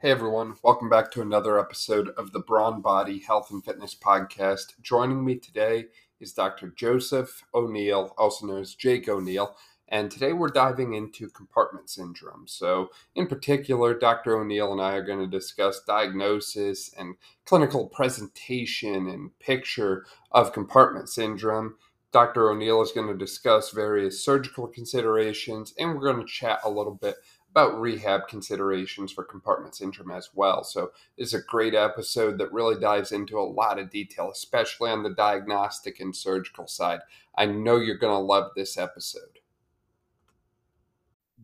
Hey 0.00 0.12
everyone, 0.12 0.54
welcome 0.62 0.88
back 0.88 1.10
to 1.10 1.22
another 1.22 1.58
episode 1.58 2.10
of 2.10 2.30
the 2.30 2.38
Brawn 2.38 2.80
Body 2.80 3.18
Health 3.18 3.50
and 3.50 3.64
Fitness 3.64 3.96
Podcast. 3.96 4.80
Joining 4.80 5.24
me 5.24 5.34
today 5.34 5.86
is 6.20 6.32
Dr. 6.32 6.68
Joseph 6.68 7.42
O'Neil, 7.52 8.14
also 8.16 8.46
known 8.46 8.60
as 8.60 8.76
Jake 8.76 9.08
O'Neil, 9.08 9.56
and 9.88 10.08
today 10.08 10.32
we're 10.32 10.50
diving 10.50 10.94
into 10.94 11.28
compartment 11.30 11.90
syndrome. 11.90 12.44
So, 12.46 12.90
in 13.16 13.26
particular, 13.26 13.92
Dr. 13.92 14.38
O'Neil 14.38 14.70
and 14.70 14.80
I 14.80 14.92
are 14.92 15.02
going 15.02 15.18
to 15.18 15.26
discuss 15.26 15.82
diagnosis 15.84 16.94
and 16.96 17.16
clinical 17.44 17.88
presentation 17.88 19.08
and 19.08 19.36
picture 19.40 20.06
of 20.30 20.52
compartment 20.52 21.08
syndrome. 21.08 21.74
Dr. 22.12 22.50
O'Neil 22.50 22.82
is 22.82 22.92
going 22.92 23.08
to 23.08 23.14
discuss 23.18 23.72
various 23.72 24.24
surgical 24.24 24.68
considerations, 24.68 25.74
and 25.76 25.92
we're 25.92 26.12
going 26.12 26.24
to 26.24 26.32
chat 26.32 26.60
a 26.64 26.70
little 26.70 26.94
bit 26.94 27.16
about 27.58 27.80
rehab 27.80 28.28
considerations 28.28 29.10
for 29.10 29.24
compartment 29.24 29.74
syndrome 29.74 30.12
as 30.12 30.30
well. 30.32 30.62
So, 30.62 30.92
this 31.16 31.28
is 31.28 31.34
a 31.34 31.44
great 31.44 31.74
episode 31.74 32.38
that 32.38 32.52
really 32.52 32.78
dives 32.78 33.10
into 33.10 33.36
a 33.36 33.42
lot 33.42 33.80
of 33.80 33.90
detail, 33.90 34.30
especially 34.30 34.90
on 34.90 35.02
the 35.02 35.10
diagnostic 35.10 35.98
and 35.98 36.14
surgical 36.14 36.68
side. 36.68 37.00
I 37.36 37.46
know 37.46 37.78
you're 37.78 37.98
going 37.98 38.14
to 38.14 38.18
love 38.18 38.52
this 38.54 38.78
episode. 38.78 39.40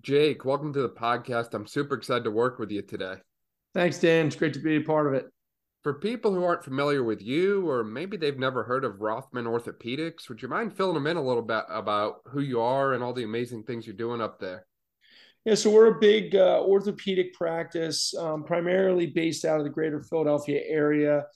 Jake, 0.03 0.45
welcome 0.45 0.73
to 0.75 0.83
the 0.83 0.89
podcast. 0.89 1.53
I'm 1.53 1.67
super 1.67 1.97
excited 1.97 2.23
to 2.25 2.31
work 2.31 2.61
with 2.61 2.71
you 2.71 2.83
today. 2.83 3.17
Thanks, 3.75 3.99
Dan. 3.99 4.29
It's 4.29 4.37
great 4.37 4.55
to 4.55 4.61
be 4.61 4.77
a 4.77 4.81
part 4.83 5.09
of 5.09 5.15
it. 5.15 5.27
For 5.83 5.95
people 5.95 6.33
who 6.33 6.45
aren't 6.45 6.63
familiar 6.63 7.03
with 7.03 7.23
you, 7.23 7.69
or 7.69 7.83
maybe 7.83 8.17
they've 8.17 8.39
never 8.39 8.63
heard 8.63 8.85
of 8.85 9.01
Rothman 9.01 9.47
Orthopedics, 9.47 10.29
would 10.29 10.41
you 10.41 10.49
mind 10.49 10.77
filling 10.77 10.95
them 10.95 11.09
in 11.09 11.17
a 11.17 11.23
little 11.23 11.43
bit 11.43 11.65
about 11.69 12.21
who 12.27 12.41
you 12.41 12.61
are 12.61 12.93
and 12.93 13.03
all 13.03 13.13
the 13.13 13.25
amazing 13.25 13.65
things 13.65 13.85
you're 13.85 13.97
doing 13.97 14.21
up 14.21 14.39
there? 14.39 14.67
Yeah, 15.45 15.57
so 15.57 15.71
we're 15.71 15.95
a 15.95 16.01
big 16.01 16.35
uh, 16.35 16.63
orthopedic 16.63 17.35
practice, 17.35 18.15
um, 18.17 18.45
primarily 18.45 19.07
based 19.07 19.45
out 19.45 19.59
of 19.59 19.65
the 19.65 19.71
greater 19.71 20.03
Philadelphia 20.03 20.63
area. 20.67 21.27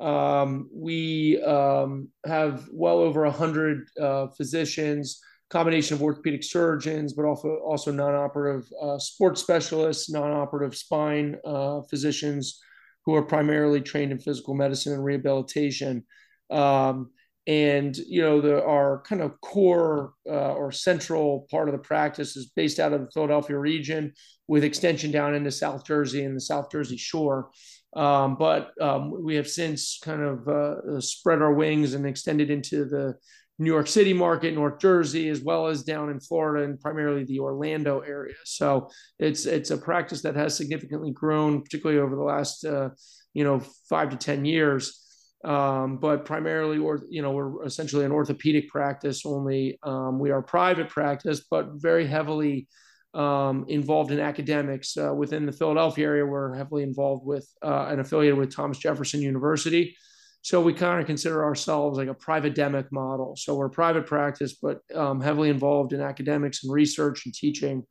Um, 0.00 0.68
we 0.70 1.42
um, 1.42 2.08
have 2.26 2.68
well 2.70 2.98
over 2.98 3.22
100 3.22 3.88
uh, 3.98 4.26
physicians, 4.36 5.18
combination 5.48 5.94
of 5.94 6.02
orthopedic 6.02 6.44
surgeons, 6.44 7.14
but 7.14 7.24
also, 7.24 7.56
also 7.64 7.90
non 7.90 8.14
operative 8.14 8.70
uh, 8.82 8.98
sports 8.98 9.40
specialists, 9.40 10.10
non 10.10 10.30
operative 10.30 10.76
spine 10.76 11.36
uh, 11.46 11.80
physicians 11.88 12.60
who 13.06 13.14
are 13.14 13.22
primarily 13.22 13.80
trained 13.80 14.12
in 14.12 14.18
physical 14.18 14.54
medicine 14.54 14.92
and 14.92 15.04
rehabilitation. 15.04 16.04
Um, 16.50 17.12
and 17.46 17.96
you 17.96 18.22
know 18.22 18.40
the 18.40 18.64
our 18.64 19.02
kind 19.02 19.20
of 19.20 19.38
core 19.40 20.14
uh, 20.26 20.54
or 20.54 20.72
central 20.72 21.46
part 21.50 21.68
of 21.68 21.72
the 21.72 21.78
practice 21.78 22.36
is 22.36 22.46
based 22.46 22.80
out 22.80 22.92
of 22.92 23.02
the 23.02 23.10
Philadelphia 23.12 23.58
region 23.58 24.12
with 24.48 24.64
extension 24.64 25.10
down 25.10 25.34
into 25.34 25.50
South 25.50 25.84
Jersey 25.84 26.24
and 26.24 26.36
the 26.36 26.40
South 26.40 26.70
Jersey 26.70 26.96
shore. 26.96 27.50
Um, 27.94 28.36
but 28.36 28.70
um, 28.80 29.22
we 29.22 29.36
have 29.36 29.48
since 29.48 29.98
kind 30.02 30.22
of 30.22 30.48
uh, 30.48 31.00
spread 31.00 31.42
our 31.42 31.52
wings 31.52 31.94
and 31.94 32.06
extended 32.06 32.50
into 32.50 32.86
the 32.86 33.14
New 33.58 33.70
York 33.70 33.86
City 33.86 34.12
market, 34.12 34.54
North 34.54 34.80
Jersey, 34.80 35.28
as 35.28 35.40
well 35.40 35.68
as 35.68 35.84
down 35.84 36.10
in 36.10 36.18
Florida 36.18 36.64
and 36.64 36.80
primarily 36.80 37.24
the 37.24 37.38
Orlando 37.38 38.00
area. 38.00 38.34
So 38.44 38.90
it's 39.18 39.46
it's 39.46 39.70
a 39.70 39.78
practice 39.78 40.22
that 40.22 40.34
has 40.34 40.56
significantly 40.56 41.12
grown, 41.12 41.62
particularly 41.62 42.00
over 42.00 42.16
the 42.16 42.22
last 42.22 42.64
uh, 42.64 42.90
you 43.34 43.44
know 43.44 43.60
five 43.88 44.10
to 44.10 44.16
ten 44.16 44.44
years 44.44 45.03
um, 45.44 45.98
but 45.98 46.24
primarily, 46.24 46.78
or 46.78 47.02
you 47.08 47.22
know, 47.22 47.32
we're 47.32 47.64
essentially 47.64 48.04
an 48.04 48.12
orthopedic 48.12 48.68
practice. 48.68 49.26
Only 49.26 49.78
um, 49.82 50.18
we 50.18 50.30
are 50.30 50.42
private 50.42 50.88
practice, 50.88 51.44
but 51.50 51.72
very 51.74 52.06
heavily 52.06 52.66
um, 53.12 53.64
involved 53.68 54.10
in 54.10 54.20
academics 54.20 54.96
uh, 54.96 55.12
within 55.14 55.46
the 55.46 55.52
Philadelphia 55.52 56.06
area. 56.06 56.26
We're 56.26 56.54
heavily 56.54 56.82
involved 56.82 57.26
with 57.26 57.46
uh, 57.62 57.86
and 57.90 58.00
affiliated 58.00 58.38
with 58.38 58.54
Thomas 58.54 58.78
Jefferson 58.78 59.20
University. 59.20 59.96
So 60.40 60.60
we 60.60 60.74
kind 60.74 61.00
of 61.00 61.06
consider 61.06 61.42
ourselves 61.42 61.96
like 61.96 62.08
a 62.08 62.14
private 62.14 62.54
demic 62.54 62.92
model. 62.92 63.34
So 63.36 63.54
we're 63.54 63.70
private 63.70 64.06
practice, 64.06 64.54
but 64.60 64.80
um, 64.94 65.20
heavily 65.20 65.48
involved 65.48 65.94
in 65.94 66.02
academics 66.02 66.64
and 66.64 66.72
research 66.72 67.24
and 67.24 67.34
teaching, 67.34 67.82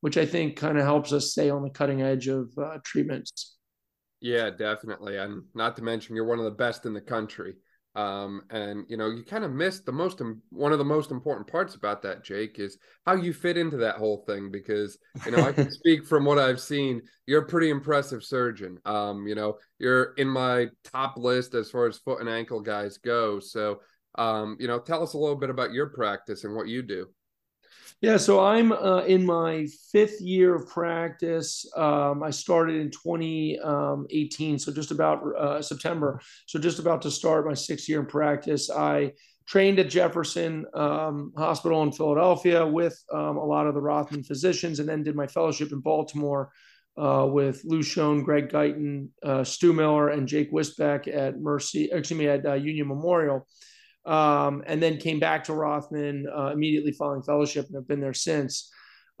which 0.00 0.18
I 0.18 0.26
think 0.26 0.56
kind 0.56 0.76
of 0.76 0.84
helps 0.84 1.12
us 1.14 1.30
stay 1.30 1.48
on 1.48 1.62
the 1.62 1.70
cutting 1.70 2.02
edge 2.02 2.28
of 2.28 2.50
uh, 2.58 2.78
treatments. 2.84 3.51
Yeah, 4.22 4.50
definitely. 4.50 5.16
And 5.16 5.42
not 5.54 5.76
to 5.76 5.82
mention, 5.82 6.14
you're 6.16 6.24
one 6.24 6.38
of 6.38 6.44
the 6.44 6.50
best 6.52 6.86
in 6.86 6.94
the 6.94 7.00
country. 7.00 7.56
Um, 7.94 8.42
and 8.48 8.86
you 8.88 8.96
know, 8.96 9.10
you 9.10 9.22
kind 9.22 9.44
of 9.44 9.52
missed 9.52 9.84
the 9.84 9.92
most 9.92 10.22
one 10.48 10.72
of 10.72 10.78
the 10.78 10.84
most 10.84 11.10
important 11.10 11.46
parts 11.46 11.74
about 11.74 12.00
that, 12.02 12.24
Jake, 12.24 12.58
is 12.58 12.78
how 13.04 13.14
you 13.14 13.34
fit 13.34 13.58
into 13.58 13.76
that 13.78 13.96
whole 13.96 14.24
thing. 14.26 14.50
Because 14.50 14.96
you 15.26 15.32
know, 15.32 15.42
I 15.42 15.52
can 15.52 15.70
speak 15.70 16.06
from 16.06 16.24
what 16.24 16.38
I've 16.38 16.60
seen. 16.60 17.02
You're 17.26 17.42
a 17.42 17.46
pretty 17.48 17.68
impressive 17.68 18.24
surgeon. 18.24 18.78
Um, 18.86 19.26
you 19.26 19.34
know, 19.34 19.58
you're 19.78 20.14
in 20.14 20.28
my 20.28 20.68
top 20.84 21.18
list 21.18 21.54
as 21.54 21.70
far 21.70 21.86
as 21.86 21.98
foot 21.98 22.20
and 22.20 22.30
ankle 22.30 22.60
guys 22.60 22.96
go. 22.98 23.40
So, 23.40 23.80
um, 24.16 24.56
you 24.60 24.68
know, 24.68 24.78
tell 24.78 25.02
us 25.02 25.14
a 25.14 25.18
little 25.18 25.36
bit 25.36 25.50
about 25.50 25.72
your 25.72 25.88
practice 25.88 26.44
and 26.44 26.54
what 26.54 26.68
you 26.68 26.82
do. 26.82 27.08
Yeah, 28.02 28.16
so 28.16 28.44
I'm 28.44 28.72
uh, 28.72 29.04
in 29.04 29.24
my 29.24 29.68
fifth 29.92 30.20
year 30.20 30.56
of 30.56 30.68
practice. 30.68 31.64
Um, 31.76 32.24
I 32.24 32.30
started 32.30 32.80
in 32.80 32.90
2018, 32.90 34.58
so 34.58 34.72
just 34.72 34.90
about 34.90 35.22
uh, 35.36 35.62
September. 35.62 36.20
So 36.46 36.58
just 36.58 36.80
about 36.80 37.00
to 37.02 37.12
start 37.12 37.46
my 37.46 37.54
sixth 37.54 37.88
year 37.88 38.00
in 38.00 38.06
practice. 38.06 38.70
I 38.70 39.12
trained 39.46 39.78
at 39.78 39.88
Jefferson 39.88 40.66
um, 40.74 41.32
Hospital 41.36 41.80
in 41.84 41.92
Philadelphia 41.92 42.66
with 42.66 43.00
um, 43.14 43.36
a 43.36 43.44
lot 43.44 43.68
of 43.68 43.74
the 43.74 43.80
Rothman 43.80 44.24
physicians, 44.24 44.80
and 44.80 44.88
then 44.88 45.04
did 45.04 45.14
my 45.14 45.28
fellowship 45.28 45.70
in 45.70 45.78
Baltimore 45.78 46.50
uh, 46.96 47.28
with 47.30 47.62
Lew 47.64 47.84
Schon, 47.84 48.24
Greg 48.24 48.48
Guyton, 48.48 49.10
uh, 49.22 49.44
Stu 49.44 49.72
Miller, 49.72 50.08
and 50.08 50.26
Jake 50.26 50.50
Wisbeck 50.50 51.06
at 51.06 51.40
Mercy, 51.40 51.88
excuse 51.92 52.18
me, 52.18 52.26
at 52.26 52.44
uh, 52.44 52.54
Union 52.54 52.88
Memorial 52.88 53.46
um, 54.04 54.62
and 54.66 54.82
then 54.82 54.96
came 54.98 55.20
back 55.20 55.44
to 55.44 55.54
Rothman 55.54 56.26
uh, 56.34 56.50
immediately 56.52 56.92
following 56.92 57.22
fellowship 57.22 57.66
and 57.66 57.76
have 57.76 57.88
been 57.88 58.00
there 58.00 58.14
since. 58.14 58.70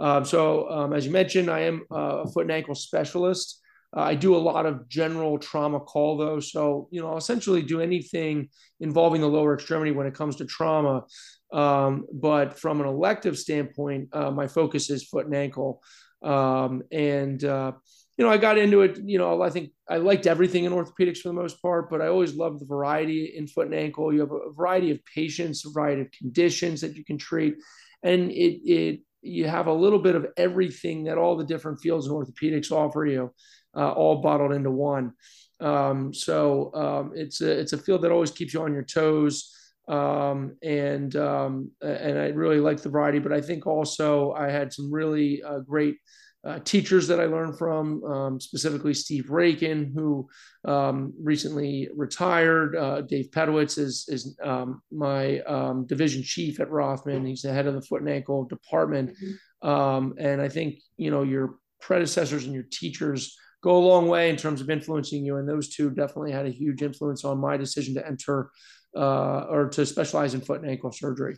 Um, 0.00 0.24
so, 0.24 0.68
um, 0.70 0.92
as 0.92 1.06
you 1.06 1.12
mentioned, 1.12 1.48
I 1.48 1.60
am 1.60 1.82
a 1.90 2.26
foot 2.30 2.42
and 2.42 2.52
ankle 2.52 2.74
specialist. 2.74 3.60
Uh, 3.96 4.00
I 4.00 4.14
do 4.14 4.34
a 4.34 4.38
lot 4.38 4.66
of 4.66 4.88
general 4.88 5.38
trauma 5.38 5.78
call, 5.78 6.16
though. 6.16 6.40
So, 6.40 6.88
you 6.90 7.00
know, 7.00 7.10
I'll 7.10 7.18
essentially 7.18 7.62
do 7.62 7.80
anything 7.80 8.48
involving 8.80 9.20
the 9.20 9.28
lower 9.28 9.54
extremity 9.54 9.92
when 9.92 10.06
it 10.06 10.14
comes 10.14 10.36
to 10.36 10.46
trauma. 10.46 11.04
Um, 11.52 12.06
but 12.12 12.58
from 12.58 12.80
an 12.80 12.86
elective 12.86 13.38
standpoint, 13.38 14.08
uh, 14.12 14.30
my 14.30 14.48
focus 14.48 14.88
is 14.88 15.04
foot 15.04 15.26
and 15.26 15.34
ankle. 15.34 15.82
Um, 16.22 16.82
and, 16.90 17.44
uh, 17.44 17.72
you 18.16 18.24
know, 18.24 18.30
I 18.30 18.36
got 18.36 18.58
into 18.58 18.82
it, 18.82 18.98
you 19.04 19.18
know, 19.18 19.40
I 19.42 19.50
think 19.50 19.70
I 19.88 19.96
liked 19.96 20.26
everything 20.26 20.64
in 20.64 20.72
orthopedics 20.72 21.18
for 21.18 21.28
the 21.28 21.34
most 21.34 21.62
part, 21.62 21.88
but 21.88 22.02
I 22.02 22.08
always 22.08 22.34
loved 22.34 22.60
the 22.60 22.66
variety 22.66 23.34
in 23.36 23.46
foot 23.46 23.66
and 23.66 23.74
ankle. 23.74 24.12
You 24.12 24.20
have 24.20 24.32
a 24.32 24.52
variety 24.52 24.90
of 24.90 25.00
patients, 25.06 25.64
a 25.64 25.70
variety 25.70 26.02
of 26.02 26.10
conditions 26.10 26.82
that 26.82 26.94
you 26.94 27.04
can 27.04 27.16
treat. 27.16 27.56
And 28.02 28.30
it, 28.30 28.60
it, 28.70 29.00
you 29.22 29.46
have 29.46 29.66
a 29.66 29.72
little 29.72 29.98
bit 29.98 30.14
of 30.14 30.26
everything 30.36 31.04
that 31.04 31.16
all 31.16 31.36
the 31.36 31.44
different 31.44 31.80
fields 31.80 32.06
in 32.06 32.12
orthopedics 32.12 32.70
offer 32.70 33.06
you, 33.06 33.32
uh, 33.74 33.92
all 33.92 34.20
bottled 34.20 34.52
into 34.52 34.70
one. 34.70 35.12
Um, 35.60 36.12
so 36.12 36.74
um, 36.74 37.12
it's 37.14 37.40
a 37.40 37.50
it's 37.50 37.72
a 37.72 37.78
field 37.78 38.02
that 38.02 38.10
always 38.10 38.32
keeps 38.32 38.52
you 38.52 38.62
on 38.62 38.74
your 38.74 38.82
toes, 38.82 39.54
um, 39.88 40.56
and 40.60 41.14
um, 41.14 41.70
and 41.80 42.18
I 42.18 42.28
really 42.28 42.58
like 42.58 42.82
the 42.82 42.88
variety. 42.88 43.20
But 43.20 43.32
I 43.32 43.40
think 43.40 43.64
also 43.64 44.32
I 44.32 44.50
had 44.50 44.72
some 44.72 44.92
really 44.92 45.40
uh, 45.40 45.60
great 45.60 45.98
uh, 46.44 46.58
teachers 46.60 47.06
that 47.08 47.20
I 47.20 47.26
learned 47.26 47.56
from, 47.56 48.02
um, 48.04 48.40
specifically 48.40 48.94
Steve 48.94 49.26
Raikin, 49.26 49.92
who 49.94 50.28
um, 50.66 51.12
recently 51.20 51.88
retired. 51.94 52.76
Uh, 52.76 53.02
Dave 53.02 53.30
Pedowitz 53.30 53.78
is, 53.78 54.06
is 54.08 54.36
um, 54.42 54.82
my 54.90 55.40
um, 55.40 55.86
division 55.86 56.22
chief 56.22 56.58
at 56.58 56.70
Rothman. 56.70 57.26
He's 57.26 57.42
the 57.42 57.52
head 57.52 57.66
of 57.66 57.74
the 57.74 57.82
foot 57.82 58.00
and 58.00 58.10
ankle 58.10 58.44
department. 58.44 59.10
Mm-hmm. 59.10 59.68
Um, 59.68 60.14
and 60.18 60.40
I 60.40 60.48
think, 60.48 60.80
you 60.96 61.10
know, 61.10 61.22
your 61.22 61.56
predecessors 61.80 62.44
and 62.44 62.54
your 62.54 62.64
teachers 62.70 63.36
go 63.62 63.76
a 63.76 63.78
long 63.78 64.08
way 64.08 64.28
in 64.28 64.36
terms 64.36 64.60
of 64.60 64.68
influencing 64.68 65.24
you. 65.24 65.36
And 65.36 65.48
those 65.48 65.68
two 65.68 65.90
definitely 65.90 66.32
had 66.32 66.46
a 66.46 66.50
huge 66.50 66.82
influence 66.82 67.24
on 67.24 67.38
my 67.38 67.56
decision 67.56 67.94
to 67.94 68.06
enter 68.06 68.50
uh, 68.96 69.46
or 69.48 69.68
to 69.68 69.86
specialize 69.86 70.34
in 70.34 70.40
foot 70.40 70.60
and 70.60 70.70
ankle 70.70 70.90
surgery. 70.90 71.36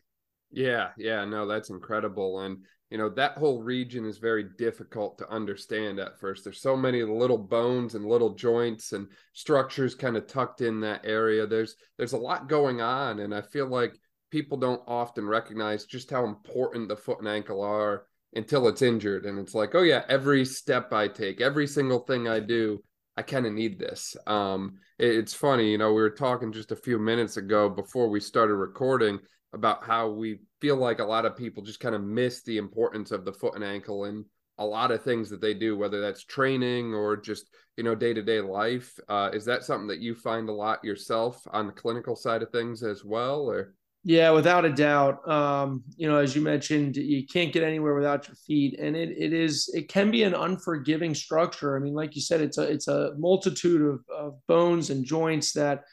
Yeah, 0.54 0.90
yeah, 0.96 1.24
no, 1.24 1.46
that's 1.46 1.70
incredible. 1.70 2.40
And 2.40 2.58
you 2.90 2.98
know 2.98 3.08
that 3.08 3.36
whole 3.38 3.60
region 3.60 4.04
is 4.04 4.18
very 4.18 4.44
difficult 4.56 5.18
to 5.18 5.28
understand 5.28 5.98
at 5.98 6.20
first 6.20 6.44
there's 6.44 6.60
so 6.60 6.76
many 6.76 7.02
little 7.02 7.38
bones 7.38 7.96
and 7.96 8.06
little 8.06 8.34
joints 8.34 8.92
and 8.92 9.08
structures 9.32 9.96
kind 9.96 10.16
of 10.16 10.28
tucked 10.28 10.60
in 10.60 10.80
that 10.80 11.00
area 11.04 11.44
there's 11.44 11.74
there's 11.96 12.12
a 12.12 12.16
lot 12.18 12.48
going 12.48 12.80
on 12.80 13.18
and 13.20 13.34
i 13.34 13.40
feel 13.40 13.66
like 13.66 13.98
people 14.30 14.56
don't 14.56 14.82
often 14.86 15.26
recognize 15.26 15.86
just 15.86 16.08
how 16.10 16.24
important 16.24 16.86
the 16.88 16.94
foot 16.94 17.18
and 17.18 17.26
ankle 17.26 17.62
are 17.62 18.04
until 18.34 18.68
it's 18.68 18.82
injured 18.82 19.24
and 19.24 19.40
it's 19.40 19.54
like 19.54 19.74
oh 19.74 19.82
yeah 19.82 20.04
every 20.08 20.44
step 20.44 20.92
i 20.92 21.08
take 21.08 21.40
every 21.40 21.66
single 21.66 22.00
thing 22.00 22.28
i 22.28 22.38
do 22.38 22.80
i 23.16 23.22
kind 23.22 23.46
of 23.46 23.52
need 23.52 23.76
this 23.76 24.14
um 24.28 24.74
it's 25.00 25.34
funny 25.34 25.72
you 25.72 25.78
know 25.78 25.88
we 25.92 26.02
were 26.02 26.10
talking 26.10 26.52
just 26.52 26.70
a 26.70 26.76
few 26.76 26.98
minutes 26.98 27.38
ago 27.38 27.68
before 27.68 28.08
we 28.08 28.20
started 28.20 28.54
recording 28.54 29.18
about 29.54 29.84
how 29.84 30.10
we 30.10 30.40
feel 30.60 30.76
like 30.76 30.98
a 30.98 31.04
lot 31.04 31.24
of 31.24 31.36
people 31.36 31.62
just 31.62 31.80
kind 31.80 31.94
of 31.94 32.02
miss 32.02 32.42
the 32.42 32.58
importance 32.58 33.10
of 33.10 33.24
the 33.24 33.32
foot 33.32 33.54
and 33.54 33.64
ankle 33.64 34.04
and 34.04 34.24
a 34.58 34.64
lot 34.64 34.90
of 34.90 35.02
things 35.02 35.30
that 35.30 35.40
they 35.40 35.54
do, 35.54 35.76
whether 35.76 36.00
that's 36.00 36.24
training 36.24 36.94
or 36.94 37.16
just 37.16 37.50
you 37.76 37.82
know 37.82 37.94
day 37.94 38.14
to 38.14 38.22
day 38.22 38.40
life. 38.40 38.98
Uh, 39.08 39.30
is 39.32 39.44
that 39.44 39.64
something 39.64 39.88
that 39.88 40.00
you 40.00 40.14
find 40.14 40.48
a 40.48 40.52
lot 40.52 40.84
yourself 40.84 41.42
on 41.52 41.66
the 41.66 41.72
clinical 41.72 42.14
side 42.14 42.42
of 42.42 42.50
things 42.50 42.82
as 42.82 43.04
well, 43.04 43.48
or? 43.48 43.74
Yeah, 44.06 44.30
without 44.32 44.66
a 44.66 44.72
doubt. 44.72 45.26
Um, 45.26 45.82
you 45.96 46.06
know, 46.06 46.18
as 46.18 46.36
you 46.36 46.42
mentioned, 46.42 46.96
you 46.96 47.26
can't 47.26 47.54
get 47.54 47.62
anywhere 47.62 47.94
without 47.94 48.28
your 48.28 48.36
feet, 48.36 48.78
and 48.78 48.94
it 48.94 49.10
it 49.16 49.32
is 49.32 49.70
it 49.74 49.88
can 49.88 50.10
be 50.10 50.22
an 50.22 50.34
unforgiving 50.34 51.14
structure. 51.14 51.74
I 51.74 51.80
mean, 51.80 51.94
like 51.94 52.14
you 52.14 52.20
said, 52.20 52.40
it's 52.40 52.58
a 52.58 52.62
it's 52.62 52.86
a 52.86 53.14
multitude 53.16 53.82
of, 53.82 54.00
of 54.14 54.38
bones 54.46 54.90
and 54.90 55.04
joints 55.04 55.52
that 55.54 55.84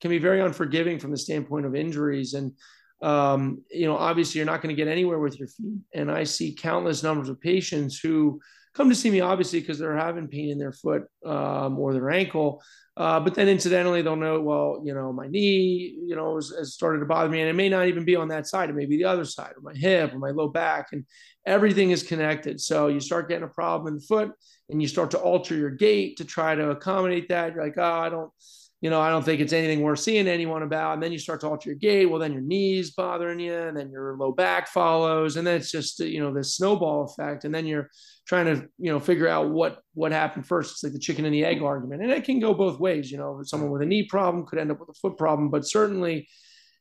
can 0.00 0.10
be 0.10 0.18
very 0.18 0.40
unforgiving 0.40 0.98
from 0.98 1.10
the 1.10 1.18
standpoint 1.18 1.66
of 1.66 1.74
injuries. 1.74 2.34
And 2.34 2.52
um, 3.00 3.62
you 3.70 3.86
know, 3.86 3.96
obviously, 3.96 4.38
you're 4.38 4.46
not 4.46 4.62
going 4.62 4.74
to 4.74 4.80
get 4.82 4.90
anywhere 4.90 5.18
with 5.18 5.38
your 5.38 5.48
feet. 5.48 5.78
And 5.94 6.10
I 6.10 6.24
see 6.24 6.54
countless 6.54 7.02
numbers 7.02 7.28
of 7.28 7.40
patients 7.40 7.98
who 7.98 8.40
come 8.74 8.88
to 8.88 8.94
see 8.94 9.10
me 9.10 9.20
obviously 9.20 9.60
because 9.60 9.78
they're 9.78 9.96
having 9.96 10.28
pain 10.28 10.50
in 10.50 10.58
their 10.58 10.72
foot 10.72 11.04
um, 11.24 11.78
or 11.78 11.92
their 11.92 12.10
ankle. 12.10 12.62
Uh, 12.96 13.20
but 13.20 13.34
then 13.34 13.48
incidentally, 13.48 14.02
they'll 14.02 14.16
know, 14.16 14.40
well, 14.40 14.82
you 14.84 14.92
know, 14.92 15.12
my 15.12 15.28
knee, 15.28 15.96
you 16.04 16.16
know, 16.16 16.34
has, 16.34 16.52
has, 16.58 16.74
started 16.74 16.98
to 16.98 17.06
bother 17.06 17.28
me, 17.28 17.40
and 17.40 17.48
it 17.48 17.52
may 17.52 17.68
not 17.68 17.86
even 17.86 18.04
be 18.04 18.16
on 18.16 18.26
that 18.26 18.44
side; 18.44 18.68
it 18.68 18.74
may 18.74 18.86
be 18.86 18.96
the 18.96 19.04
other 19.04 19.24
side, 19.24 19.52
or 19.56 19.62
my 19.62 19.72
hip, 19.72 20.12
or 20.12 20.18
my 20.18 20.30
low 20.30 20.48
back, 20.48 20.88
and 20.90 21.04
everything 21.46 21.92
is 21.92 22.02
connected. 22.02 22.60
So 22.60 22.88
you 22.88 22.98
start 22.98 23.28
getting 23.28 23.44
a 23.44 23.48
problem 23.48 23.86
in 23.86 24.00
the 24.00 24.04
foot, 24.04 24.32
and 24.68 24.82
you 24.82 24.88
start 24.88 25.12
to 25.12 25.18
alter 25.18 25.54
your 25.54 25.70
gait 25.70 26.16
to 26.16 26.24
try 26.24 26.56
to 26.56 26.70
accommodate 26.70 27.28
that. 27.28 27.54
You're 27.54 27.64
like, 27.64 27.78
oh, 27.78 27.82
I 27.84 28.08
don't, 28.08 28.32
you 28.80 28.90
know, 28.90 29.00
I 29.00 29.10
don't 29.10 29.24
think 29.24 29.40
it's 29.40 29.52
anything 29.52 29.80
worth 29.80 29.98
seeing 29.98 30.28
anyone 30.28 30.62
about. 30.62 30.94
And 30.94 31.02
then 31.02 31.10
you 31.10 31.18
start 31.18 31.40
to 31.40 31.48
alter 31.48 31.70
your 31.70 31.78
gait. 31.78 32.06
Well, 32.06 32.20
then 32.20 32.32
your 32.32 32.42
knees 32.42 32.92
bothering 32.92 33.40
you, 33.40 33.54
and 33.54 33.76
then 33.76 33.90
your 33.90 34.16
low 34.16 34.30
back 34.30 34.68
follows, 34.68 35.36
and 35.36 35.46
then 35.46 35.56
it's 35.56 35.70
just 35.70 35.98
you 35.98 36.20
know 36.20 36.32
this 36.32 36.56
snowball 36.56 37.04
effect, 37.04 37.44
and 37.44 37.54
then 37.54 37.66
you're 37.66 37.90
trying 38.26 38.46
to 38.46 38.68
you 38.78 38.92
know 38.92 39.00
figure 39.00 39.26
out 39.26 39.50
what 39.50 39.80
what 39.94 40.12
happened 40.12 40.46
first. 40.46 40.72
It's 40.72 40.84
like 40.84 40.92
the 40.92 40.98
chicken 40.98 41.24
and 41.24 41.34
the 41.34 41.44
egg 41.44 41.60
argument. 41.60 42.02
And 42.02 42.12
it 42.12 42.24
can 42.24 42.38
go 42.38 42.54
both 42.54 42.78
ways 42.78 43.10
you 43.10 43.18
know. 43.18 43.40
Someone 43.42 43.70
with 43.70 43.82
a 43.82 43.86
knee 43.86 44.04
problem 44.04 44.46
could 44.46 44.60
end 44.60 44.70
up 44.70 44.78
with 44.78 44.90
a 44.90 44.94
foot 44.94 45.18
problem 45.18 45.50
but 45.50 45.66
certainly 45.66 46.28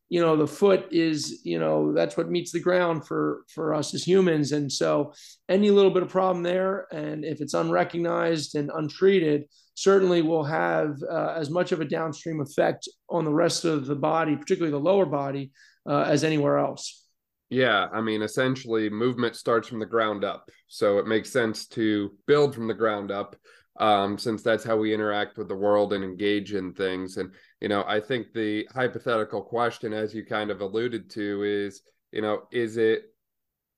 you 0.10 0.22
know 0.22 0.36
the 0.36 0.48
foot 0.48 0.88
is 0.92 1.42
you 1.44 1.60
know 1.60 1.94
that's 1.94 2.16
what 2.16 2.30
meets 2.30 2.52
the 2.52 2.60
ground 2.60 3.08
for 3.08 3.44
for 3.54 3.74
us 3.74 3.96
as 3.96 4.08
humans. 4.08 4.52
And 4.52 4.72
so 4.72 5.14
any 5.50 5.72
little 5.72 5.92
bit 5.92 6.04
of 6.04 6.10
problem 6.10 6.44
there 6.44 6.86
and 6.92 7.26
if 7.26 7.42
it's 7.42 7.56
unrecognized 7.56 8.56
and 8.56 8.70
untreated 8.76 9.46
certainly 9.78 10.22
will 10.22 10.44
have 10.44 10.98
uh, 11.10 11.34
as 11.38 11.50
much 11.50 11.72
of 11.72 11.82
a 11.82 11.86
downstream 11.86 12.42
effect 12.42 12.90
on 13.10 13.24
the 13.24 13.34
rest 13.34 13.64
of 13.64 13.86
the 13.86 13.96
body 13.96 14.36
particularly 14.36 14.72
the 14.72 14.78
lower 14.78 15.06
body 15.06 15.52
uh, 15.88 16.02
as 16.08 16.24
anywhere 16.24 16.58
else 16.58 17.08
yeah, 17.50 17.88
I 17.94 18.02
mean, 18.02 18.22
essentially, 18.22 18.90
movement 18.90 19.36
starts 19.36 19.68
from 19.68 19.80
the 19.80 19.86
ground 19.86 20.24
up. 20.26 20.50
So 20.68 20.98
it 20.98 21.08
makes 21.08 21.32
sense 21.32 21.66
to 21.68 22.12
build 22.26 22.54
from 22.54 22.68
the 22.68 22.74
ground 22.74 23.10
up, 23.10 23.38
um, 23.80 24.18
since 24.18 24.44
that's 24.44 24.66
how 24.66 24.76
we 24.76 24.94
interact 24.94 25.38
with 25.38 25.48
the 25.48 25.56
world 25.56 25.94
and 25.94 26.04
engage 26.04 26.54
in 26.54 26.74
things. 26.74 27.18
And, 27.18 27.32
you 27.62 27.70
know, 27.70 27.86
I 27.88 28.02
think 28.02 28.34
the 28.34 28.68
hypothetical 28.74 29.42
question, 29.42 29.94
as 29.94 30.14
you 30.14 30.26
kind 30.26 30.52
of 30.52 30.60
alluded 30.60 31.10
to, 31.12 31.44
is, 31.44 31.84
you 32.12 32.22
know, 32.22 32.44
is 32.52 32.76
it 32.76 33.14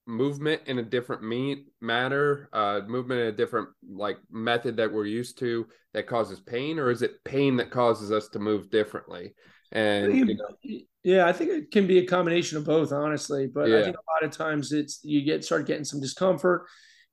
movement 0.06 0.62
in 0.66 0.80
a 0.80 0.84
different 0.84 1.24
meat 1.24 1.68
matter, 1.82 2.50
uh, 2.54 2.82
movement 2.88 3.22
in 3.22 3.28
a 3.28 3.32
different 3.32 3.70
like 3.88 4.18
method 4.32 4.78
that 4.78 4.92
we're 4.92 5.06
used 5.06 5.38
to 5.40 5.68
that 5.94 6.08
causes 6.08 6.40
pain, 6.40 6.80
or 6.80 6.92
is 6.92 7.02
it 7.02 7.24
pain 7.24 7.58
that 7.58 7.72
causes 7.72 8.12
us 8.12 8.28
to 8.30 8.40
move 8.40 8.70
differently? 8.70 9.34
And 9.72 10.14
you 10.16 10.36
know, 10.36 10.80
yeah, 11.04 11.28
I 11.28 11.34
think 11.34 11.52
it 11.52 11.72
can 11.72 11.88
be 11.88 12.00
a 12.00 12.06
combination 12.06 12.58
of 12.58 12.66
both, 12.66 12.92
honestly. 12.92 13.48
But 13.48 13.70
yeah. 13.70 13.80
I 13.80 13.84
think 13.84 13.96
a 13.96 14.12
lot 14.12 14.24
of 14.24 14.36
times 14.36 14.72
it's 14.72 15.00
you 15.04 15.24
get 15.24 15.46
start 15.46 15.68
getting 15.68 15.86
some 15.86 16.02
discomfort, 16.02 16.66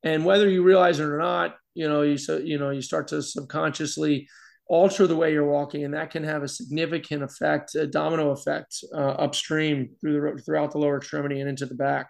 and 0.03 0.25
whether 0.25 0.49
you 0.49 0.63
realize 0.63 0.99
it 1.01 1.05
or 1.05 1.19
not, 1.19 1.57
you 1.75 1.89
know, 1.89 2.03
you 2.03 2.17
so 2.17 2.39
you 2.39 2.59
know 2.59 2.71
you 2.71 2.83
start 2.83 3.09
to 3.09 3.23
subconsciously 3.23 4.29
alter 4.69 5.07
the 5.07 5.17
way 5.17 5.33
you're 5.33 5.49
walking, 5.49 5.85
and 5.85 5.95
that 5.95 6.11
can 6.11 6.25
have 6.25 6.43
a 6.43 6.49
significant 6.49 7.23
effect, 7.23 7.75
a 7.75 7.87
domino 7.87 8.31
effect 8.31 8.77
uh, 8.95 8.99
upstream 8.99 9.91
through 10.01 10.15
the 10.15 10.43
throughout 10.43 10.73
the 10.73 10.79
lower 10.79 10.97
extremity 10.97 11.41
and 11.41 11.49
into 11.49 11.67
the 11.67 11.75
back. 11.75 12.09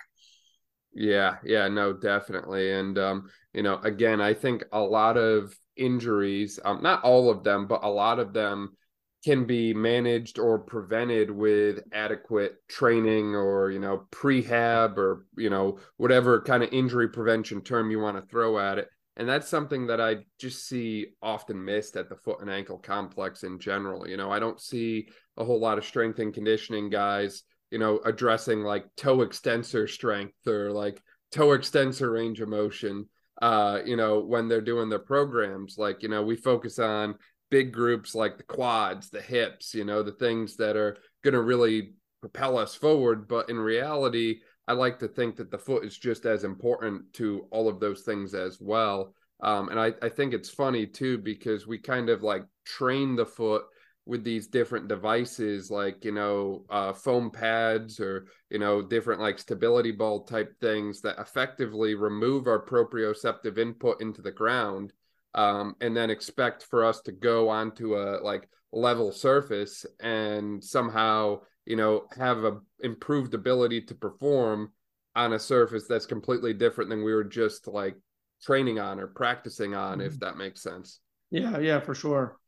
Yeah, 0.99 1.37
yeah, 1.45 1.69
no, 1.69 1.93
definitely, 1.93 2.73
and 2.73 2.99
um, 2.99 3.29
you 3.53 3.63
know, 3.63 3.79
again, 3.83 4.19
I 4.23 4.33
think 4.33 4.65
a 4.73 4.81
lot 4.81 5.19
of 5.19 5.55
injuries, 5.77 6.59
um, 6.65 6.83
not 6.83 7.05
all 7.05 7.29
of 7.29 7.45
them, 7.45 7.67
but 7.67 7.85
a 7.85 7.89
lot 7.89 8.19
of 8.19 8.33
them 8.33 8.75
can 9.23 9.45
be 9.45 9.75
managed 9.75 10.39
or 10.39 10.59
prevented 10.59 11.31
with 11.31 11.81
adequate 11.93 12.57
training 12.69 13.35
or 13.35 13.71
you 13.71 13.79
know 13.79 14.07
prehab 14.11 14.97
or 14.97 15.27
you 15.37 15.51
know 15.51 15.79
whatever 15.99 16.41
kind 16.41 16.63
of 16.63 16.73
injury 16.73 17.09
prevention 17.09 17.61
term 17.61 17.91
you 17.91 17.99
want 17.99 18.17
to 18.17 18.23
throw 18.29 18.59
at 18.59 18.79
it 18.79 18.89
and 19.17 19.29
that's 19.29 19.49
something 19.49 19.87
that 19.89 20.01
i 20.01 20.17
just 20.39 20.69
see 20.69 21.07
often 21.23 21.65
missed 21.65 21.97
at 21.97 22.09
the 22.09 22.15
foot 22.15 22.41
and 22.41 22.51
ankle 22.51 22.79
complex 22.79 23.43
in 23.43 23.59
general 23.59 24.07
you 24.07 24.17
know 24.17 24.31
i 24.31 24.39
don't 24.39 24.61
see 24.61 25.09
a 25.39 25.45
whole 25.45 25.59
lot 25.59 25.79
of 25.79 25.85
strength 25.85 26.21
and 26.21 26.33
conditioning 26.35 26.89
guys 26.89 27.43
you 27.71 27.79
know 27.79 28.01
addressing 28.05 28.63
like 28.63 28.85
toe 28.97 29.23
extensor 29.23 29.87
strength 29.87 30.47
or 30.47 30.71
like 30.71 31.03
toe 31.33 31.53
extensor 31.53 32.11
range 32.13 32.41
of 32.41 32.49
motion 32.49 33.07
uh 33.43 33.81
you 33.85 33.97
know 33.97 34.21
when 34.21 34.49
they're 34.49 34.61
doing 34.61 34.89
their 34.89 34.99
programs 34.99 35.77
like 35.77 36.03
you 36.03 36.09
know 36.09 36.23
we 36.23 36.37
focus 36.37 36.79
on 36.79 37.15
big 37.51 37.73
groups 37.73 38.15
like 38.15 38.37
the 38.37 38.43
quads, 38.43 39.11
the 39.11 39.21
hips, 39.21 39.75
you 39.75 39.85
know, 39.85 40.03
the 40.03 40.13
things 40.13 40.57
that 40.57 40.77
are 40.77 40.97
going 41.23 41.35
to 41.35 41.43
really 41.43 41.93
propel 42.21 42.59
us 42.59 42.75
forward. 42.75 43.29
But 43.29 43.49
in 43.49 43.59
reality, 43.59 44.41
I 44.69 44.73
like 44.73 44.99
to 45.01 45.09
think 45.09 45.37
that 45.37 45.51
the 45.51 45.59
foot 45.59 45.85
is 45.85 45.97
just 45.97 46.27
as 46.27 46.45
important 46.45 47.13
to 47.15 47.47
all 47.51 47.69
of 47.69 47.79
those 47.81 48.03
things 48.03 48.35
as 48.35 48.61
well. 48.61 49.15
Um, 49.41 49.69
and 49.69 49.79
I, 49.79 49.93
I 50.03 50.09
think 50.09 50.33
it's 50.33 50.49
funny 50.49 50.87
too, 50.87 51.19
because 51.19 51.67
we 51.67 51.79
kind 51.79 52.09
of 52.09 52.23
like 52.23 52.45
train 52.65 53.17
the 53.17 53.27
foot 53.27 53.65
with 54.07 54.23
these 54.23 54.47
different 54.47 54.87
devices 54.87 55.71
like 55.71 56.05
you 56.05 56.13
know 56.13 56.65
uh, 56.71 56.93
foam 56.93 57.31
pads 57.31 58.01
or 58.01 58.27
you 58.51 58.59
know 58.59 58.81
different 58.81 59.21
like 59.21 59.39
stability 59.39 59.91
ball 59.91 60.25
type 60.25 60.55
things 60.61 61.01
that 61.01 61.19
effectively 61.19 61.95
remove 61.95 62.47
our 62.47 62.65
proprioceptive 62.65 63.59
input 63.59 64.01
into 64.01 64.23
the 64.23 64.31
ground 64.31 64.93
um, 65.35 65.75
and 65.81 65.95
then 65.95 66.09
expect 66.09 66.63
for 66.63 66.85
us 66.85 67.01
to 67.03 67.13
go 67.13 67.49
onto 67.49 67.97
a 67.97 68.23
like 68.23 68.49
level 68.73 69.11
surface 69.11 69.85
and 70.01 70.63
somehow 70.63 71.39
you 71.67 71.77
know 71.77 72.07
have 72.17 72.45
a 72.45 72.59
improved 72.81 73.35
ability 73.35 73.81
to 73.81 73.95
perform 73.95 74.71
on 75.17 75.33
a 75.33 75.39
surface 75.39 75.87
that's 75.89 76.07
completely 76.07 76.55
different 76.55 76.91
than 76.91 77.03
we 77.03 77.13
were 77.13 77.25
just 77.25 77.67
like 77.67 77.97
training 78.41 78.79
on 78.79 79.01
or 79.01 79.09
practicing 79.09 79.75
on 79.75 79.99
mm-hmm. 79.99 80.07
if 80.07 80.21
that 80.21 80.37
makes 80.37 80.63
sense 80.63 81.01
yeah 81.31 81.59
yeah 81.59 81.81
for 81.81 81.95
sure 81.95 82.39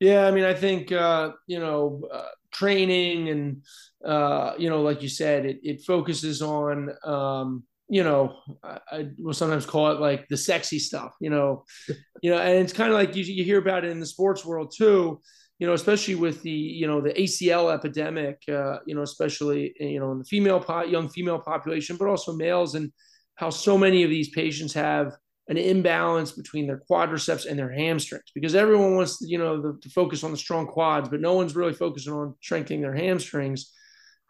yeah 0.00 0.26
i 0.26 0.30
mean 0.30 0.44
i 0.44 0.54
think 0.54 0.92
uh 0.92 1.30
you 1.46 1.58
know 1.58 2.02
uh, 2.12 2.28
training 2.50 3.28
and 3.28 3.62
uh 4.04 4.54
you 4.58 4.68
know 4.70 4.82
like 4.82 5.02
you 5.02 5.08
said 5.08 5.46
it, 5.46 5.58
it 5.62 5.82
focuses 5.84 6.42
on 6.42 6.90
um 7.04 7.64
you 7.88 8.02
know, 8.02 8.36
I, 8.62 8.78
I, 8.90 9.08
will 9.18 9.32
sometimes 9.32 9.64
call 9.64 9.90
it 9.92 10.00
like 10.00 10.26
the 10.28 10.36
sexy 10.36 10.78
stuff, 10.78 11.14
you 11.20 11.30
know, 11.30 11.64
you 12.22 12.30
know, 12.30 12.38
and 12.38 12.58
it's 12.58 12.72
kind 12.72 12.90
of 12.90 12.98
like 12.98 13.14
you, 13.14 13.22
you 13.22 13.44
hear 13.44 13.58
about 13.58 13.84
it 13.84 13.90
in 13.90 14.00
the 14.00 14.06
sports 14.06 14.44
world 14.44 14.72
too, 14.76 15.20
you 15.58 15.66
know, 15.66 15.72
especially 15.72 16.16
with 16.16 16.42
the, 16.42 16.50
you 16.50 16.86
know, 16.86 17.00
the 17.00 17.12
ACL 17.12 17.72
epidemic, 17.72 18.42
uh, 18.48 18.78
you 18.86 18.94
know, 18.94 19.02
especially, 19.02 19.72
you 19.78 20.00
know, 20.00 20.12
in 20.12 20.18
the 20.18 20.24
female, 20.24 20.60
po- 20.60 20.84
young 20.84 21.08
female 21.08 21.38
population, 21.38 21.96
but 21.96 22.08
also 22.08 22.34
males 22.34 22.74
and 22.74 22.92
how 23.36 23.50
so 23.50 23.78
many 23.78 24.02
of 24.02 24.10
these 24.10 24.30
patients 24.30 24.72
have 24.74 25.12
an 25.48 25.56
imbalance 25.56 26.32
between 26.32 26.66
their 26.66 26.82
quadriceps 26.90 27.46
and 27.46 27.58
their 27.58 27.70
hamstrings 27.70 28.30
because 28.34 28.54
everyone 28.54 28.96
wants, 28.96 29.18
you 29.20 29.38
know, 29.38 29.62
the, 29.62 29.78
to 29.80 29.88
focus 29.90 30.24
on 30.24 30.32
the 30.32 30.36
strong 30.36 30.66
quads, 30.66 31.08
but 31.08 31.20
no 31.20 31.34
one's 31.34 31.54
really 31.54 31.72
focusing 31.72 32.12
on 32.12 32.34
strengthening 32.40 32.82
their 32.82 32.94
hamstrings 32.94 33.72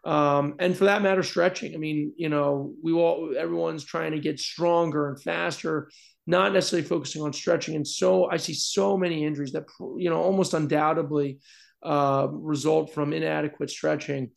um, 0.07 0.55
and 0.59 0.75
for 0.75 0.85
that 0.85 1.01
matter, 1.01 1.21
stretching. 1.21 1.73
I 1.73 1.77
mean, 1.77 2.13
you 2.15 2.29
know, 2.29 2.73
we 2.81 2.93
all 2.93 3.35
everyone's 3.37 3.83
trying 3.83 4.13
to 4.13 4.19
get 4.19 4.39
stronger 4.39 5.09
and 5.09 5.21
faster, 5.21 5.89
not 6.25 6.53
necessarily 6.53 6.87
focusing 6.87 7.21
on 7.21 7.33
stretching. 7.33 7.75
And 7.75 7.85
so 7.85 8.29
I 8.31 8.37
see 8.37 8.53
so 8.53 8.97
many 8.97 9.25
injuries 9.25 9.51
that 9.51 9.65
you 9.97 10.09
know 10.09 10.21
almost 10.21 10.53
undoubtedly 10.53 11.39
uh, 11.83 12.29
result 12.31 12.93
from 12.93 13.11
inadequate 13.11 13.69
stretching, 13.69 14.31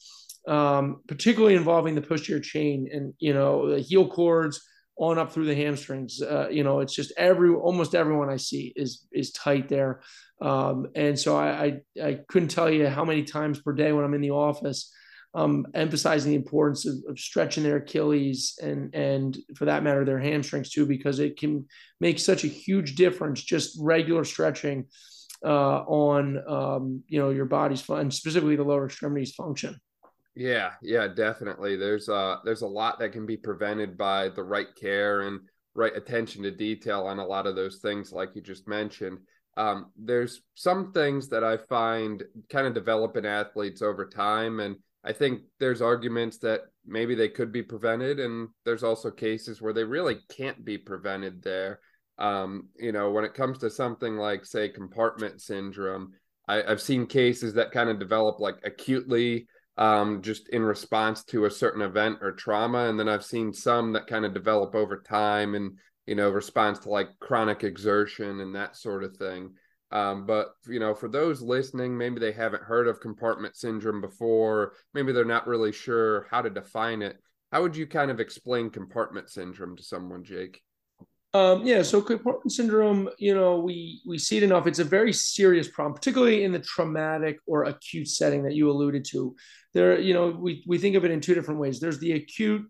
um, 0.48 1.02
particularly 1.06 1.54
involving 1.54 1.94
the 1.94 2.02
posterior 2.02 2.40
chain 2.40 2.88
and 2.92 3.14
you 3.20 3.32
know 3.32 3.70
the 3.70 3.80
heel 3.80 4.08
cords 4.08 4.60
on 5.00 5.18
up 5.18 5.32
through 5.32 5.46
the 5.46 5.54
hamstrings. 5.54 6.22
Uh, 6.22 6.48
you 6.50 6.62
know, 6.62 6.80
it's 6.80 6.94
just 6.94 7.12
every 7.16 7.50
almost 7.50 7.94
everyone 7.94 8.28
I 8.28 8.36
see 8.36 8.72
is 8.76 9.06
is 9.10 9.32
tight 9.32 9.68
there. 9.68 10.02
Um, 10.40 10.88
and 10.94 11.18
so 11.18 11.36
I, 11.36 11.64
I 11.64 11.80
I 12.02 12.18
couldn't 12.28 12.48
tell 12.48 12.70
you 12.70 12.86
how 12.86 13.04
many 13.04 13.24
times 13.24 13.60
per 13.60 13.72
day 13.72 13.92
when 13.92 14.04
I'm 14.04 14.14
in 14.14 14.20
the 14.20 14.30
office 14.30 14.92
um, 15.34 15.66
emphasizing 15.74 16.30
the 16.30 16.36
importance 16.36 16.86
of, 16.86 16.96
of, 17.08 17.18
stretching 17.18 17.62
their 17.62 17.76
Achilles 17.76 18.58
and 18.60 18.92
and 18.94 19.38
for 19.54 19.66
that 19.66 19.82
matter 19.82 20.04
their 20.04 20.18
hamstrings 20.18 20.70
too, 20.70 20.86
because 20.86 21.20
it 21.20 21.38
can 21.38 21.66
make 22.00 22.18
such 22.18 22.44
a 22.44 22.48
huge 22.48 22.96
difference. 22.96 23.40
Just 23.42 23.78
regular 23.80 24.24
stretching 24.24 24.86
uh, 25.44 25.78
on 25.84 26.42
um, 26.48 27.02
you 27.06 27.20
know 27.20 27.30
your 27.30 27.44
body's 27.44 27.80
fun, 27.80 28.10
specifically 28.10 28.56
the 28.56 28.64
lower 28.64 28.86
extremities 28.86 29.32
function. 29.34 29.80
Yeah, 30.34 30.72
yeah, 30.82 31.08
definitely. 31.08 31.76
There's 31.76 32.08
uh 32.08 32.36
there's 32.44 32.62
a 32.62 32.66
lot 32.66 32.98
that 33.00 33.12
can 33.12 33.26
be 33.26 33.36
prevented 33.36 33.98
by 33.98 34.28
the 34.28 34.42
right 34.44 34.74
care 34.80 35.22
and 35.22 35.40
right 35.74 35.94
attention 35.94 36.42
to 36.42 36.50
detail 36.50 37.06
on 37.06 37.18
a 37.18 37.26
lot 37.26 37.46
of 37.46 37.56
those 37.56 37.78
things, 37.78 38.12
like 38.12 38.30
you 38.34 38.42
just 38.42 38.68
mentioned. 38.68 39.18
Um, 39.56 39.90
there's 39.96 40.42
some 40.54 40.92
things 40.92 41.28
that 41.28 41.44
I 41.44 41.56
find 41.56 42.22
kind 42.48 42.66
of 42.66 42.74
develop 42.74 43.16
in 43.16 43.26
athletes 43.26 43.82
over 43.82 44.06
time, 44.06 44.60
and 44.60 44.76
I 45.04 45.12
think 45.12 45.42
there's 45.58 45.82
arguments 45.82 46.38
that 46.38 46.62
maybe 46.86 47.14
they 47.14 47.28
could 47.28 47.52
be 47.52 47.62
prevented, 47.62 48.20
and 48.20 48.48
there's 48.64 48.84
also 48.84 49.10
cases 49.10 49.60
where 49.60 49.72
they 49.72 49.84
really 49.84 50.18
can't 50.30 50.64
be 50.64 50.78
prevented 50.78 51.42
there. 51.42 51.80
Um, 52.18 52.68
you 52.78 52.92
know, 52.92 53.10
when 53.10 53.24
it 53.24 53.34
comes 53.34 53.58
to 53.58 53.70
something 53.70 54.16
like, 54.16 54.44
say, 54.44 54.68
compartment 54.68 55.40
syndrome, 55.40 56.12
I, 56.48 56.62
have 56.62 56.80
seen 56.82 57.06
cases 57.06 57.54
that 57.54 57.72
kind 57.72 57.90
of 57.90 57.98
develop 57.98 58.40
like 58.40 58.56
acutely, 58.64 59.46
um, 59.80 60.20
just 60.20 60.50
in 60.50 60.62
response 60.62 61.24
to 61.24 61.46
a 61.46 61.50
certain 61.50 61.80
event 61.82 62.18
or 62.20 62.32
trauma, 62.32 62.88
and 62.88 63.00
then 63.00 63.08
I've 63.08 63.24
seen 63.24 63.52
some 63.52 63.94
that 63.94 64.06
kind 64.06 64.26
of 64.26 64.34
develop 64.34 64.74
over 64.74 65.00
time 65.00 65.54
and 65.54 65.78
you 66.06 66.14
know 66.14 66.28
response 66.30 66.78
to 66.80 66.90
like 66.90 67.18
chronic 67.18 67.64
exertion 67.64 68.40
and 68.40 68.54
that 68.54 68.76
sort 68.76 69.02
of 69.02 69.16
thing. 69.16 69.54
Um, 69.90 70.26
but 70.26 70.50
you 70.68 70.78
know, 70.78 70.94
for 70.94 71.08
those 71.08 71.40
listening, 71.40 71.96
maybe 71.96 72.20
they 72.20 72.32
haven't 72.32 72.62
heard 72.62 72.86
of 72.86 73.00
compartment 73.00 73.56
syndrome 73.56 74.02
before. 74.02 74.74
Maybe 74.92 75.12
they're 75.12 75.24
not 75.24 75.48
really 75.48 75.72
sure 75.72 76.28
how 76.30 76.42
to 76.42 76.50
define 76.50 77.00
it. 77.02 77.16
How 77.50 77.62
would 77.62 77.74
you 77.74 77.86
kind 77.86 78.10
of 78.10 78.20
explain 78.20 78.70
compartment 78.70 79.30
syndrome 79.30 79.76
to 79.76 79.82
someone, 79.82 80.22
Jake? 80.22 80.62
Um, 81.32 81.64
yeah, 81.64 81.82
so 81.82 82.02
compartment 82.02 82.50
syndrome, 82.50 83.08
you 83.18 83.34
know, 83.34 83.60
we 83.60 84.02
we 84.04 84.18
see 84.18 84.36
it 84.36 84.42
enough. 84.42 84.66
It's 84.66 84.80
a 84.80 84.84
very 84.84 85.12
serious 85.12 85.68
problem, 85.68 85.94
particularly 85.94 86.42
in 86.42 86.50
the 86.50 86.58
traumatic 86.58 87.38
or 87.46 87.64
acute 87.64 88.08
setting 88.08 88.42
that 88.42 88.54
you 88.54 88.68
alluded 88.68 89.04
to. 89.06 89.34
There, 89.74 90.00
you 90.00 90.14
know, 90.14 90.28
we 90.28 90.64
we 90.66 90.78
think 90.78 90.96
of 90.96 91.04
it 91.04 91.10
in 91.10 91.20
two 91.20 91.34
different 91.34 91.60
ways. 91.60 91.80
There's 91.80 91.98
the 91.98 92.12
acute 92.12 92.66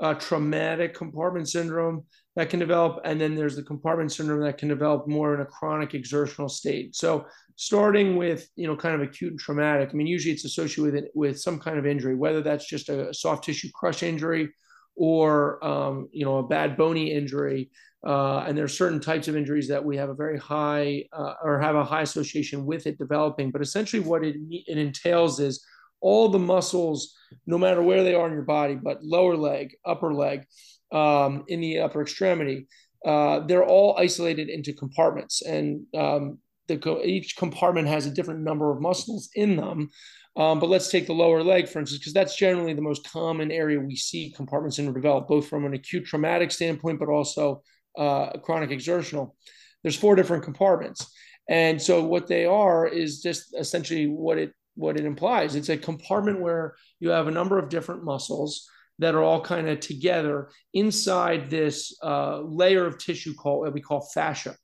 uh, 0.00 0.14
traumatic 0.14 0.94
compartment 0.94 1.48
syndrome 1.48 2.04
that 2.34 2.50
can 2.50 2.58
develop, 2.58 3.00
and 3.04 3.20
then 3.20 3.34
there's 3.34 3.56
the 3.56 3.62
compartment 3.62 4.12
syndrome 4.12 4.40
that 4.42 4.58
can 4.58 4.68
develop 4.68 5.06
more 5.06 5.34
in 5.34 5.40
a 5.40 5.46
chronic 5.46 5.94
exertional 5.94 6.48
state. 6.48 6.96
So, 6.96 7.26
starting 7.56 8.16
with 8.16 8.48
you 8.56 8.66
know 8.66 8.76
kind 8.76 8.94
of 8.94 9.02
acute 9.02 9.30
and 9.30 9.40
traumatic, 9.40 9.90
I 9.90 9.92
mean, 9.94 10.06
usually 10.06 10.34
it's 10.34 10.44
associated 10.44 10.94
with 10.94 11.04
with 11.14 11.40
some 11.40 11.58
kind 11.58 11.78
of 11.78 11.86
injury, 11.86 12.14
whether 12.14 12.42
that's 12.42 12.66
just 12.66 12.88
a 12.88 13.14
soft 13.14 13.44
tissue 13.44 13.68
crush 13.74 14.02
injury 14.02 14.50
or 14.96 15.64
um, 15.64 16.08
you 16.12 16.24
know 16.24 16.38
a 16.38 16.46
bad 16.46 16.76
bony 16.76 17.12
injury. 17.12 17.70
Uh, 18.04 18.38
and 18.48 18.58
there 18.58 18.64
are 18.64 18.68
certain 18.68 18.98
types 18.98 19.28
of 19.28 19.36
injuries 19.36 19.68
that 19.68 19.84
we 19.84 19.96
have 19.96 20.08
a 20.08 20.14
very 20.14 20.36
high 20.36 21.04
uh, 21.12 21.34
or 21.44 21.60
have 21.60 21.76
a 21.76 21.84
high 21.84 22.02
association 22.02 22.66
with 22.66 22.88
it 22.88 22.98
developing. 22.98 23.52
But 23.52 23.62
essentially, 23.62 24.02
what 24.02 24.24
it, 24.24 24.34
it 24.50 24.76
entails 24.76 25.38
is 25.38 25.64
all 26.02 26.28
the 26.28 26.38
muscles, 26.38 27.14
no 27.46 27.56
matter 27.56 27.80
where 27.80 28.02
they 28.02 28.14
are 28.14 28.26
in 28.26 28.34
your 28.34 28.42
body, 28.42 28.74
but 28.74 29.02
lower 29.02 29.36
leg, 29.36 29.74
upper 29.86 30.12
leg, 30.12 30.44
um, 30.92 31.44
in 31.48 31.60
the 31.60 31.78
upper 31.78 32.02
extremity, 32.02 32.66
uh, 33.06 33.40
they're 33.46 33.64
all 33.64 33.96
isolated 33.98 34.48
into 34.48 34.72
compartments, 34.72 35.42
and 35.42 35.86
um, 35.96 36.38
the, 36.68 37.02
each 37.04 37.36
compartment 37.36 37.88
has 37.88 38.06
a 38.06 38.10
different 38.10 38.40
number 38.40 38.70
of 38.70 38.80
muscles 38.80 39.30
in 39.34 39.56
them. 39.56 39.88
Um, 40.36 40.60
but 40.60 40.70
let's 40.70 40.90
take 40.90 41.06
the 41.06 41.12
lower 41.12 41.42
leg, 41.42 41.68
for 41.68 41.78
instance, 41.78 41.98
because 41.98 42.14
that's 42.14 42.36
generally 42.36 42.72
the 42.72 42.80
most 42.80 43.06
common 43.10 43.50
area 43.50 43.78
we 43.78 43.96
see 43.96 44.32
compartment 44.34 44.74
syndrome 44.74 44.94
develop, 44.94 45.28
both 45.28 45.46
from 45.46 45.66
an 45.66 45.74
acute 45.74 46.06
traumatic 46.06 46.50
standpoint, 46.50 46.98
but 46.98 47.08
also 47.08 47.62
uh, 47.98 48.30
chronic 48.38 48.70
exertional. 48.70 49.36
There's 49.82 49.96
four 49.96 50.14
different 50.14 50.44
compartments, 50.44 51.10
and 51.48 51.80
so 51.82 52.02
what 52.04 52.28
they 52.28 52.46
are 52.46 52.86
is 52.86 53.20
just 53.20 53.54
essentially 53.58 54.06
what 54.06 54.38
it 54.38 54.52
what 54.74 54.98
it 54.98 55.04
implies. 55.04 55.54
It's 55.54 55.68
a 55.68 55.76
compartment 55.76 56.40
where 56.40 56.74
you 57.00 57.10
have 57.10 57.28
a 57.28 57.32
number 57.32 57.58
of 57.58 57.68
different 57.68 58.04
muscles 58.04 58.68
that 58.98 59.14
are 59.14 59.22
all 59.22 59.40
kind 59.40 59.68
of 59.68 59.80
together 59.80 60.50
inside 60.74 61.50
this 61.50 61.96
uh, 62.02 62.40
layer 62.40 62.86
of 62.86 62.98
tissue 62.98 63.34
called 63.34 63.60
what 63.60 63.72
we 63.72 63.80
call 63.80 64.08
fascia. 64.14 64.56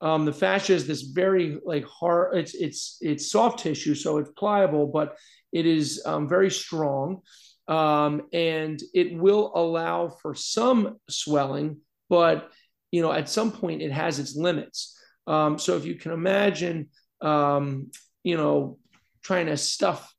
Um, 0.00 0.24
the 0.24 0.32
fascia 0.32 0.74
is 0.74 0.86
this 0.86 1.02
very 1.02 1.58
like 1.64 1.84
hard. 1.86 2.36
It's 2.36 2.54
it's 2.54 2.98
it's 3.00 3.30
soft 3.30 3.60
tissue, 3.60 3.94
so 3.94 4.18
it's 4.18 4.30
pliable, 4.36 4.86
but 4.86 5.16
it 5.52 5.66
is 5.66 6.02
um, 6.04 6.28
very 6.28 6.50
strong, 6.50 7.20
um, 7.68 8.22
and 8.32 8.80
it 8.92 9.16
will 9.16 9.52
allow 9.54 10.08
for 10.08 10.34
some 10.34 10.98
swelling, 11.08 11.78
but 12.10 12.50
you 12.90 13.02
know 13.02 13.12
at 13.12 13.28
some 13.28 13.52
point 13.52 13.82
it 13.82 13.92
has 13.92 14.18
its 14.18 14.36
limits. 14.36 14.98
Um, 15.26 15.58
so 15.58 15.76
if 15.76 15.86
you 15.86 15.94
can 15.94 16.12
imagine, 16.12 16.90
um, 17.22 17.90
you 18.24 18.36
know, 18.36 18.78
trying 19.24 19.46
to 19.46 19.56
stuff 19.56 20.12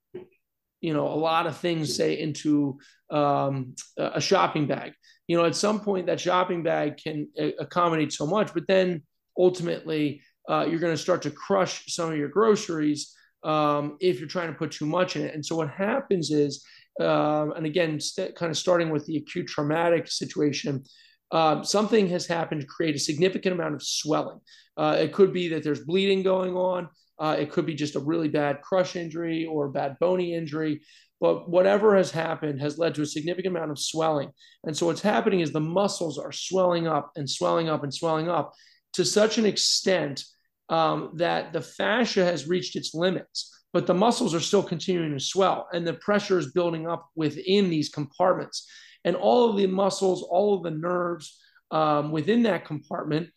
you 0.82 0.94
know 0.94 1.08
a 1.08 1.16
lot 1.16 1.48
of 1.48 1.58
things 1.58 1.96
say 1.96 2.20
into 2.20 2.78
um, 3.10 3.76
a 3.98 4.20
shopping 4.20 4.68
bag 4.68 4.94
you 5.28 5.38
know 5.38 5.46
at 5.46 5.56
some 5.56 5.80
point 5.80 6.08
that 6.08 6.20
shopping 6.20 6.64
bag 6.64 6.98
can 7.02 7.28
accommodate 7.60 8.12
so 8.12 8.26
much 8.26 8.54
but 8.54 8.68
then 8.68 9.02
ultimately 9.38 10.22
uh, 10.50 10.66
you're 10.68 10.80
going 10.80 10.94
to 10.94 11.02
start 11.02 11.22
to 11.22 11.32
crush 11.32 11.86
some 11.88 12.12
of 12.12 12.18
your 12.18 12.30
groceries 12.30 13.16
um, 13.44 13.98
if 14.00 14.20
you're 14.20 14.28
trying 14.28 14.52
to 14.52 14.58
put 14.58 14.72
too 14.72 14.86
much 14.86 15.16
in 15.16 15.24
it 15.24 15.34
and 15.34 15.46
so 15.46 15.56
what 15.56 15.70
happens 15.70 16.32
is 16.32 16.64
uh, 17.00 17.50
and 17.56 17.66
again 17.66 18.00
st- 18.00 18.36
kind 18.36 18.50
of 18.50 18.58
starting 18.58 18.90
with 18.90 19.06
the 19.06 19.18
acute 19.18 19.48
traumatic 19.48 20.08
situation 20.08 20.84
uh, 21.32 21.64
something 21.64 22.08
has 22.08 22.26
happened 22.26 22.62
to 22.62 22.68
create 22.68 22.96
a 22.96 23.00
significant 23.00 23.54
amount 23.56 23.76
of 23.76 23.84
swelling. 23.84 24.40
Uh, 24.78 24.98
it 25.00 25.14
could 25.14 25.34
be 25.34 25.50
that 25.50 25.64
there's 25.64 25.84
bleeding 25.84 26.24
going 26.24 26.56
on. 26.56 26.88
Uh, 27.20 27.36
it 27.40 27.52
could 27.52 27.66
be 27.66 27.76
just 27.76 27.96
a 27.96 28.00
really 28.00 28.28
bad 28.28 28.62
crush 28.62 28.96
injury 28.96 29.46
or 29.46 29.70
bad 29.70 29.98
bony 30.00 30.36
injury. 30.36 30.82
But 31.22 31.50
whatever 31.50 31.96
has 31.96 32.12
happened 32.12 32.60
has 32.62 32.78
led 32.78 32.96
to 32.96 33.02
a 33.02 33.06
significant 33.06 33.56
amount 33.56 33.72
of 33.72 33.80
swelling. 33.80 34.32
And 34.66 34.76
so 34.76 34.88
what's 34.88 35.02
happening 35.02 35.40
is 35.40 35.52
the 35.52 35.60
muscles 35.60 36.18
are 36.18 36.32
swelling 36.32 36.88
up 36.88 37.12
and 37.16 37.30
swelling 37.30 37.70
up 37.70 37.84
and 37.84 37.94
swelling 37.94 38.30
up 38.30 38.54
to 38.94 39.06
such 39.06 39.38
an 39.38 39.46
extent 39.46 40.24
um, 40.70 41.12
that 41.16 41.54
the 41.54 41.62
fascia 41.62 42.26
has 42.26 42.48
reached 42.48 42.76
its 42.76 42.94
limits, 42.94 43.52
but 43.72 43.88
the 43.88 43.94
muscles 43.94 44.34
are 44.34 44.40
still 44.40 44.64
continuing 44.64 45.14
to 45.14 45.20
swell 45.20 45.68
and 45.74 45.86
the 45.86 45.94
pressure 45.94 46.38
is 46.38 46.52
building 46.52 46.88
up 46.88 47.10
within 47.16 47.70
these 47.70 47.90
compartments. 47.90 48.68
And 49.04 49.16
all 49.16 49.50
of 49.50 49.58
the 49.58 49.68
muscles, 49.68 50.24
all 50.24 50.56
of 50.56 50.64
the 50.64 50.72
nerves 50.72 51.40
um, 51.72 52.12
within 52.12 52.44
that 52.44 52.66
compartment 52.66 53.30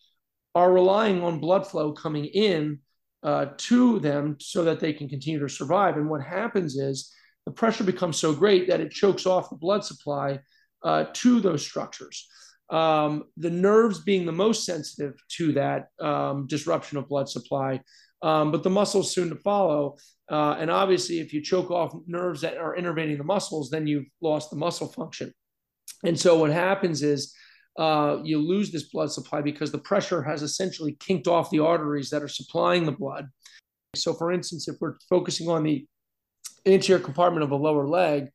are 0.54 0.72
relying 0.72 1.22
on 1.22 1.40
blood 1.40 1.66
flow 1.66 1.92
coming 1.92 2.24
in 2.24 2.80
uh, 3.22 3.46
to 3.56 3.98
them 3.98 4.36
so 4.40 4.64
that 4.64 4.80
they 4.80 4.92
can 4.92 5.08
continue 5.08 5.40
to 5.40 5.48
survive. 5.48 5.96
And 5.96 6.08
what 6.08 6.22
happens 6.22 6.76
is 6.76 7.12
the 7.46 7.52
pressure 7.52 7.84
becomes 7.84 8.16
so 8.16 8.32
great 8.32 8.68
that 8.68 8.80
it 8.80 8.90
chokes 8.90 9.26
off 9.26 9.50
the 9.50 9.56
blood 9.56 9.84
supply 9.84 10.40
uh, 10.84 11.06
to 11.14 11.40
those 11.40 11.64
structures. 11.64 12.28
Um, 12.70 13.24
the 13.36 13.50
nerves 13.50 14.00
being 14.00 14.26
the 14.26 14.32
most 14.32 14.64
sensitive 14.64 15.14
to 15.36 15.52
that 15.52 15.88
um, 16.00 16.46
disruption 16.46 16.98
of 16.98 17.08
blood 17.08 17.28
supply, 17.28 17.80
um, 18.22 18.52
but 18.52 18.62
the 18.62 18.70
muscles 18.70 19.14
soon 19.14 19.30
to 19.30 19.36
follow. 19.36 19.96
Uh, 20.30 20.56
and 20.58 20.70
obviously, 20.70 21.20
if 21.20 21.32
you 21.32 21.42
choke 21.42 21.70
off 21.70 21.94
nerves 22.06 22.42
that 22.42 22.58
are 22.58 22.76
innervating 22.76 23.16
the 23.16 23.24
muscles, 23.24 23.70
then 23.70 23.86
you've 23.86 24.08
lost 24.20 24.50
the 24.50 24.56
muscle 24.56 24.88
function. 24.88 25.32
And 26.04 26.18
so 26.18 26.38
what 26.38 26.50
happens 26.50 27.02
is 27.02 27.34
uh, 27.78 28.18
you 28.24 28.38
lose 28.38 28.70
this 28.70 28.90
blood 28.90 29.10
supply 29.10 29.40
because 29.40 29.70
the 29.70 29.78
pressure 29.78 30.20
has 30.20 30.42
essentially 30.42 30.96
kinked 30.98 31.28
off 31.28 31.50
the 31.50 31.60
arteries 31.60 32.10
that 32.10 32.22
are 32.22 32.28
supplying 32.28 32.84
the 32.84 32.92
blood. 32.92 33.28
So, 33.94 34.12
for 34.12 34.32
instance, 34.32 34.66
if 34.68 34.76
we're 34.80 34.96
focusing 35.08 35.48
on 35.48 35.62
the 35.62 35.86
anterior 36.66 37.02
compartment 37.02 37.44
of 37.44 37.52
a 37.52 37.56
lower 37.56 37.86
leg, 37.86 38.28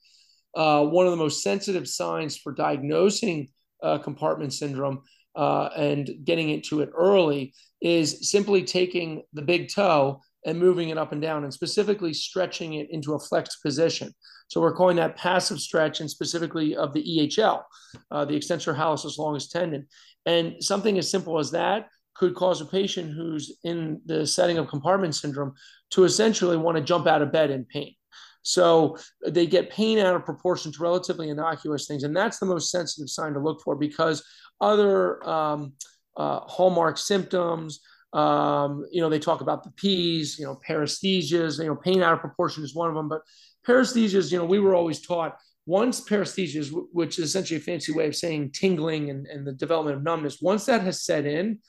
uh, 0.55 0.85
one 0.85 1.05
of 1.05 1.11
the 1.11 1.17
most 1.17 1.43
sensitive 1.43 1.87
signs 1.87 2.37
for 2.37 2.53
diagnosing 2.53 3.49
uh, 3.83 3.97
compartment 3.97 4.53
syndrome 4.53 5.01
uh, 5.35 5.69
and 5.75 6.09
getting 6.23 6.49
into 6.49 6.81
it 6.81 6.89
early 6.95 7.53
is 7.81 8.29
simply 8.29 8.63
taking 8.63 9.23
the 9.33 9.41
big 9.41 9.69
toe 9.69 10.21
and 10.45 10.57
moving 10.57 10.89
it 10.89 10.97
up 10.97 11.11
and 11.11 11.21
down, 11.21 11.43
and 11.43 11.53
specifically 11.53 12.13
stretching 12.13 12.73
it 12.73 12.87
into 12.89 13.13
a 13.13 13.19
flexed 13.19 13.61
position. 13.61 14.13
So 14.47 14.61
we're 14.61 14.75
calling 14.75 14.97
that 14.97 15.17
passive 15.17 15.59
stretch, 15.59 15.99
and 15.99 16.09
specifically 16.09 16.75
of 16.75 16.93
the 16.93 17.03
EHL, 17.03 17.63
uh, 18.11 18.25
the 18.25 18.35
extensor 18.35 18.73
hallucis 18.73 19.17
longus 19.17 19.47
tendon. 19.47 19.87
And 20.25 20.63
something 20.63 20.97
as 20.97 21.09
simple 21.09 21.39
as 21.39 21.51
that 21.51 21.87
could 22.15 22.35
cause 22.35 22.61
a 22.61 22.65
patient 22.65 23.13
who's 23.13 23.57
in 23.63 23.99
the 24.05 24.25
setting 24.25 24.57
of 24.57 24.67
compartment 24.67 25.15
syndrome 25.15 25.53
to 25.91 26.03
essentially 26.03 26.57
want 26.57 26.77
to 26.77 26.83
jump 26.83 27.07
out 27.07 27.21
of 27.21 27.31
bed 27.31 27.49
in 27.49 27.65
pain. 27.65 27.93
So 28.43 28.97
they 29.25 29.47
get 29.47 29.71
pain 29.71 29.97
out 29.99 30.15
of 30.15 30.25
proportion 30.25 30.71
to 30.73 30.83
relatively 30.83 31.29
innocuous 31.29 31.87
things, 31.87 32.03
and 32.03 32.15
that's 32.15 32.39
the 32.39 32.45
most 32.45 32.71
sensitive 32.71 33.09
sign 33.09 33.33
to 33.33 33.39
look 33.39 33.61
for 33.63 33.75
because 33.75 34.23
other 34.59 35.27
um, 35.27 35.73
uh, 36.17 36.41
hallmark 36.41 36.97
symptoms. 36.97 37.79
Um, 38.11 38.85
you 38.91 39.01
know, 39.01 39.09
they 39.09 39.17
talk 39.17 39.41
about 39.41 39.63
the 39.63 39.71
P's, 39.71 40.37
you 40.37 40.45
know, 40.45 40.59
paresthesias, 40.67 41.57
you 41.57 41.65
know, 41.65 41.75
pain 41.75 42.03
out 42.03 42.13
of 42.13 42.19
proportion 42.19 42.63
is 42.63 42.75
one 42.75 42.89
of 42.89 42.95
them, 42.95 43.09
but 43.09 43.21
paresthesias, 43.67 44.31
you 44.31 44.37
know, 44.37 44.45
we 44.45 44.59
were 44.59 44.75
always 44.75 45.01
taught 45.01 45.37
once 45.65 46.01
paresthesias, 46.01 46.73
which 46.91 47.17
is 47.17 47.25
essentially 47.25 47.57
a 47.57 47.63
fancy 47.63 47.93
way 47.93 48.07
of 48.07 48.15
saying 48.15 48.51
tingling 48.51 49.09
and, 49.09 49.27
and 49.27 49.47
the 49.47 49.53
development 49.53 49.97
of 49.97 50.03
numbness, 50.03 50.41
once 50.41 50.65
that 50.65 50.81
has 50.81 51.05
set 51.05 51.25
in, 51.25 51.59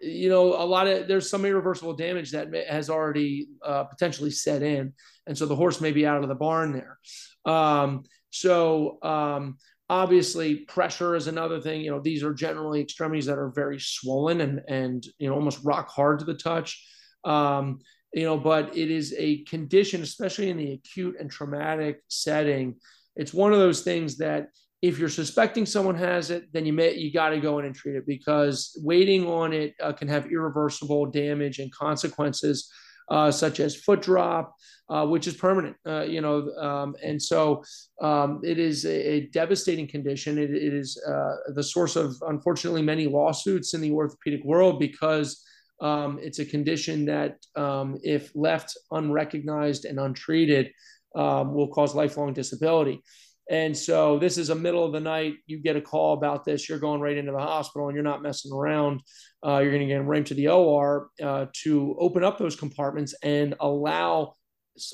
you 0.00 0.28
know, 0.28 0.54
a 0.54 0.64
lot 0.64 0.86
of 0.86 1.08
there's 1.08 1.28
some 1.28 1.44
irreversible 1.44 1.94
damage 1.94 2.30
that 2.32 2.48
has 2.68 2.88
already 2.88 3.48
uh, 3.64 3.84
potentially 3.84 4.30
set 4.30 4.62
in, 4.62 4.92
and 5.26 5.36
so 5.36 5.46
the 5.46 5.56
horse 5.56 5.80
may 5.80 5.92
be 5.92 6.06
out 6.06 6.22
of 6.22 6.28
the 6.28 6.34
barn 6.34 6.72
there. 6.72 6.98
Um, 7.44 8.04
so 8.30 8.98
um, 9.02 9.58
obviously 9.90 10.56
pressure 10.56 11.16
is 11.16 11.26
another 11.26 11.60
thing. 11.60 11.82
You 11.82 11.90
know 11.90 12.00
these 12.00 12.22
are 12.22 12.32
generally 12.32 12.80
extremities 12.80 13.26
that 13.26 13.38
are 13.38 13.50
very 13.50 13.78
swollen 13.78 14.40
and 14.40 14.62
and 14.68 15.04
you 15.18 15.28
know 15.28 15.34
almost 15.34 15.62
rock 15.64 15.90
hard 15.90 16.20
to 16.20 16.24
the 16.24 16.34
touch. 16.34 16.82
Um, 17.24 17.80
you 18.12 18.24
know 18.24 18.36
but 18.36 18.76
it 18.76 18.90
is 18.90 19.14
a 19.18 19.38
condition 19.44 20.02
especially 20.02 20.50
in 20.50 20.56
the 20.56 20.72
acute 20.72 21.16
and 21.18 21.30
traumatic 21.30 22.00
setting 22.08 22.74
it's 23.16 23.34
one 23.34 23.52
of 23.52 23.58
those 23.58 23.82
things 23.82 24.16
that 24.16 24.48
if 24.82 24.98
you're 24.98 25.08
suspecting 25.08 25.66
someone 25.66 25.94
has 25.94 26.30
it 26.30 26.52
then 26.52 26.64
you 26.66 26.72
may 26.72 26.94
you 26.94 27.12
got 27.12 27.30
to 27.30 27.40
go 27.40 27.58
in 27.58 27.66
and 27.66 27.74
treat 27.74 27.96
it 27.96 28.06
because 28.06 28.78
waiting 28.82 29.26
on 29.26 29.52
it 29.52 29.74
uh, 29.82 29.92
can 29.92 30.08
have 30.08 30.30
irreversible 30.30 31.06
damage 31.06 31.58
and 31.58 31.72
consequences 31.72 32.70
uh, 33.10 33.30
such 33.30 33.60
as 33.60 33.76
foot 33.76 34.00
drop, 34.00 34.54
uh, 34.88 35.04
which 35.04 35.26
is 35.26 35.34
permanent, 35.34 35.76
uh, 35.86 36.02
you 36.02 36.20
know, 36.20 36.48
um, 36.58 36.94
and 37.02 37.20
so 37.20 37.62
um, 38.00 38.40
it 38.44 38.58
is 38.58 38.84
a, 38.84 38.88
a 38.90 39.20
devastating 39.28 39.86
condition. 39.86 40.38
it, 40.38 40.50
it 40.50 40.72
is 40.72 41.00
uh, 41.06 41.34
the 41.54 41.62
source 41.62 41.96
of, 41.96 42.14
unfortunately, 42.28 42.82
many 42.82 43.06
lawsuits 43.06 43.74
in 43.74 43.80
the 43.80 43.90
orthopedic 43.90 44.44
world 44.44 44.78
because 44.78 45.44
um, 45.80 46.18
it's 46.20 46.38
a 46.38 46.44
condition 46.44 47.06
that, 47.06 47.36
um, 47.56 47.98
if 48.02 48.30
left 48.34 48.76
unrecognized 48.90 49.84
and 49.84 49.98
untreated, 49.98 50.70
um, 51.14 51.54
will 51.54 51.68
cause 51.68 51.94
lifelong 51.94 52.32
disability. 52.32 53.02
And 53.50 53.76
so 53.76 54.18
this 54.18 54.38
is 54.38 54.50
a 54.50 54.54
middle 54.54 54.84
of 54.84 54.92
the 54.92 55.00
night. 55.00 55.34
You 55.46 55.58
get 55.58 55.74
a 55.74 55.80
call 55.80 56.12
about 56.14 56.44
this. 56.44 56.68
You're 56.68 56.78
going 56.78 57.00
right 57.00 57.16
into 57.16 57.32
the 57.32 57.38
hospital 57.38 57.88
and 57.88 57.96
you're 57.96 58.04
not 58.04 58.22
messing 58.22 58.52
around. 58.52 59.00
Uh, 59.44 59.58
you're 59.58 59.72
going 59.72 59.86
to 59.86 59.92
get 59.92 60.04
right 60.04 60.24
to 60.24 60.34
the 60.34 60.48
OR 60.48 61.10
uh, 61.20 61.46
to 61.64 61.96
open 61.98 62.22
up 62.22 62.38
those 62.38 62.54
compartments 62.54 63.12
and 63.24 63.56
allow 63.58 64.34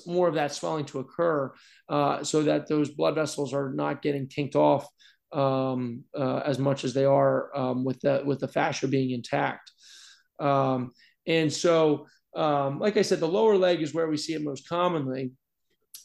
more 0.06 0.26
of 0.26 0.34
that 0.34 0.54
swelling 0.54 0.86
to 0.86 1.00
occur 1.00 1.52
uh, 1.90 2.24
so 2.24 2.42
that 2.44 2.66
those 2.66 2.90
blood 2.90 3.14
vessels 3.14 3.52
are 3.52 3.72
not 3.74 4.00
getting 4.00 4.26
kinked 4.26 4.56
off 4.56 4.88
um, 5.32 6.04
uh, 6.18 6.38
as 6.38 6.58
much 6.58 6.84
as 6.84 6.94
they 6.94 7.04
are 7.04 7.54
um, 7.56 7.84
with 7.84 8.00
the 8.00 8.22
with 8.24 8.40
the 8.40 8.48
fascia 8.48 8.88
being 8.88 9.10
intact. 9.10 9.70
Um, 10.38 10.92
and 11.26 11.52
so, 11.52 12.06
um, 12.34 12.78
like 12.78 12.96
I 12.96 13.02
said, 13.02 13.20
the 13.20 13.28
lower 13.28 13.56
leg 13.56 13.82
is 13.82 13.94
where 13.94 14.08
we 14.08 14.16
see 14.16 14.34
it 14.34 14.42
most 14.42 14.68
commonly 14.68 15.32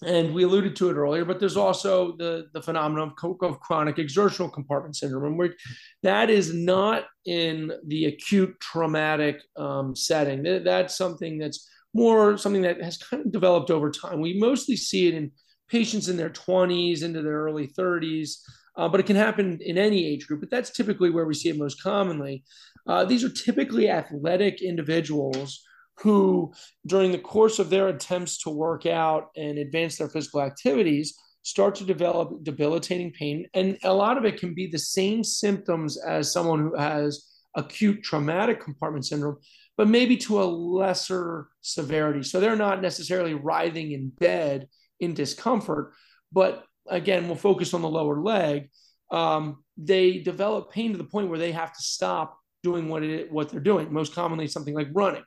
and 0.04 0.34
we 0.34 0.44
alluded 0.44 0.76
to 0.76 0.90
it 0.90 0.96
earlier, 0.96 1.26
but 1.26 1.40
there's 1.40 1.58
also 1.58 2.16
the, 2.18 2.48
the 2.54 2.62
phenomenon 2.62 3.14
of, 3.24 3.36
of 3.42 3.60
chronic 3.60 4.00
exertional 4.00 4.50
compartment 4.50 4.96
syndrome, 4.96 5.38
where 5.38 5.54
that 6.02 6.30
is 6.30 6.54
not 6.54 7.06
in 7.26 7.72
the 7.86 8.06
acute 8.06 8.60
traumatic 8.60 9.42
um, 9.58 9.96
setting. 9.96 10.64
That's 10.64 10.98
something 10.98 11.38
that's 11.38 11.70
more 11.94 12.38
something 12.38 12.62
that 12.64 12.82
has 12.82 12.98
kind 12.98 13.26
of 13.26 13.32
developed 13.32 13.70
over 13.70 13.92
time. 13.92 14.22
We 14.22 14.40
mostly 14.40 14.76
see 14.76 15.08
it 15.08 15.14
in 15.14 15.32
patients 15.70 16.10
in 16.10 16.18
their 16.18 16.30
20s 16.30 17.04
into 17.04 17.22
their 17.22 17.44
early 17.44 17.68
30s, 17.68 18.38
uh, 18.82 18.90
but 18.90 19.00
it 19.00 19.06
can 19.06 19.16
happen 19.16 19.60
in 19.62 19.78
any 19.78 20.08
age 20.08 20.26
group. 20.26 20.40
But 20.40 20.50
that's 20.50 20.72
typically 20.72 21.12
where 21.12 21.26
we 21.26 21.36
see 21.36 21.50
it 21.50 21.58
most 21.58 21.84
commonly. 21.84 22.44
Uh, 22.88 23.06
these 23.06 23.24
are 23.24 23.30
typically 23.30 23.88
athletic 23.90 24.64
individuals 24.64 25.62
who, 26.00 26.52
during 26.88 27.12
the 27.12 27.20
course 27.20 27.60
of 27.60 27.70
their 27.70 27.90
attempts 27.90 28.40
to 28.40 28.50
work 28.50 28.88
out 28.88 29.28
and 29.36 29.60
advance 29.60 29.98
their 29.98 30.10
physical 30.10 30.42
activities, 30.42 31.16
start 31.44 31.76
to 31.76 31.84
develop 31.84 32.44
debilitating 32.44 33.12
pain. 33.12 33.46
And 33.54 33.78
a 33.84 33.94
lot 33.94 34.18
of 34.18 34.26
it 34.26 34.40
can 34.40 34.56
be 34.56 34.66
the 34.66 34.80
same 34.80 35.24
symptoms 35.24 36.02
as 36.04 36.34
someone 36.34 36.60
who 36.60 36.76
has 36.76 37.30
acute 37.56 38.02
traumatic 38.02 38.60
compartment 38.62 39.06
syndrome, 39.06 39.38
but 39.78 39.90
maybe 39.90 40.18
to 40.18 40.42
a 40.42 40.46
lesser 40.46 41.50
severity. 41.62 42.24
So 42.24 42.40
they're 42.40 42.56
not 42.56 42.82
necessarily 42.82 43.36
writhing 43.36 43.92
in 43.92 44.10
bed 44.10 44.70
in 45.00 45.14
discomfort, 45.14 45.94
but 46.32 46.66
again, 46.92 47.28
we'll 47.28 47.36
focus 47.36 47.74
on 47.74 47.82
the 47.82 47.90
lower 47.90 48.22
leg. 48.22 48.70
Um, 49.10 49.64
they 49.78 50.20
develop 50.20 50.72
pain 50.72 50.92
to 50.92 50.98
the 50.98 51.04
point 51.04 51.30
where 51.30 51.40
they 51.40 51.52
have 51.52 51.74
to 51.74 51.82
stop 51.82 52.38
doing 52.64 52.90
what 52.90 53.04
it 53.04 53.32
what 53.32 53.50
they're 53.50 53.60
doing. 53.60 53.92
Most 53.92 54.14
commonly, 54.14 54.48
something 54.48 54.76
like 54.76 54.88
running 54.94 55.24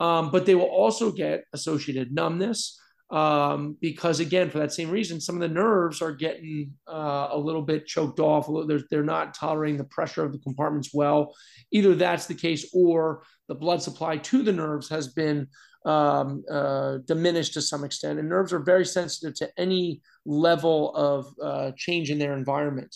um, 0.00 0.30
but 0.30 0.46
they 0.46 0.54
will 0.54 0.64
also 0.64 1.10
get 1.10 1.44
associated 1.52 2.12
numbness 2.12 2.78
um, 3.10 3.76
because 3.80 4.18
again 4.18 4.50
for 4.50 4.58
that 4.58 4.72
same 4.72 4.90
reason 4.90 5.20
some 5.20 5.36
of 5.36 5.40
the 5.40 5.48
nerves 5.48 6.02
are 6.02 6.12
getting 6.12 6.72
uh, 6.88 7.28
a 7.30 7.38
little 7.38 7.62
bit 7.62 7.86
choked 7.86 8.18
off 8.18 8.48
they're, 8.66 8.80
they're 8.90 9.04
not 9.04 9.34
tolerating 9.34 9.76
the 9.76 9.84
pressure 9.84 10.24
of 10.24 10.32
the 10.32 10.38
compartments 10.40 10.90
well 10.92 11.32
either 11.70 11.94
that's 11.94 12.26
the 12.26 12.34
case 12.34 12.68
or 12.74 13.22
the 13.48 13.54
blood 13.54 13.80
supply 13.80 14.16
to 14.16 14.42
the 14.42 14.52
nerves 14.52 14.88
has 14.88 15.08
been 15.08 15.46
um, 15.86 16.44
uh, 16.50 16.98
diminished 17.06 17.54
to 17.54 17.62
some 17.62 17.84
extent 17.84 18.18
and 18.18 18.28
nerves 18.28 18.52
are 18.52 18.58
very 18.58 18.84
sensitive 18.84 19.34
to 19.36 19.48
any 19.56 20.02
level 20.26 20.94
of 20.94 21.26
uh, 21.42 21.70
change 21.76 22.10
in 22.10 22.18
their 22.18 22.36
environment 22.36 22.94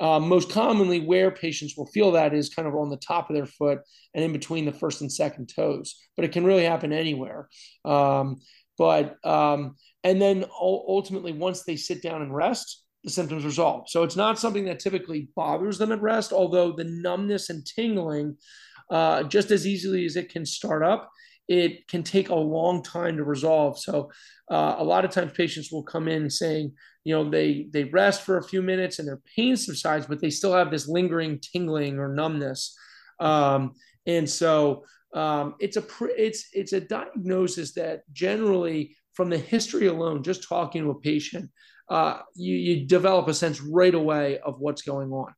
uh, 0.00 0.18
most 0.18 0.50
commonly, 0.50 1.00
where 1.00 1.30
patients 1.30 1.76
will 1.76 1.86
feel 1.86 2.12
that 2.12 2.32
is 2.32 2.48
kind 2.48 2.66
of 2.66 2.74
on 2.74 2.88
the 2.88 2.96
top 2.96 3.28
of 3.28 3.36
their 3.36 3.46
foot 3.46 3.80
and 4.14 4.24
in 4.24 4.32
between 4.32 4.64
the 4.64 4.72
first 4.72 5.02
and 5.02 5.12
second 5.12 5.52
toes, 5.54 5.94
but 6.16 6.24
it 6.24 6.32
can 6.32 6.44
really 6.44 6.64
happen 6.64 6.92
anywhere. 6.92 7.48
Um, 7.84 8.40
but 8.78 9.24
um, 9.26 9.76
and 10.02 10.20
then 10.20 10.46
ultimately, 10.58 11.32
once 11.32 11.64
they 11.64 11.76
sit 11.76 12.02
down 12.02 12.22
and 12.22 12.34
rest, 12.34 12.82
the 13.04 13.10
symptoms 13.10 13.44
resolve. 13.44 13.84
So 13.88 14.02
it's 14.02 14.16
not 14.16 14.38
something 14.38 14.64
that 14.64 14.80
typically 14.80 15.28
bothers 15.36 15.76
them 15.76 15.92
at 15.92 16.00
rest, 16.00 16.32
although 16.32 16.72
the 16.72 16.84
numbness 16.84 17.50
and 17.50 17.64
tingling, 17.66 18.36
uh, 18.90 19.24
just 19.24 19.50
as 19.50 19.66
easily 19.66 20.06
as 20.06 20.16
it 20.16 20.30
can 20.30 20.46
start 20.46 20.82
up, 20.82 21.10
it 21.50 21.88
can 21.88 22.02
take 22.02 22.28
a 22.28 22.34
long 22.34 22.82
time 22.82 23.16
to 23.16 23.24
resolve. 23.24 23.78
So 23.78 24.10
uh, 24.50 24.76
a 24.78 24.84
lot 24.84 25.04
of 25.04 25.10
times 25.10 25.32
patients 25.32 25.72
will 25.72 25.82
come 25.82 26.08
in 26.08 26.30
saying, 26.30 26.72
you 27.04 27.14
know 27.14 27.28
they 27.28 27.66
they 27.72 27.84
rest 27.84 28.22
for 28.22 28.38
a 28.38 28.42
few 28.42 28.62
minutes 28.62 28.98
and 28.98 29.08
their 29.08 29.20
pain 29.36 29.56
subsides 29.56 30.06
but 30.06 30.20
they 30.20 30.30
still 30.30 30.52
have 30.52 30.70
this 30.70 30.88
lingering 30.88 31.40
tingling 31.40 31.98
or 31.98 32.14
numbness 32.14 32.76
um, 33.20 33.72
and 34.06 34.28
so 34.28 34.84
um, 35.14 35.54
it's 35.60 35.76
a 35.76 35.84
it's 36.16 36.48
it's 36.52 36.72
a 36.72 36.80
diagnosis 36.80 37.72
that 37.74 38.02
generally 38.12 38.96
from 39.14 39.30
the 39.30 39.38
history 39.38 39.86
alone 39.86 40.22
just 40.22 40.46
talking 40.48 40.82
to 40.82 40.90
a 40.90 41.00
patient 41.00 41.50
uh, 41.88 42.20
you, 42.36 42.54
you 42.54 42.86
develop 42.86 43.26
a 43.28 43.34
sense 43.34 43.60
right 43.60 43.94
away 43.94 44.38
of 44.38 44.60
what's 44.60 44.82
going 44.82 45.10
on 45.10 45.32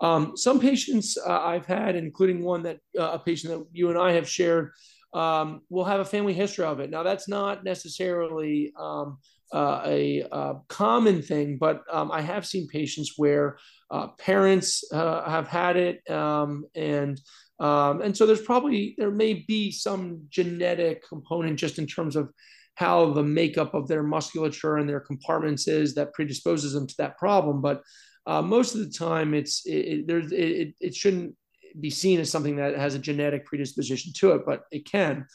um, 0.00 0.36
some 0.36 0.60
patients 0.60 1.18
uh, 1.18 1.40
i've 1.40 1.66
had 1.66 1.96
including 1.96 2.42
one 2.42 2.62
that 2.62 2.78
uh, 2.98 3.10
a 3.12 3.18
patient 3.18 3.52
that 3.52 3.66
you 3.72 3.90
and 3.90 3.98
i 3.98 4.12
have 4.12 4.28
shared 4.28 4.70
um, 5.14 5.62
will 5.70 5.84
have 5.84 6.00
a 6.00 6.04
family 6.04 6.34
history 6.34 6.64
of 6.64 6.80
it 6.80 6.90
now 6.90 7.02
that's 7.02 7.28
not 7.28 7.64
necessarily 7.64 8.72
um, 8.78 9.18
uh, 9.52 9.82
a, 9.86 10.20
a, 10.20 10.28
uh, 10.28 10.54
common 10.68 11.22
thing, 11.22 11.56
but 11.56 11.82
um, 11.90 12.10
I 12.10 12.20
have 12.20 12.46
seen 12.46 12.68
patients 12.68 13.14
where 13.16 13.58
uh, 13.90 14.08
parents 14.18 14.84
uh, 14.92 15.28
have 15.28 15.48
had 15.48 15.76
it, 15.76 16.10
um, 16.10 16.66
and 16.74 17.18
um, 17.58 18.02
and 18.02 18.16
so 18.16 18.26
there's 18.26 18.42
probably 18.42 18.94
there 18.98 19.10
may 19.10 19.44
be 19.48 19.72
some 19.72 20.26
genetic 20.28 21.02
component 21.08 21.58
just 21.58 21.78
in 21.78 21.86
terms 21.86 22.14
of 22.14 22.30
how 22.74 23.12
the 23.12 23.22
makeup 23.22 23.74
of 23.74 23.88
their 23.88 24.02
musculature 24.02 24.76
and 24.76 24.88
their 24.88 25.00
compartments 25.00 25.66
is 25.66 25.94
that 25.94 26.12
predisposes 26.12 26.74
them 26.74 26.86
to 26.86 26.94
that 26.98 27.18
problem. 27.18 27.60
But 27.60 27.82
uh, 28.26 28.42
most 28.42 28.74
of 28.74 28.80
the 28.80 28.90
time, 28.90 29.34
it's 29.34 29.64
it, 29.66 30.08
it, 30.08 30.32
it, 30.32 30.74
it 30.78 30.94
shouldn't 30.94 31.34
be 31.80 31.90
seen 31.90 32.20
as 32.20 32.30
something 32.30 32.56
that 32.56 32.76
has 32.76 32.94
a 32.94 32.98
genetic 32.98 33.46
predisposition 33.46 34.12
to 34.16 34.32
it, 34.32 34.42
but 34.46 34.62
it 34.70 34.84
can. 34.84 35.26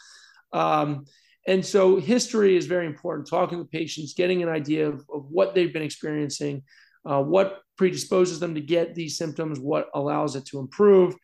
Um, 0.52 1.06
and 1.48 1.66
so 1.66 1.98
history 1.98 2.56
is 2.56 2.68
very 2.68 2.86
important, 2.86 3.28
talking 3.28 3.58
with 3.58 3.70
patients, 3.70 4.14
getting 4.14 4.44
an 4.44 4.50
idea 4.50 4.88
of, 4.88 5.04
of 5.14 5.26
what 5.30 5.54
they've 5.54 5.74
been 5.74 5.82
experiencing, 5.82 6.64
uh, 7.06 7.22
what 7.22 7.60
predisposes 7.78 8.40
them 8.40 8.56
to 8.56 8.62
get 8.62 8.96
these 8.96 9.18
symptoms, 9.18 9.60
what 9.60 9.90
allows 9.94 10.36
it 10.36 10.46
to 10.46 10.60
improve. 10.60 11.16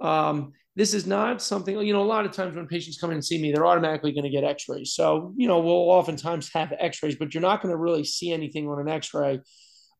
Um, 0.00 0.52
this 0.76 0.92
is 0.92 1.06
not 1.06 1.40
something, 1.40 1.78
you 1.80 1.92
know, 1.92 2.02
a 2.02 2.04
lot 2.04 2.26
of 2.26 2.32
times 2.32 2.56
when 2.56 2.66
patients 2.66 2.98
come 2.98 3.10
in 3.10 3.14
and 3.14 3.24
see 3.24 3.40
me, 3.40 3.52
they're 3.52 3.66
automatically 3.66 4.12
going 4.12 4.24
to 4.24 4.30
get 4.30 4.44
x 4.44 4.68
rays. 4.68 4.92
So, 4.92 5.32
you 5.36 5.46
know, 5.46 5.60
we'll 5.60 5.90
oftentimes 5.90 6.50
have 6.52 6.72
x 6.78 7.02
rays, 7.02 7.16
but 7.16 7.32
you're 7.32 7.40
not 7.40 7.62
going 7.62 7.70
to 7.70 7.78
really 7.78 8.04
see 8.04 8.32
anything 8.32 8.68
on 8.68 8.80
an 8.80 8.88
x 8.88 9.14
ray. 9.14 9.40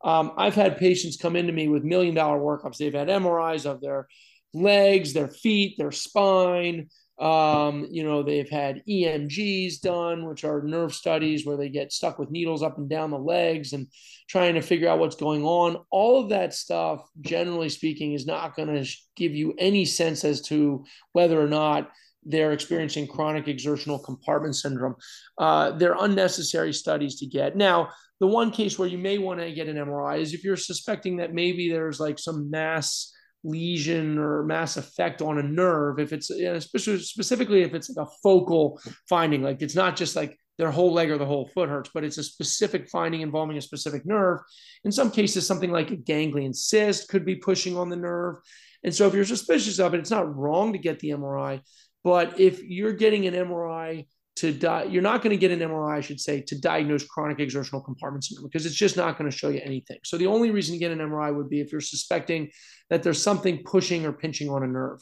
Um, 0.04 0.32
I've 0.36 0.54
had 0.54 0.76
patients 0.76 1.16
come 1.16 1.36
into 1.36 1.52
me 1.52 1.68
with 1.68 1.84
million 1.84 2.14
dollar 2.14 2.38
workups. 2.38 2.76
They've 2.76 2.92
had 2.92 3.08
MRIs 3.08 3.66
of 3.66 3.80
their 3.80 4.08
legs, 4.54 5.12
their 5.12 5.28
feet, 5.28 5.76
their 5.78 5.92
spine, 5.92 6.88
um, 7.18 7.86
you 7.90 8.02
know, 8.02 8.22
they've 8.22 8.48
had 8.48 8.82
EMGs 8.88 9.80
done, 9.80 10.26
which 10.26 10.44
are 10.44 10.62
nerve 10.62 10.92
studies 10.92 11.46
where 11.46 11.56
they 11.56 11.68
get 11.68 11.92
stuck 11.92 12.18
with 12.18 12.30
needles 12.30 12.62
up 12.62 12.76
and 12.76 12.88
down 12.88 13.10
the 13.10 13.18
legs 13.18 13.72
and 13.72 13.86
trying 14.28 14.54
to 14.54 14.60
figure 14.60 14.88
out 14.88 14.98
what's 14.98 15.16
going 15.16 15.44
on. 15.44 15.78
All 15.90 16.20
of 16.20 16.30
that 16.30 16.54
stuff, 16.54 17.08
generally 17.20 17.68
speaking, 17.68 18.14
is 18.14 18.26
not 18.26 18.56
going 18.56 18.82
to 18.82 18.90
give 19.16 19.32
you 19.32 19.54
any 19.58 19.84
sense 19.84 20.24
as 20.24 20.40
to 20.42 20.84
whether 21.12 21.40
or 21.40 21.48
not 21.48 21.90
they're 22.24 22.52
experiencing 22.52 23.06
chronic 23.06 23.46
exertional 23.46 23.98
compartment 23.98 24.56
syndrome. 24.56 24.96
Uh, 25.38 25.70
they're 25.72 25.96
unnecessary 26.00 26.72
studies 26.72 27.16
to 27.20 27.26
get. 27.26 27.54
Now, 27.54 27.90
the 28.18 28.26
one 28.26 28.50
case 28.50 28.76
where 28.76 28.88
you 28.88 28.98
may 28.98 29.18
want 29.18 29.38
to 29.38 29.52
get 29.52 29.68
an 29.68 29.76
MRI 29.76 30.20
is 30.20 30.32
if 30.32 30.42
you're 30.42 30.56
suspecting 30.56 31.18
that 31.18 31.34
maybe 31.34 31.70
there's 31.70 32.00
like 32.00 32.18
some 32.18 32.50
mass 32.50 33.12
lesion 33.44 34.18
or 34.18 34.42
mass 34.44 34.76
effect 34.76 35.20
on 35.20 35.38
a 35.38 35.42
nerve 35.42 35.98
if 35.98 36.12
it's 36.12 36.30
especially 36.30 36.98
specifically 36.98 37.62
if 37.62 37.74
it's 37.74 37.90
like 37.90 38.06
a 38.06 38.10
focal 38.22 38.80
finding 39.08 39.42
like 39.42 39.60
it's 39.60 39.74
not 39.74 39.96
just 39.96 40.16
like 40.16 40.38
their 40.58 40.70
whole 40.70 40.92
leg 40.92 41.10
or 41.10 41.18
the 41.18 41.26
whole 41.26 41.48
foot 41.48 41.68
hurts, 41.68 41.90
but 41.92 42.04
it's 42.04 42.18
a 42.18 42.22
specific 42.22 42.88
finding 42.88 43.22
involving 43.22 43.56
a 43.56 43.60
specific 43.60 44.06
nerve. 44.06 44.40
In 44.84 44.92
some 44.92 45.10
cases, 45.10 45.46
something 45.46 45.70
like 45.70 45.90
a 45.90 45.96
ganglion 45.96 46.54
cyst 46.54 47.08
could 47.08 47.24
be 47.24 47.36
pushing 47.36 47.76
on 47.76 47.88
the 47.88 47.96
nerve. 47.96 48.36
And 48.84 48.94
so 48.94 49.06
if 49.06 49.14
you're 49.14 49.24
suspicious 49.24 49.78
of 49.78 49.94
it, 49.94 50.00
it's 50.00 50.10
not 50.10 50.34
wrong 50.34 50.72
to 50.72 50.78
get 50.78 51.00
the 51.00 51.10
MRI. 51.10 51.60
But 52.04 52.38
if 52.38 52.62
you're 52.62 52.92
getting 52.92 53.26
an 53.26 53.34
MRI 53.34 54.06
to 54.36 54.52
die, 54.52 54.84
you're 54.84 55.02
not 55.02 55.22
going 55.22 55.30
to 55.30 55.36
get 55.36 55.52
an 55.52 55.60
MRI, 55.60 55.96
I 55.96 56.00
should 56.00 56.20
say, 56.20 56.40
to 56.42 56.60
diagnose 56.60 57.06
chronic 57.06 57.38
exertional 57.38 57.80
compartment 57.80 58.24
syndrome 58.24 58.48
because 58.48 58.66
it's 58.66 58.74
just 58.74 58.96
not 58.96 59.16
going 59.16 59.30
to 59.30 59.36
show 59.36 59.48
you 59.48 59.60
anything. 59.62 59.98
So 60.04 60.18
the 60.18 60.26
only 60.26 60.50
reason 60.50 60.74
to 60.74 60.78
get 60.78 60.90
an 60.90 60.98
MRI 60.98 61.34
would 61.34 61.48
be 61.48 61.60
if 61.60 61.70
you're 61.70 61.80
suspecting 61.80 62.50
that 62.90 63.02
there's 63.02 63.22
something 63.22 63.62
pushing 63.64 64.04
or 64.04 64.12
pinching 64.12 64.50
on 64.50 64.64
a 64.64 64.66
nerve. 64.66 65.00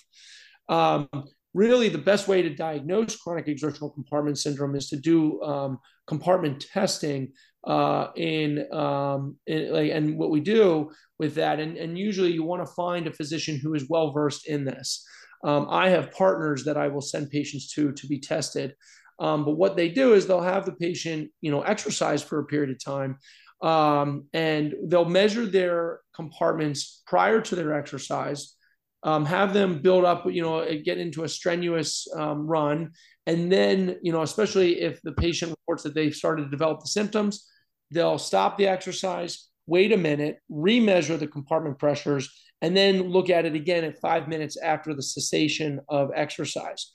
Um, 0.68 1.08
really, 1.54 1.88
the 1.88 1.98
best 1.98 2.28
way 2.28 2.42
to 2.42 2.54
diagnose 2.54 3.16
chronic 3.16 3.48
exertional 3.48 3.90
compartment 3.90 4.38
syndrome 4.38 4.74
is 4.74 4.88
to 4.90 4.96
do 4.96 5.42
um, 5.42 5.78
compartment 6.06 6.66
testing 6.72 7.32
uh, 7.66 8.08
in, 8.16 8.70
um, 8.72 9.36
in 9.46 9.72
like, 9.72 9.92
and 9.92 10.18
what 10.18 10.30
we 10.30 10.40
do 10.40 10.90
with 11.18 11.36
that, 11.36 11.60
and, 11.60 11.76
and 11.76 11.96
usually 11.96 12.32
you 12.32 12.42
want 12.42 12.66
to 12.66 12.74
find 12.74 13.06
a 13.06 13.12
physician 13.12 13.58
who 13.62 13.74
is 13.74 13.88
well 13.88 14.10
versed 14.12 14.48
in 14.48 14.64
this. 14.64 15.06
Um, 15.44 15.66
I 15.70 15.88
have 15.88 16.12
partners 16.12 16.64
that 16.64 16.76
I 16.76 16.88
will 16.88 17.00
send 17.00 17.30
patients 17.30 17.72
to 17.74 17.92
to 17.92 18.06
be 18.06 18.18
tested. 18.18 18.74
Um, 19.22 19.44
but 19.44 19.52
what 19.52 19.76
they 19.76 19.88
do 19.88 20.14
is 20.14 20.26
they'll 20.26 20.40
have 20.40 20.66
the 20.66 20.72
patient, 20.72 21.30
you 21.40 21.52
know, 21.52 21.62
exercise 21.62 22.24
for 22.24 22.40
a 22.40 22.44
period 22.44 22.70
of 22.70 22.84
time, 22.84 23.18
um, 23.62 24.26
and 24.32 24.74
they'll 24.88 25.04
measure 25.04 25.46
their 25.46 26.00
compartments 26.12 27.02
prior 27.06 27.40
to 27.40 27.54
their 27.54 27.72
exercise, 27.72 28.56
um, 29.04 29.24
have 29.24 29.54
them 29.54 29.80
build 29.80 30.04
up, 30.04 30.26
you 30.26 30.42
know, 30.42 30.66
get 30.84 30.98
into 30.98 31.22
a 31.22 31.28
strenuous 31.28 32.08
um, 32.16 32.48
run, 32.48 32.90
and 33.26 33.52
then, 33.52 33.96
you 34.02 34.10
know, 34.10 34.22
especially 34.22 34.80
if 34.80 35.00
the 35.02 35.12
patient 35.12 35.52
reports 35.52 35.84
that 35.84 35.94
they've 35.94 36.16
started 36.22 36.42
to 36.42 36.50
develop 36.50 36.80
the 36.80 36.88
symptoms, 36.88 37.48
they'll 37.92 38.18
stop 38.18 38.58
the 38.58 38.66
exercise, 38.66 39.48
wait 39.68 39.92
a 39.92 39.96
minute, 39.96 40.38
remeasure 40.50 41.16
the 41.16 41.28
compartment 41.28 41.78
pressures, 41.78 42.28
and 42.60 42.76
then 42.76 43.10
look 43.10 43.30
at 43.30 43.46
it 43.46 43.54
again 43.54 43.84
at 43.84 44.00
five 44.00 44.26
minutes 44.26 44.56
after 44.56 44.94
the 44.94 45.02
cessation 45.02 45.78
of 45.88 46.10
exercise. 46.16 46.90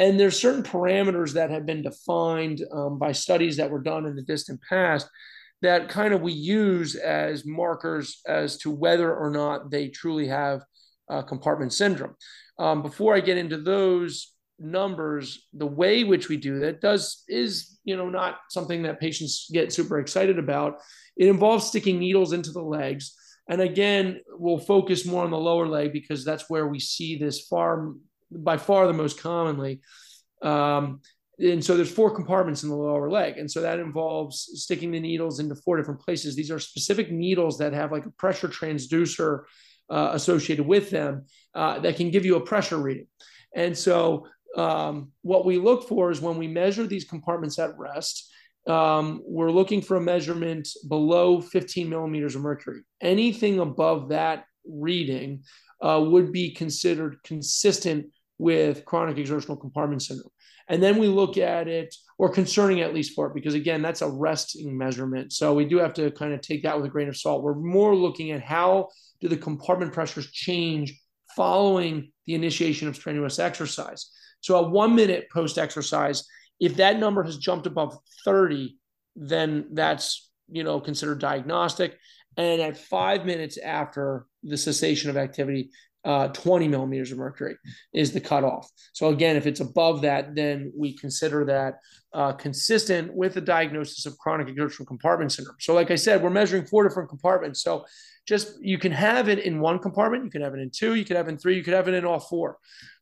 And 0.00 0.18
there's 0.18 0.40
certain 0.40 0.62
parameters 0.62 1.34
that 1.34 1.50
have 1.50 1.66
been 1.66 1.82
defined 1.82 2.64
um, 2.72 2.98
by 2.98 3.12
studies 3.12 3.58
that 3.58 3.70
were 3.70 3.82
done 3.82 4.06
in 4.06 4.16
the 4.16 4.22
distant 4.22 4.58
past 4.66 5.06
that 5.60 5.90
kind 5.90 6.14
of 6.14 6.22
we 6.22 6.32
use 6.32 6.94
as 6.96 7.44
markers 7.44 8.22
as 8.26 8.56
to 8.58 8.70
whether 8.70 9.14
or 9.14 9.30
not 9.30 9.70
they 9.70 9.88
truly 9.88 10.26
have 10.26 10.62
uh, 11.10 11.20
compartment 11.20 11.74
syndrome. 11.74 12.14
Um, 12.58 12.80
before 12.80 13.14
I 13.14 13.20
get 13.20 13.36
into 13.36 13.58
those 13.58 14.32
numbers, 14.58 15.46
the 15.52 15.66
way 15.66 16.02
which 16.02 16.30
we 16.30 16.38
do 16.38 16.60
that 16.60 16.80
does 16.80 17.22
is 17.28 17.78
you 17.84 17.94
know 17.94 18.08
not 18.08 18.36
something 18.48 18.82
that 18.84 19.00
patients 19.00 19.50
get 19.52 19.70
super 19.70 19.98
excited 19.98 20.38
about. 20.38 20.78
It 21.18 21.28
involves 21.28 21.66
sticking 21.66 21.98
needles 21.98 22.32
into 22.32 22.52
the 22.52 22.62
legs. 22.62 23.14
And 23.50 23.60
again, 23.60 24.20
we'll 24.28 24.58
focus 24.58 25.04
more 25.04 25.24
on 25.24 25.30
the 25.30 25.36
lower 25.36 25.66
leg 25.66 25.92
because 25.92 26.24
that's 26.24 26.48
where 26.48 26.68
we 26.68 26.78
see 26.78 27.18
this 27.18 27.46
far 27.48 27.92
by 28.30 28.56
far 28.56 28.86
the 28.86 28.92
most 28.92 29.20
commonly. 29.20 29.80
Um, 30.42 31.00
and 31.38 31.64
so 31.64 31.76
there's 31.76 31.90
four 31.90 32.14
compartments 32.14 32.62
in 32.62 32.68
the 32.68 32.76
lower 32.76 33.10
leg. 33.10 33.38
And 33.38 33.50
so 33.50 33.62
that 33.62 33.78
involves 33.78 34.50
sticking 34.54 34.90
the 34.90 35.00
needles 35.00 35.40
into 35.40 35.54
four 35.54 35.76
different 35.78 36.00
places. 36.00 36.36
These 36.36 36.50
are 36.50 36.58
specific 36.58 37.10
needles 37.10 37.58
that 37.58 37.72
have 37.72 37.92
like 37.92 38.04
a 38.04 38.10
pressure 38.10 38.48
transducer 38.48 39.44
uh, 39.88 40.10
associated 40.12 40.66
with 40.66 40.90
them 40.90 41.24
uh, 41.54 41.78
that 41.80 41.96
can 41.96 42.10
give 42.10 42.26
you 42.26 42.36
a 42.36 42.44
pressure 42.44 42.76
reading. 42.76 43.06
And 43.54 43.76
so 43.76 44.26
um, 44.56 45.12
what 45.22 45.46
we 45.46 45.56
look 45.56 45.88
for 45.88 46.10
is 46.10 46.20
when 46.20 46.36
we 46.36 46.46
measure 46.46 46.86
these 46.86 47.04
compartments 47.04 47.58
at 47.58 47.78
rest 47.78 48.30
um, 48.66 49.22
we're 49.24 49.50
looking 49.50 49.80
for 49.80 49.96
a 49.96 50.00
measurement 50.00 50.68
below 50.88 51.40
15 51.40 51.88
millimeters 51.88 52.34
of 52.34 52.42
mercury. 52.42 52.82
Anything 53.00 53.58
above 53.58 54.10
that 54.10 54.44
reading 54.66 55.42
uh, 55.80 56.04
would 56.06 56.30
be 56.30 56.52
considered 56.52 57.16
consistent 57.24 58.06
with 58.40 58.86
chronic 58.86 59.18
exertional 59.18 59.56
compartment 59.56 60.00
syndrome. 60.00 60.30
And 60.66 60.82
then 60.82 60.96
we 60.96 61.08
look 61.08 61.36
at 61.36 61.68
it, 61.68 61.94
or 62.16 62.30
concerning 62.30 62.80
at 62.80 62.94
least 62.94 63.14
for 63.14 63.26
it, 63.26 63.34
because 63.34 63.52
again, 63.52 63.82
that's 63.82 64.00
a 64.00 64.08
resting 64.08 64.78
measurement. 64.78 65.32
So 65.32 65.52
we 65.52 65.66
do 65.66 65.76
have 65.76 65.92
to 65.94 66.10
kind 66.12 66.32
of 66.32 66.40
take 66.40 66.62
that 66.62 66.74
with 66.74 66.86
a 66.86 66.88
grain 66.88 67.08
of 67.08 67.16
salt. 67.18 67.42
We're 67.42 67.54
more 67.54 67.94
looking 67.94 68.30
at 68.30 68.42
how 68.42 68.88
do 69.20 69.28
the 69.28 69.36
compartment 69.36 69.92
pressures 69.92 70.30
change 70.30 70.98
following 71.36 72.12
the 72.26 72.34
initiation 72.34 72.88
of 72.88 72.96
strenuous 72.96 73.38
exercise. 73.38 74.10
So 74.40 74.56
a 74.56 74.68
one 74.68 74.94
minute 74.94 75.26
post 75.30 75.58
exercise, 75.58 76.24
if 76.60 76.76
that 76.76 76.98
number 76.98 77.22
has 77.22 77.36
jumped 77.36 77.66
above 77.66 77.98
30, 78.24 78.74
then 79.16 79.66
that's 79.72 80.30
you 80.48 80.64
know 80.64 80.80
considered 80.80 81.18
diagnostic. 81.18 81.98
And 82.38 82.62
at 82.62 82.78
five 82.78 83.26
minutes 83.26 83.58
after 83.58 84.26
the 84.42 84.56
cessation 84.56 85.10
of 85.10 85.18
activity, 85.18 85.72
uh, 86.04 86.28
20 86.28 86.68
millimeters 86.68 87.12
of 87.12 87.18
mercury 87.18 87.56
is 87.92 88.12
the 88.12 88.20
cutoff. 88.20 88.70
So 88.92 89.08
again, 89.08 89.36
if 89.36 89.46
it's 89.46 89.60
above 89.60 90.02
that, 90.02 90.34
then 90.34 90.72
we 90.76 90.96
consider 90.96 91.44
that 91.46 91.74
uh, 92.12 92.32
consistent 92.32 93.12
with 93.14 93.34
the 93.34 93.40
diagnosis 93.40 94.06
of 94.06 94.16
chronic 94.18 94.48
exertional 94.48 94.86
compartment 94.86 95.32
syndrome. 95.32 95.56
So 95.60 95.74
like 95.74 95.90
I 95.90 95.96
said, 95.96 96.22
we're 96.22 96.30
measuring 96.30 96.66
four 96.66 96.88
different 96.88 97.08
compartments. 97.08 97.62
So 97.62 97.84
just 98.26 98.62
you 98.62 98.78
can 98.78 98.92
have 98.92 99.28
it 99.28 99.40
in 99.40 99.60
one 99.60 99.78
compartment, 99.78 100.24
you 100.24 100.30
can 100.30 100.42
have 100.42 100.54
it 100.54 100.60
in 100.60 100.70
two, 100.70 100.94
you 100.94 101.04
can 101.04 101.16
have 101.16 101.28
it 101.28 101.32
in 101.32 101.38
three, 101.38 101.56
you 101.56 101.62
could 101.62 101.74
have 101.74 101.88
it 101.88 101.94
in 101.94 102.04
all 102.04 102.20
four. 102.20 102.56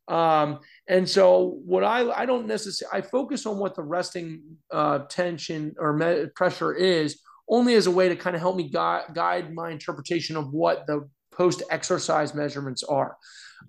Um, 0.07 0.59
and 0.87 1.07
so 1.07 1.59
what 1.65 1.83
I 1.83 2.09
I 2.09 2.25
don't 2.25 2.47
necessarily 2.47 2.97
I 2.97 3.01
focus 3.07 3.45
on 3.45 3.59
what 3.59 3.75
the 3.75 3.83
resting 3.83 4.41
uh, 4.71 4.99
tension 5.09 5.75
or 5.77 5.93
me- 5.93 6.25
pressure 6.35 6.73
is 6.73 7.21
only 7.47 7.75
as 7.75 7.87
a 7.87 7.91
way 7.91 8.09
to 8.09 8.15
kind 8.15 8.35
of 8.35 8.41
help 8.41 8.55
me 8.55 8.69
guide, 8.69 9.05
guide 9.13 9.53
my 9.53 9.71
interpretation 9.71 10.35
of 10.35 10.51
what 10.51 10.85
the 10.87 11.07
post 11.39 11.63
exercise 11.71 12.35
measurements 12.35 12.83
are. 12.83 13.17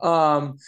Um, 0.02 0.59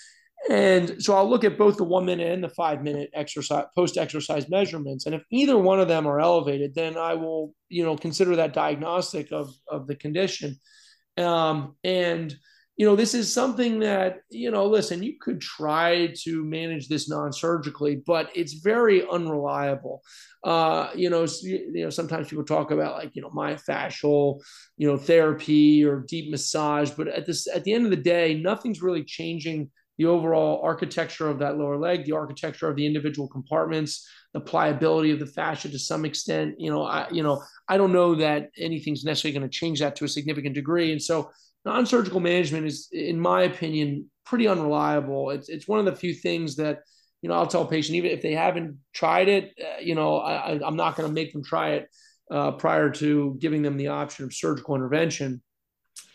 and 0.50 1.02
so 1.02 1.14
I'll 1.14 1.28
look 1.28 1.44
at 1.44 1.58
both 1.58 1.76
the 1.76 1.84
one 1.84 2.04
minute 2.04 2.32
and 2.32 2.42
the 2.42 2.48
five 2.48 2.82
minute 2.82 3.10
exercise 3.14 3.66
post 3.76 3.96
exercise 3.96 4.48
measurements. 4.48 5.06
And 5.06 5.14
if 5.14 5.22
either 5.30 5.58
one 5.58 5.80
of 5.80 5.88
them 5.88 6.06
are 6.06 6.20
elevated, 6.20 6.74
then 6.74 6.96
I 6.96 7.14
will, 7.14 7.54
you 7.68 7.84
know, 7.84 7.96
consider 7.96 8.36
that 8.36 8.54
diagnostic 8.54 9.32
of, 9.32 9.54
of 9.68 9.86
the 9.86 9.94
condition. 9.94 10.56
Um, 11.16 11.76
and 11.84 12.34
you 12.76 12.86
know, 12.86 12.96
this 12.96 13.14
is 13.14 13.32
something 13.32 13.80
that, 13.80 14.20
you 14.30 14.50
know, 14.50 14.66
listen, 14.66 15.02
you 15.02 15.14
could 15.20 15.40
try 15.40 16.12
to 16.22 16.44
manage 16.44 16.88
this 16.88 17.08
non-surgically, 17.08 17.96
but 18.06 18.30
it's 18.34 18.54
very 18.54 19.06
unreliable. 19.08 20.02
Uh, 20.42 20.88
you 20.94 21.10
know, 21.10 21.26
you 21.42 21.84
know, 21.84 21.90
sometimes 21.90 22.28
people 22.28 22.44
talk 22.44 22.70
about 22.70 22.96
like, 22.96 23.14
you 23.14 23.20
know, 23.20 23.30
myofascial, 23.30 24.40
you 24.78 24.88
know, 24.88 24.96
therapy 24.96 25.84
or 25.84 26.04
deep 26.08 26.30
massage, 26.30 26.90
but 26.90 27.08
at 27.08 27.26
this, 27.26 27.46
at 27.46 27.62
the 27.64 27.72
end 27.72 27.84
of 27.84 27.90
the 27.90 27.96
day, 27.96 28.34
nothing's 28.34 28.82
really 28.82 29.04
changing 29.04 29.70
the 29.98 30.06
overall 30.06 30.62
architecture 30.64 31.28
of 31.28 31.38
that 31.40 31.58
lower 31.58 31.76
leg, 31.76 32.06
the 32.06 32.12
architecture 32.12 32.68
of 32.68 32.76
the 32.76 32.86
individual 32.86 33.28
compartments, 33.28 34.08
the 34.32 34.40
pliability 34.40 35.10
of 35.10 35.20
the 35.20 35.26
fascia 35.26 35.68
to 35.68 35.78
some 35.78 36.06
extent. 36.06 36.54
You 36.58 36.70
know, 36.70 36.84
I, 36.84 37.06
you 37.12 37.22
know, 37.22 37.42
I 37.68 37.76
don't 37.76 37.92
know 37.92 38.14
that 38.14 38.48
anything's 38.58 39.04
necessarily 39.04 39.38
going 39.38 39.48
to 39.48 39.54
change 39.54 39.80
that 39.80 39.94
to 39.96 40.06
a 40.06 40.08
significant 40.08 40.54
degree. 40.54 40.90
And 40.92 41.00
so 41.00 41.30
non-surgical 41.64 42.20
management 42.20 42.66
is, 42.66 42.88
in 42.92 43.20
my 43.20 43.42
opinion, 43.42 44.10
pretty 44.24 44.48
unreliable. 44.48 45.30
It's 45.30 45.48
it's 45.48 45.68
one 45.68 45.78
of 45.78 45.84
the 45.84 45.94
few 45.94 46.14
things 46.14 46.56
that 46.56 46.80
you 47.20 47.28
know 47.28 47.34
I'll 47.34 47.46
tell 47.46 47.62
a 47.62 47.68
patient 47.68 47.96
even 47.96 48.10
if 48.10 48.22
they 48.22 48.32
haven't 48.32 48.78
tried 48.92 49.28
it, 49.28 49.52
uh, 49.60 49.80
you 49.80 49.94
know 49.94 50.18
I, 50.18 50.60
I'm 50.64 50.76
not 50.76 50.96
going 50.96 51.08
to 51.08 51.14
make 51.14 51.32
them 51.32 51.44
try 51.44 51.70
it 51.70 51.88
uh, 52.30 52.52
prior 52.52 52.90
to 52.90 53.36
giving 53.38 53.62
them 53.62 53.76
the 53.76 53.88
option 53.88 54.24
of 54.24 54.34
surgical 54.34 54.74
intervention. 54.74 55.42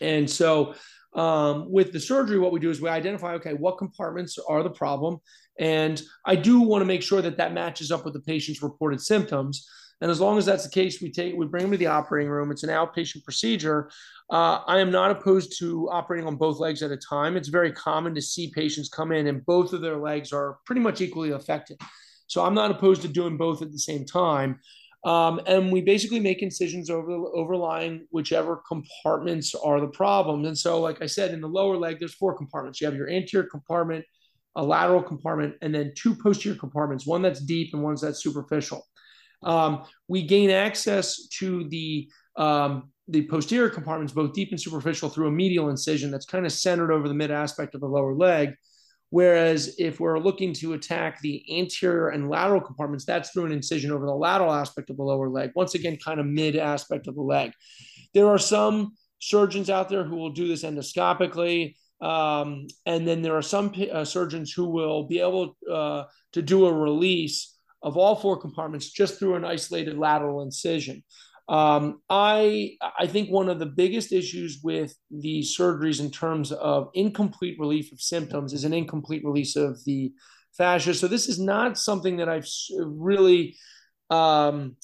And 0.01 0.29
so 0.29 0.75
um, 1.13 1.71
with 1.71 1.91
the 1.91 1.99
surgery, 1.99 2.39
what 2.39 2.51
we 2.51 2.59
do 2.59 2.69
is 2.69 2.81
we 2.81 2.89
identify 2.89 3.33
okay 3.35 3.53
what 3.53 3.77
compartments 3.77 4.37
are 4.47 4.63
the 4.63 4.69
problem, 4.69 5.17
and 5.59 6.01
I 6.25 6.35
do 6.35 6.61
want 6.61 6.81
to 6.81 6.85
make 6.85 7.03
sure 7.03 7.21
that 7.21 7.37
that 7.37 7.53
matches 7.53 7.91
up 7.91 8.05
with 8.05 8.13
the 8.13 8.21
patient's 8.21 8.61
reported 8.61 9.01
symptoms. 9.01 9.67
And 10.01 10.11
as 10.11 10.19
long 10.19 10.37
as 10.37 10.45
that's 10.45 10.63
the 10.63 10.69
case, 10.69 11.01
we 11.01 11.11
take 11.11 11.35
we 11.35 11.45
bring 11.45 11.63
them 11.63 11.71
to 11.71 11.77
the 11.77 11.87
operating 11.87 12.29
room. 12.29 12.51
It's 12.51 12.63
an 12.63 12.69
outpatient 12.69 13.23
procedure. 13.23 13.89
Uh, 14.31 14.59
I 14.67 14.79
am 14.79 14.91
not 14.91 15.11
opposed 15.11 15.57
to 15.59 15.89
operating 15.89 16.27
on 16.27 16.35
both 16.35 16.59
legs 16.59 16.83
at 16.83 16.91
a 16.91 16.97
time. 16.97 17.35
It's 17.35 17.47
very 17.47 17.71
common 17.71 18.13
to 18.15 18.21
see 18.21 18.51
patients 18.53 18.89
come 18.89 19.11
in 19.11 19.27
and 19.27 19.45
both 19.45 19.73
of 19.73 19.81
their 19.81 19.97
legs 19.97 20.31
are 20.31 20.59
pretty 20.65 20.81
much 20.81 21.01
equally 21.01 21.31
affected. 21.31 21.79
So 22.27 22.45
I'm 22.45 22.53
not 22.53 22.71
opposed 22.71 23.01
to 23.03 23.07
doing 23.07 23.37
both 23.37 23.61
at 23.61 23.71
the 23.71 23.79
same 23.79 24.05
time. 24.05 24.59
Um, 25.03 25.39
and 25.47 25.71
we 25.71 25.81
basically 25.81 26.19
make 26.19 26.41
incisions 26.41 26.89
over 26.89 27.11
overlying 27.11 28.07
whichever 28.11 28.61
compartments 28.67 29.55
are 29.55 29.79
the 29.79 29.87
problem. 29.87 30.43
And 30.45 30.57
so, 30.57 30.81
like 30.81 31.01
I 31.01 31.05
said, 31.05 31.31
in 31.31 31.39
the 31.39 31.47
lower 31.47 31.77
leg, 31.77 31.97
there's 31.99 32.15
four 32.15 32.35
compartments. 32.35 32.81
You 32.81 32.87
have 32.87 32.95
your 32.95 33.09
anterior 33.09 33.47
compartment, 33.47 34.03
a 34.55 34.63
lateral 34.63 35.01
compartment, 35.01 35.55
and 35.61 35.73
then 35.73 35.93
two 35.95 36.13
posterior 36.15 36.57
compartments. 36.57 37.07
One 37.07 37.21
that's 37.21 37.39
deep 37.39 37.73
and 37.73 37.83
one 37.83 37.95
that's 38.01 38.21
superficial. 38.21 38.83
Um, 39.47 39.83
we 40.07 40.21
gain 40.23 40.51
access 40.51 41.27
to 41.39 41.67
the 41.69 42.09
um, 42.35 42.91
the 43.07 43.25
posterior 43.27 43.69
compartments, 43.69 44.13
both 44.13 44.33
deep 44.33 44.51
and 44.51 44.61
superficial, 44.61 45.09
through 45.09 45.27
a 45.27 45.31
medial 45.31 45.69
incision 45.69 46.11
that's 46.11 46.25
kind 46.25 46.45
of 46.45 46.51
centered 46.51 46.91
over 46.91 47.07
the 47.07 47.13
mid 47.13 47.31
aspect 47.31 47.73
of 47.73 47.81
the 47.81 47.87
lower 47.87 48.13
leg. 48.13 48.53
Whereas 49.09 49.75
if 49.79 50.01
we're 50.01 50.19
looking 50.19 50.51
to 50.55 50.73
attack 50.73 51.21
the 51.21 51.41
anterior 51.57 52.09
and 52.09 52.29
lateral 52.29 52.59
compartments, 52.59 53.05
that's 53.05 53.29
through 53.29 53.45
an 53.45 53.53
incision 53.53 53.91
over 53.91 54.05
the 54.05 54.13
lateral 54.13 54.51
aspect 54.51 54.89
of 54.89 54.97
the 54.97 55.03
lower 55.03 55.29
leg. 55.29 55.51
Once 55.55 55.75
again, 55.75 55.97
kind 56.03 56.19
of 56.19 56.25
mid 56.25 56.57
aspect 56.57 57.07
of 57.07 57.15
the 57.15 57.21
leg. 57.21 57.53
There 58.13 58.27
are 58.27 58.37
some 58.37 58.97
surgeons 59.19 59.69
out 59.69 59.87
there 59.87 60.03
who 60.03 60.17
will 60.17 60.31
do 60.31 60.49
this 60.49 60.63
endoscopically. 60.63 61.75
Um, 62.01 62.67
and 62.85 63.07
then 63.07 63.21
there 63.21 63.35
are 63.37 63.41
some 63.41 63.73
uh, 63.91 64.03
surgeons 64.03 64.51
who 64.51 64.65
will 64.65 65.07
be 65.07 65.19
able 65.19 65.55
uh, 65.71 66.03
to 66.33 66.41
do 66.41 66.65
a 66.65 66.73
release 66.73 67.56
of 67.83 67.97
all 67.97 68.15
four 68.15 68.37
compartments 68.37 68.89
just 68.89 69.19
through 69.19 69.35
an 69.35 69.45
isolated 69.45 69.97
lateral 69.97 70.41
incision. 70.41 71.03
Um, 71.49 72.01
I 72.09 72.75
I 72.99 73.07
think 73.07 73.29
one 73.29 73.47
of 73.47 73.59
the 73.59 73.65
biggest 73.65 74.11
issues 74.11 74.59
with 74.63 74.93
the 75.09 75.41
surgeries 75.41 76.01
in 76.01 76.11
terms 76.11 76.51
of 76.51 76.89
incomplete 76.93 77.57
relief 77.57 77.91
of 77.93 78.01
symptoms 78.01 78.51
is 78.51 78.65
an 78.65 78.73
incomplete 78.73 79.23
release 79.23 79.55
of 79.55 79.83
the 79.85 80.11
fascia. 80.57 80.93
So 80.93 81.07
this 81.07 81.29
is 81.29 81.39
not 81.39 81.77
something 81.77 82.17
that 82.17 82.27
I've 82.27 82.47
really 82.79 83.55
um, 84.09 84.75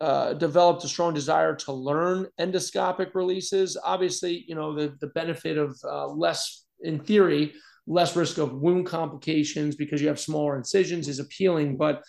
uh, 0.00 0.34
developed 0.34 0.84
a 0.84 0.88
strong 0.88 1.14
desire 1.14 1.56
to 1.56 1.72
learn 1.72 2.28
endoscopic 2.38 3.14
releases. 3.14 3.76
Obviously, 3.82 4.44
you 4.46 4.54
know 4.54 4.76
the 4.76 4.94
the 5.00 5.08
benefit 5.08 5.58
of 5.58 5.76
uh, 5.84 6.06
less, 6.06 6.64
in 6.80 7.00
theory, 7.00 7.54
less 7.88 8.14
risk 8.14 8.38
of 8.38 8.52
wound 8.52 8.86
complications 8.86 9.74
because 9.74 10.00
you 10.00 10.08
have 10.08 10.20
smaller 10.20 10.56
incisions 10.56 11.08
is 11.08 11.18
appealing, 11.18 11.76
but 11.76 12.02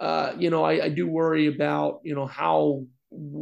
uh, 0.00 0.32
you 0.38 0.50
know 0.50 0.64
I, 0.64 0.84
I 0.84 0.88
do 0.88 1.06
worry 1.06 1.46
about 1.46 2.00
you 2.04 2.14
know 2.14 2.26
how 2.26 2.84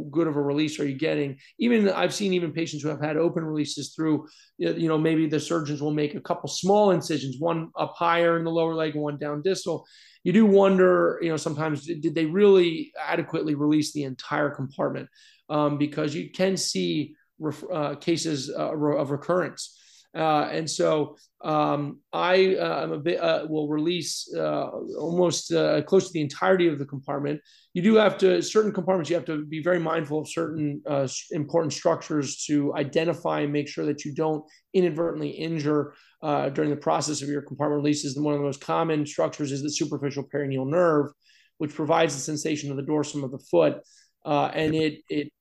good 0.09 0.27
of 0.27 0.35
a 0.35 0.41
release 0.41 0.79
are 0.79 0.87
you 0.87 0.97
getting? 0.97 1.37
Even 1.59 1.89
I've 1.89 2.13
seen 2.13 2.33
even 2.33 2.51
patients 2.51 2.81
who 2.81 2.89
have 2.89 3.01
had 3.01 3.17
open 3.17 3.43
releases 3.43 3.93
through, 3.93 4.27
you 4.57 4.87
know, 4.87 4.97
maybe 4.97 5.27
the 5.27 5.39
surgeons 5.39 5.81
will 5.81 5.93
make 5.93 6.15
a 6.15 6.21
couple 6.21 6.49
small 6.49 6.91
incisions, 6.91 7.37
one 7.39 7.69
up 7.77 7.93
higher 7.95 8.37
in 8.37 8.43
the 8.43 8.51
lower 8.51 8.73
leg 8.73 8.95
one 8.95 9.17
down 9.17 9.41
distal. 9.41 9.85
You 10.23 10.33
do 10.33 10.45
wonder, 10.45 11.19
you 11.21 11.29
know, 11.29 11.37
sometimes 11.37 11.85
did 11.85 12.15
they 12.15 12.25
really 12.25 12.91
adequately 12.99 13.55
release 13.55 13.93
the 13.93 14.03
entire 14.03 14.49
compartment? 14.49 15.07
Um, 15.49 15.77
because 15.77 16.13
you 16.13 16.31
can 16.31 16.57
see 16.57 17.15
uh, 17.73 17.95
cases 17.95 18.51
uh, 18.55 18.75
of 18.75 19.11
recurrence. 19.11 19.78
Uh, 20.15 20.49
and 20.51 20.67
so 20.67 21.15
um, 21.43 21.99
I 22.11 22.55
uh, 22.55 22.83
am 22.83 22.91
a 22.91 22.99
bit 22.99 23.21
uh, 23.21 23.45
will 23.47 23.67
release 23.69 24.27
uh, 24.35 24.69
almost 24.97 25.51
uh, 25.53 25.83
close 25.83 26.07
to 26.07 26.13
the 26.13 26.21
entirety 26.21 26.67
of 26.67 26.79
the 26.79 26.85
compartment. 26.85 27.39
You 27.73 27.83
do 27.83 27.95
have 27.95 28.17
to 28.19 28.41
certain 28.41 28.71
compartments. 28.71 29.09
You 29.09 29.15
have 29.17 29.25
to 29.25 29.45
be 29.45 29.61
very 29.61 29.79
mindful 29.79 30.19
of 30.19 30.27
certain 30.27 30.81
uh, 30.87 31.07
important 31.31 31.73
structures 31.73 32.43
to 32.47 32.73
identify 32.75 33.41
and 33.41 33.53
make 33.53 33.67
sure 33.67 33.85
that 33.85 34.03
you 34.03 34.13
don't 34.13 34.43
inadvertently 34.73 35.29
injure 35.29 35.93
during 36.23 36.71
the 36.71 36.75
process 36.75 37.21
of 37.21 37.29
your 37.29 37.43
compartment 37.43 37.81
releases. 37.81 38.15
And 38.15 38.25
one 38.25 38.33
of 38.33 38.39
the 38.39 38.45
most 38.45 38.61
common 38.61 39.05
structures 39.05 39.51
is 39.51 39.61
the 39.61 39.71
superficial 39.71 40.23
peroneal 40.23 40.67
nerve, 40.67 41.11
which 41.59 41.73
provides 41.75 42.15
the 42.15 42.21
sensation 42.21 42.71
of 42.71 42.77
the 42.77 42.83
dorsum 42.83 43.23
of 43.23 43.31
the 43.31 43.39
foot, 43.51 43.77
and 44.25 44.73
it 44.73 45.01
it 45.07 45.31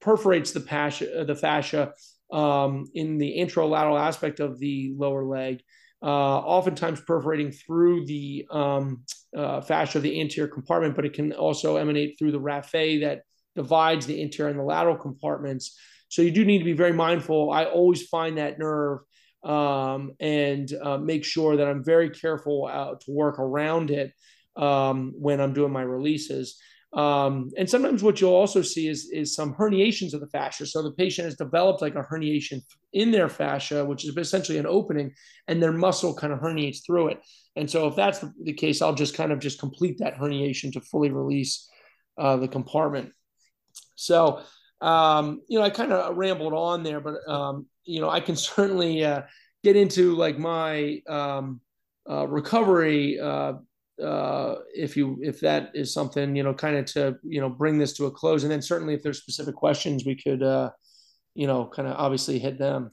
perforates 0.00 0.52
the 0.52 1.24
the 1.26 1.36
fascia 1.36 1.92
um, 2.32 2.86
in 2.94 3.18
the 3.18 3.38
anterolateral 3.38 4.00
aspect 4.00 4.40
of 4.40 4.58
the 4.58 4.94
lower 4.96 5.24
leg, 5.24 5.62
uh, 6.02 6.06
oftentimes 6.06 7.00
perforating 7.02 7.52
through 7.52 8.06
the 8.06 8.46
um, 8.50 9.04
uh, 9.36 9.60
fascia 9.60 9.98
of 9.98 10.02
the 10.02 10.20
anterior 10.20 10.48
compartment, 10.48 10.96
but 10.96 11.04
it 11.04 11.12
can 11.12 11.32
also 11.32 11.76
emanate 11.76 12.18
through 12.18 12.32
the 12.32 12.40
raphe 12.40 13.02
that 13.02 13.22
divides 13.54 14.06
the 14.06 14.22
anterior 14.22 14.50
and 14.50 14.58
the 14.58 14.64
lateral 14.64 14.96
compartments. 14.96 15.78
So 16.08 16.22
you 16.22 16.30
do 16.30 16.44
need 16.44 16.58
to 16.58 16.64
be 16.64 16.72
very 16.72 16.92
mindful. 16.92 17.50
I 17.50 17.66
always 17.66 18.06
find 18.08 18.38
that 18.38 18.58
nerve 18.58 19.00
um, 19.44 20.12
and 20.20 20.72
uh, 20.82 20.98
make 20.98 21.24
sure 21.24 21.56
that 21.56 21.68
I'm 21.68 21.84
very 21.84 22.10
careful 22.10 22.68
uh, 22.70 22.94
to 22.94 23.10
work 23.10 23.38
around 23.38 23.90
it 23.90 24.12
um, 24.56 25.14
when 25.16 25.40
I'm 25.40 25.52
doing 25.52 25.72
my 25.72 25.82
releases. 25.82 26.58
Um, 26.94 27.50
and 27.56 27.68
sometimes 27.68 28.02
what 28.02 28.20
you'll 28.20 28.34
also 28.34 28.60
see 28.60 28.86
is, 28.86 29.08
is 29.10 29.34
some 29.34 29.54
herniations 29.54 30.12
of 30.12 30.20
the 30.20 30.26
fascia. 30.26 30.66
So 30.66 30.82
the 30.82 30.92
patient 30.92 31.24
has 31.24 31.36
developed 31.36 31.80
like 31.80 31.94
a 31.94 32.02
herniation 32.02 32.60
in 32.92 33.10
their 33.10 33.30
fascia, 33.30 33.84
which 33.84 34.04
is 34.04 34.14
essentially 34.16 34.58
an 34.58 34.66
opening, 34.66 35.14
and 35.48 35.62
their 35.62 35.72
muscle 35.72 36.14
kind 36.14 36.32
of 36.32 36.40
herniates 36.40 36.84
through 36.84 37.08
it. 37.08 37.20
And 37.56 37.70
so 37.70 37.86
if 37.86 37.96
that's 37.96 38.22
the, 38.42 38.52
case, 38.52 38.82
I'll 38.82 38.94
just 38.94 39.14
kind 39.14 39.32
of 39.32 39.38
just 39.38 39.58
complete 39.58 39.98
that 39.98 40.16
herniation 40.16 40.72
to 40.72 40.80
fully 40.80 41.10
release 41.10 41.68
uh, 42.18 42.36
the 42.36 42.48
compartment. 42.48 43.12
So, 43.94 44.42
um, 44.82 45.40
you 45.48 45.58
know, 45.58 45.64
I 45.64 45.70
kind 45.70 45.92
of 45.92 46.16
rambled 46.16 46.52
on 46.52 46.82
there, 46.82 47.00
but, 47.00 47.26
um, 47.26 47.66
you 47.84 48.00
know, 48.00 48.10
I 48.10 48.20
can 48.20 48.36
certainly 48.36 49.02
uh, 49.02 49.22
get 49.64 49.76
into 49.76 50.14
like 50.14 50.38
my 50.38 51.00
um, 51.08 51.62
uh, 52.08 52.26
recovery 52.28 53.18
uh, 54.02 54.56
if 54.74 54.96
you 54.96 55.18
if 55.22 55.40
that 55.40 55.70
is 55.74 55.92
something 55.92 56.34
you 56.36 56.42
know 56.42 56.54
kind 56.54 56.76
of 56.76 56.84
to 56.86 57.16
you 57.22 57.40
know 57.40 57.48
bring 57.48 57.78
this 57.78 57.92
to 57.94 58.06
a 58.06 58.10
close. 58.10 58.42
And 58.42 58.52
then 58.52 58.62
certainly 58.62 58.94
if 58.94 59.02
there's 59.02 59.18
specific 59.18 59.54
questions 59.54 60.04
we 60.04 60.16
could 60.16 60.42
uh 60.42 60.70
you 61.34 61.46
know 61.46 61.66
kind 61.66 61.88
of 61.88 61.96
obviously 61.96 62.38
hit 62.38 62.58
them. 62.58 62.90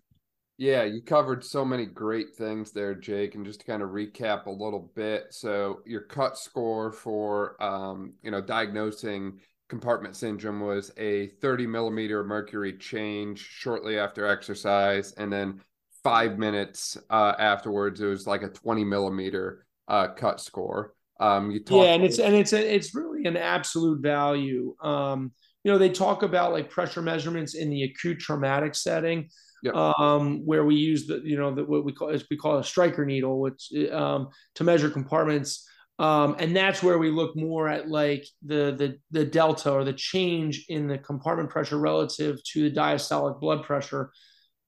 Yeah 0.58 0.84
you 0.84 1.02
covered 1.02 1.44
so 1.44 1.66
many 1.66 1.86
great 1.86 2.36
things 2.36 2.72
there 2.72 2.96
jake. 2.96 3.36
And 3.36 3.46
just 3.46 3.62
to 3.62 3.66
kind 3.66 3.82
of 3.82 3.90
recap 3.90 4.46
a 4.46 4.52
little 4.52 4.92
bit 4.96 5.28
so 5.32 5.82
your 5.86 6.02
cut 6.02 6.38
score 6.38 6.92
for 6.92 7.62
um 7.62 8.14
you 8.22 8.32
know 8.32 8.42
diagnosing 8.42 9.40
compartment 9.68 10.16
syndrome 10.16 10.62
was 10.62 10.92
a 10.98 11.28
30 11.42 11.68
millimeter 11.68 12.24
mercury 12.24 12.74
change 12.74 13.40
shortly 13.40 14.00
after 14.00 14.26
exercise 14.26 15.12
and 15.14 15.32
then 15.32 15.62
five 16.04 16.40
minutes 16.40 16.98
uh 17.10 17.34
afterwards 17.38 18.02
it 18.02 18.06
was 18.06 18.26
like 18.26 18.42
a 18.42 18.50
20 18.50 18.84
millimeter 18.84 19.66
uh, 19.90 20.10
cut 20.10 20.40
score. 20.40 20.94
Um, 21.20 21.52
you 21.52 21.60
talk- 21.60 21.84
yeah, 21.84 21.94
and 21.94 22.04
it's 22.04 22.20
and 22.20 22.36
it's 22.36 22.54
it's 22.54 22.96
really 22.96 23.26
an 23.26 23.38
absolute 23.38 24.02
value. 24.02 24.76
Um, 24.82 25.32
you 25.64 25.72
know, 25.72 25.78
they 25.78 25.90
talk 25.90 26.24
about 26.24 26.54
like 26.54 26.70
pressure 26.70 27.02
measurements 27.02 27.56
in 27.56 27.70
the 27.70 27.84
acute 27.84 28.20
traumatic 28.20 28.76
setting, 28.76 29.30
yep. 29.62 29.76
um, 29.76 30.46
where 30.46 30.64
we 30.64 30.76
use 30.76 31.08
the 31.08 31.22
you 31.24 31.38
know 31.38 31.54
the, 31.54 31.66
what 31.66 31.84
we 31.84 31.92
call 31.92 32.10
as 32.10 32.26
we 32.30 32.38
call 32.38 32.58
a 32.58 32.64
Stryker 32.64 33.06
needle, 33.06 33.40
which 33.40 33.72
um, 33.92 34.30
to 34.56 34.64
measure 34.64 34.90
compartments. 34.90 35.66
Um, 35.98 36.38
and 36.40 36.56
that's 36.56 36.82
where 36.82 36.98
we 36.98 37.12
look 37.12 37.36
more 37.36 37.68
at 37.68 37.90
like 37.90 38.26
the 38.46 38.74
the 38.78 38.98
the 39.12 39.26
delta 39.26 39.70
or 39.70 39.84
the 39.84 39.92
change 39.92 40.66
in 40.70 40.88
the 40.88 40.98
compartment 40.98 41.50
pressure 41.50 41.78
relative 41.78 42.42
to 42.54 42.70
the 42.70 42.76
diastolic 42.76 43.42
blood 43.42 43.64
pressure 43.64 44.12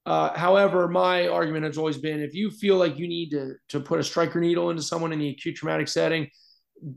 uh, 0.04 0.36
however, 0.36 0.88
my 0.88 1.28
argument 1.28 1.64
has 1.64 1.78
always 1.78 1.98
been 1.98 2.20
if 2.20 2.34
you 2.34 2.50
feel 2.50 2.76
like 2.76 2.98
you 2.98 3.06
need 3.06 3.30
to 3.30 3.54
to 3.68 3.80
put 3.80 4.00
a 4.00 4.04
Stryker 4.04 4.40
needle 4.40 4.70
into 4.70 4.82
someone 4.82 5.12
in 5.12 5.18
the 5.18 5.28
acute 5.28 5.56
traumatic 5.56 5.86
setting, 5.86 6.28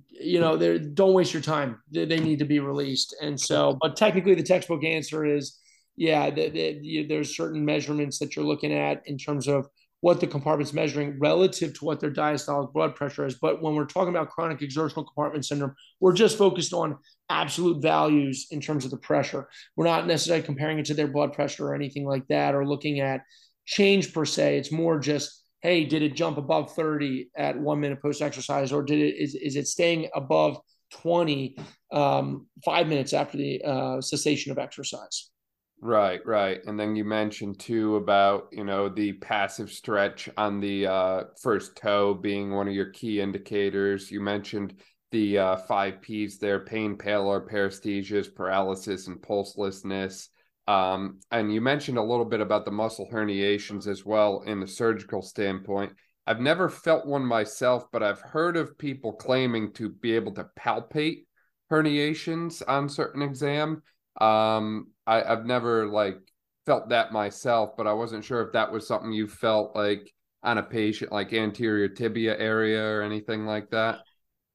you 0.09 0.39
know, 0.39 0.77
don't 0.77 1.13
waste 1.13 1.33
your 1.33 1.43
time. 1.43 1.81
They, 1.91 2.05
they, 2.05 2.19
need 2.19 2.39
to 2.39 2.45
be 2.45 2.59
released. 2.59 3.15
And 3.21 3.39
so, 3.39 3.77
but 3.79 3.95
technically, 3.95 4.33
the 4.33 4.43
textbook 4.43 4.83
answer 4.83 5.23
is, 5.25 5.59
yeah, 5.95 6.31
the, 6.31 6.49
the, 6.49 7.05
there's 7.07 7.37
certain 7.37 7.63
measurements 7.63 8.17
that 8.19 8.35
you're 8.35 8.45
looking 8.45 8.73
at 8.73 9.03
in 9.05 9.17
terms 9.17 9.47
of 9.47 9.67
what 10.05 10.19
the 10.19 10.27
compartment's 10.27 10.71
measuring 10.71 11.17
relative 11.17 11.73
to 11.73 11.83
what 11.83 11.99
their 11.99 12.11
diastolic 12.11 12.71
blood 12.73 12.93
pressure 12.93 13.25
is. 13.25 13.39
But 13.41 13.63
when 13.63 13.73
we're 13.73 13.87
talking 13.87 14.09
about 14.09 14.29
chronic 14.29 14.61
exertional 14.61 15.03
compartment 15.03 15.47
syndrome, 15.47 15.73
we're 15.99 16.13
just 16.13 16.37
focused 16.37 16.73
on 16.73 16.99
absolute 17.31 17.81
values 17.81 18.45
in 18.51 18.61
terms 18.61 18.85
of 18.85 18.91
the 18.91 18.97
pressure. 18.97 19.49
We're 19.75 19.87
not 19.87 20.05
necessarily 20.05 20.45
comparing 20.45 20.77
it 20.77 20.85
to 20.85 20.93
their 20.93 21.07
blood 21.07 21.33
pressure 21.33 21.67
or 21.67 21.73
anything 21.73 22.05
like 22.05 22.27
that 22.27 22.53
or 22.53 22.67
looking 22.67 22.99
at 22.99 23.21
change 23.65 24.13
per 24.13 24.25
se. 24.25 24.59
It's 24.59 24.71
more 24.71 24.99
just, 24.99 25.43
hey, 25.61 25.85
did 25.85 26.03
it 26.03 26.13
jump 26.13 26.37
above 26.37 26.75
30 26.75 27.31
at 27.35 27.59
one 27.59 27.79
minute 27.79 27.99
post 27.99 28.21
exercise 28.21 28.71
or 28.71 28.83
did 28.83 28.99
it 28.99 29.15
is, 29.15 29.33
is 29.33 29.55
it 29.55 29.65
staying 29.65 30.09
above 30.13 30.59
20 30.91 31.57
um, 31.91 32.45
five 32.63 32.87
minutes 32.87 33.13
after 33.13 33.39
the 33.39 33.59
uh, 33.63 34.01
cessation 34.01 34.51
of 34.51 34.59
exercise? 34.59 35.31
Right, 35.81 36.25
right. 36.25 36.61
And 36.65 36.79
then 36.79 36.95
you 36.95 37.03
mentioned 37.05 37.59
too 37.59 37.97
about, 37.97 38.47
you 38.51 38.63
know, 38.63 38.89
the 38.89 39.13
passive 39.13 39.69
stretch 39.69 40.27
on 40.35 40.59
the 40.59 40.87
uh, 40.87 41.23
first 41.41 41.75
toe 41.75 42.13
being 42.15 42.51
one 42.51 42.67
of 42.67 42.73
your 42.73 42.89
key 42.89 43.21
indicators. 43.21 44.09
You 44.09 44.19
mentioned 44.19 44.73
the 45.11 45.37
uh, 45.37 45.55
five 45.57 46.01
P's 46.01 46.39
there 46.39 46.61
pain, 46.61 46.97
pallor, 46.97 47.39
paresthesias, 47.41 48.33
paralysis, 48.33 49.07
and 49.07 49.21
pulselessness. 49.21 50.29
Um, 50.67 51.19
and 51.29 51.53
you 51.53 51.61
mentioned 51.61 51.99
a 51.99 52.03
little 52.03 52.25
bit 52.25 52.41
about 52.41 52.65
the 52.65 52.71
muscle 52.71 53.07
herniations 53.11 53.85
as 53.85 54.03
well 54.03 54.41
in 54.47 54.59
the 54.59 54.67
surgical 54.67 55.21
standpoint. 55.21 55.93
I've 56.25 56.39
never 56.39 56.67
felt 56.67 57.05
one 57.05 57.23
myself, 57.23 57.85
but 57.91 58.01
I've 58.01 58.21
heard 58.21 58.57
of 58.57 58.77
people 58.79 59.13
claiming 59.13 59.73
to 59.73 59.89
be 59.89 60.15
able 60.15 60.33
to 60.33 60.47
palpate 60.57 61.25
herniations 61.71 62.63
on 62.67 62.89
certain 62.89 63.21
exam. 63.21 63.83
Um, 64.19 64.87
I, 65.05 65.23
I've 65.23 65.45
never 65.45 65.87
like 65.87 66.17
felt 66.65 66.89
that 66.89 67.11
myself, 67.11 67.71
but 67.77 67.87
I 67.87 67.93
wasn't 67.93 68.23
sure 68.25 68.41
if 68.41 68.53
that 68.53 68.71
was 68.71 68.87
something 68.87 69.11
you 69.11 69.27
felt 69.27 69.75
like 69.75 70.11
on 70.43 70.57
a 70.57 70.63
patient, 70.63 71.11
like 71.11 71.33
anterior 71.33 71.87
tibia 71.87 72.37
area 72.37 72.83
or 72.83 73.01
anything 73.01 73.45
like 73.45 73.69
that. 73.71 73.99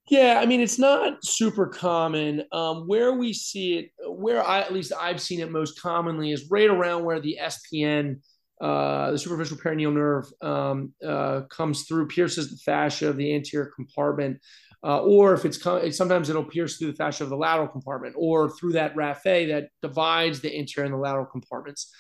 Yeah, 0.09 0.41
I 0.43 0.47
mean 0.47 0.61
it's 0.61 0.79
not 0.79 1.25
super 1.25 1.67
common. 1.67 2.43
Um, 2.53 2.89
where 2.89 3.13
we 3.13 3.33
see 3.33 3.79
it, 3.79 3.91
where 4.09 4.45
I 4.45 4.61
at 4.61 4.73
least 4.73 4.93
I've 4.99 5.21
seen 5.21 5.41
it 5.41 5.51
most 5.51 5.81
commonly 5.81 6.33
is 6.33 6.51
right 6.51 6.69
around 6.69 7.05
where 7.05 7.21
the 7.21 7.39
SPN 7.41 8.17
uh, 8.61 9.13
the 9.13 9.19
superficial 9.19 9.57
peroneal 9.57 9.93
nerve 9.93 10.27
um, 10.43 10.93
uh, 11.07 11.43
comes 11.49 11.85
through, 11.85 12.07
pierces 12.09 12.51
the 12.51 12.59
fascia 12.59 13.09
of 13.09 13.17
the 13.17 13.35
anterior 13.35 13.71
compartment, 13.75 14.39
uh, 14.83 15.03
or 15.03 15.35
if 15.35 15.45
it's 15.45 15.63
sometimes 15.97 16.31
it'll 16.31 16.45
pierce 16.45 16.77
through 16.77 16.91
the 16.91 16.97
fascia 16.97 17.25
of 17.25 17.31
the 17.31 17.37
lateral 17.37 17.69
compartment, 17.69 18.15
or 18.17 18.51
through 18.51 18.73
that 18.73 18.95
raphe 18.95 19.49
that 19.49 19.69
divides 19.83 20.41
the 20.41 20.57
anterior 20.59 20.87
and 20.87 20.95
the 20.95 20.99
lateral 20.99 21.27
compartments. 21.27 21.93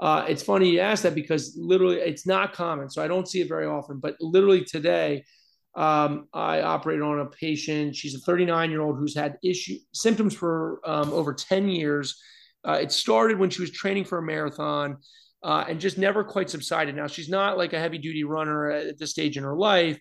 Uh, 0.00 0.24
it's 0.28 0.44
funny 0.44 0.70
you 0.70 0.80
ask 0.80 1.02
that 1.02 1.14
because 1.14 1.56
literally 1.60 1.96
it's 1.96 2.26
not 2.26 2.52
common, 2.52 2.88
so 2.88 3.02
I 3.02 3.08
don't 3.08 3.28
see 3.28 3.40
it 3.40 3.48
very 3.48 3.66
often. 3.66 3.98
But 3.98 4.14
literally 4.20 4.64
today, 4.64 5.24
um, 5.74 6.28
I 6.32 6.62
operated 6.62 7.02
on 7.02 7.20
a 7.20 7.26
patient. 7.26 7.96
She's 7.96 8.14
a 8.14 8.18
39 8.18 8.70
year 8.70 8.80
old 8.80 8.98
who's 8.98 9.14
had 9.14 9.38
issue 9.42 9.76
symptoms 9.92 10.34
for 10.34 10.80
um, 10.84 11.12
over 11.12 11.34
10 11.34 11.68
years. 11.68 12.20
Uh, 12.66 12.78
it 12.82 12.92
started 12.92 13.38
when 13.38 13.50
she 13.50 13.60
was 13.60 13.70
training 13.70 14.04
for 14.04 14.18
a 14.18 14.22
marathon 14.22 14.96
uh, 15.42 15.64
and 15.68 15.80
just 15.80 15.98
never 15.98 16.24
quite 16.24 16.50
subsided. 16.50 16.96
Now, 16.96 17.06
she's 17.06 17.28
not 17.28 17.56
like 17.56 17.72
a 17.72 17.78
heavy 17.78 17.98
duty 17.98 18.24
runner 18.24 18.70
at 18.70 18.98
this 18.98 19.10
stage 19.10 19.36
in 19.36 19.44
her 19.44 19.56
life, 19.56 19.98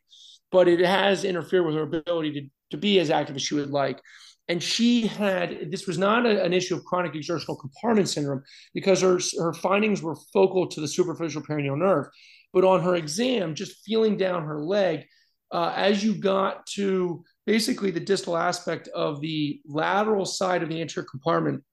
but 0.52 0.68
it 0.68 0.80
has 0.80 1.24
interfered 1.24 1.66
with 1.66 1.76
her 1.76 1.84
ability 1.84 2.32
to, 2.34 2.48
to 2.72 2.78
be 2.78 3.00
as 3.00 3.10
active 3.10 3.36
as 3.36 3.42
she 3.42 3.56
would 3.56 3.72
like. 3.72 4.02
And 4.50 4.64
she 4.64 5.08
had 5.08 5.72
this 5.72 5.88
was 5.88 5.98
not 5.98 6.26
a, 6.26 6.44
an 6.44 6.54
issue 6.54 6.76
of 6.76 6.86
chronic 6.86 7.16
exertional 7.16 7.58
compartment 7.58 8.08
syndrome 8.08 8.44
because 8.74 9.02
her, 9.02 9.20
her 9.40 9.54
findings 9.54 10.02
were 10.02 10.16
focal 10.34 10.68
to 10.68 10.80
the 10.80 10.88
superficial 10.88 11.42
peroneal 11.42 11.78
nerve. 11.78 12.08
But 12.54 12.64
on 12.64 12.82
her 12.82 12.96
exam, 12.96 13.56
just 13.56 13.84
feeling 13.86 14.16
down 14.16 14.46
her 14.46 14.64
leg, 14.64 15.04
uh, 15.52 15.74
as 15.76 16.04
you 16.04 16.16
got 16.16 16.66
to 16.76 17.24
basically 17.46 17.92
the 17.92 18.00
distal 18.00 18.38
aspect 18.38 18.88
of 18.90 19.20
the 19.20 19.60
lateral 19.66 20.26
side 20.26 20.64
of 20.64 20.70
the 20.70 20.82
anterior 20.82 21.08
compartment, 21.10 21.64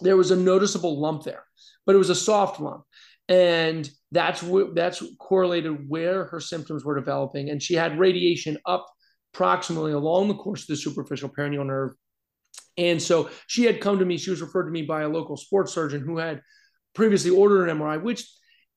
there 0.00 0.16
was 0.16 0.32
a 0.32 0.36
noticeable 0.36 1.00
lump 1.00 1.22
there, 1.22 1.44
but 1.84 1.94
it 1.94 1.98
was 1.98 2.10
a 2.10 2.14
soft 2.14 2.60
lump 2.60 2.82
and 3.28 3.88
that's 4.12 4.42
what 4.42 4.74
that's 4.74 5.02
correlated 5.18 5.88
where 5.88 6.26
her 6.26 6.40
symptoms 6.40 6.84
were 6.84 6.94
developing. 6.94 7.50
And 7.50 7.62
she 7.62 7.74
had 7.74 7.98
radiation 7.98 8.58
up 8.64 8.86
proximally 9.34 9.94
along 9.94 10.28
the 10.28 10.34
course 10.34 10.62
of 10.62 10.68
the 10.68 10.76
superficial 10.76 11.28
peroneal 11.28 11.66
nerve. 11.66 11.92
And 12.78 13.02
so 13.02 13.30
she 13.46 13.64
had 13.64 13.80
come 13.80 13.98
to 13.98 14.04
me 14.04 14.16
she 14.16 14.30
was 14.30 14.42
referred 14.42 14.66
to 14.66 14.70
me 14.70 14.82
by 14.82 15.02
a 15.02 15.08
local 15.08 15.36
sports 15.36 15.72
surgeon 15.72 16.02
who 16.02 16.18
had 16.18 16.40
previously 16.94 17.30
ordered 17.30 17.68
an 17.68 17.78
mri 17.78 18.02
which 18.02 18.26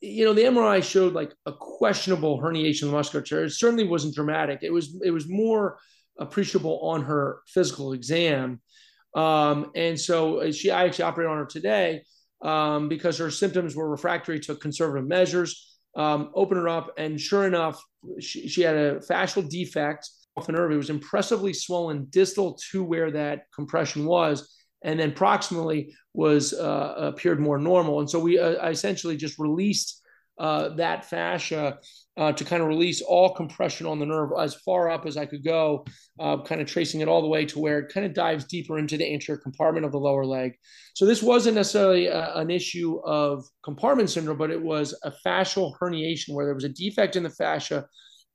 you 0.01 0.25
know 0.25 0.33
the 0.33 0.43
mri 0.43 0.83
showed 0.83 1.13
like 1.13 1.33
a 1.45 1.53
questionable 1.53 2.41
herniation 2.41 2.83
of 2.83 2.89
the 2.89 2.95
musculature. 2.95 3.43
It 3.43 3.51
certainly 3.51 3.87
wasn't 3.87 4.15
dramatic. 4.15 4.59
It 4.63 4.73
was 4.73 4.99
it 5.03 5.11
was 5.11 5.29
more 5.29 5.77
appreciable 6.17 6.79
on 6.81 7.03
her 7.03 7.41
physical 7.47 7.93
exam. 7.93 8.61
Um, 9.15 9.71
and 9.75 9.99
so 9.99 10.39
uh, 10.39 10.51
she 10.51 10.71
i 10.71 10.85
actually 10.85 11.05
operated 11.05 11.31
on 11.31 11.37
her 11.37 11.45
today 11.45 12.03
um, 12.41 12.89
because 12.89 13.17
her 13.17 13.31
symptoms 13.31 13.75
were 13.75 13.89
refractory 13.89 14.39
to 14.41 14.55
conservative 14.55 15.07
measures. 15.07 15.65
Um, 15.95 16.31
open 16.35 16.57
her 16.57 16.69
up, 16.69 16.93
and 16.97 17.19
sure 17.19 17.47
enough, 17.47 17.83
she, 18.19 18.47
she 18.47 18.61
had 18.61 18.75
a 18.75 18.99
fascial 18.99 19.47
defect 19.49 20.07
off 20.37 20.45
the 20.45 20.51
nerve. 20.51 20.71
It 20.71 20.77
was 20.77 20.91
impressively 20.91 21.51
swollen 21.51 22.07
distal 22.11 22.57
to 22.71 22.83
where 22.83 23.11
that 23.11 23.43
compression 23.53 24.05
was, 24.05 24.55
and 24.83 24.99
then 24.99 25.11
proximally 25.11 25.91
was 26.13 26.53
uh, 26.53 26.93
appeared 26.97 27.39
more 27.39 27.57
normal. 27.57 27.99
And 27.99 28.09
so 28.09 28.19
we 28.19 28.39
uh, 28.39 28.67
essentially 28.67 29.17
just 29.17 29.39
released 29.39 29.98
uh, 30.39 30.69
that 30.75 31.05
fascia 31.05 31.77
uh, 32.17 32.31
to 32.33 32.43
kind 32.43 32.61
of 32.61 32.67
release 32.67 33.01
all 33.01 33.33
compression 33.33 33.85
on 33.85 33.99
the 33.99 34.05
nerve 34.05 34.31
as 34.39 34.55
far 34.55 34.89
up 34.89 35.05
as 35.05 35.17
I 35.17 35.25
could 35.25 35.43
go, 35.43 35.85
uh, 36.19 36.41
kind 36.43 36.59
of 36.59 36.67
tracing 36.67 37.01
it 37.01 37.07
all 37.07 37.21
the 37.21 37.27
way 37.27 37.45
to 37.45 37.59
where 37.59 37.79
it 37.79 37.93
kind 37.93 38.05
of 38.05 38.13
dives 38.13 38.45
deeper 38.45 38.77
into 38.77 38.97
the 38.97 39.13
anterior 39.13 39.39
compartment 39.39 39.85
of 39.85 39.91
the 39.91 39.99
lower 39.99 40.25
leg. 40.25 40.53
So 40.95 41.05
this 41.05 41.23
wasn't 41.23 41.55
necessarily 41.55 42.07
a, 42.07 42.35
an 42.35 42.49
issue 42.49 42.99
of 43.05 43.45
compartment 43.63 44.09
syndrome, 44.09 44.37
but 44.37 44.51
it 44.51 44.61
was 44.61 44.97
a 45.03 45.13
fascial 45.25 45.73
herniation 45.79 46.33
where 46.33 46.45
there 46.45 46.55
was 46.55 46.65
a 46.65 46.69
defect 46.69 47.15
in 47.15 47.23
the 47.23 47.29
fascia. 47.29 47.85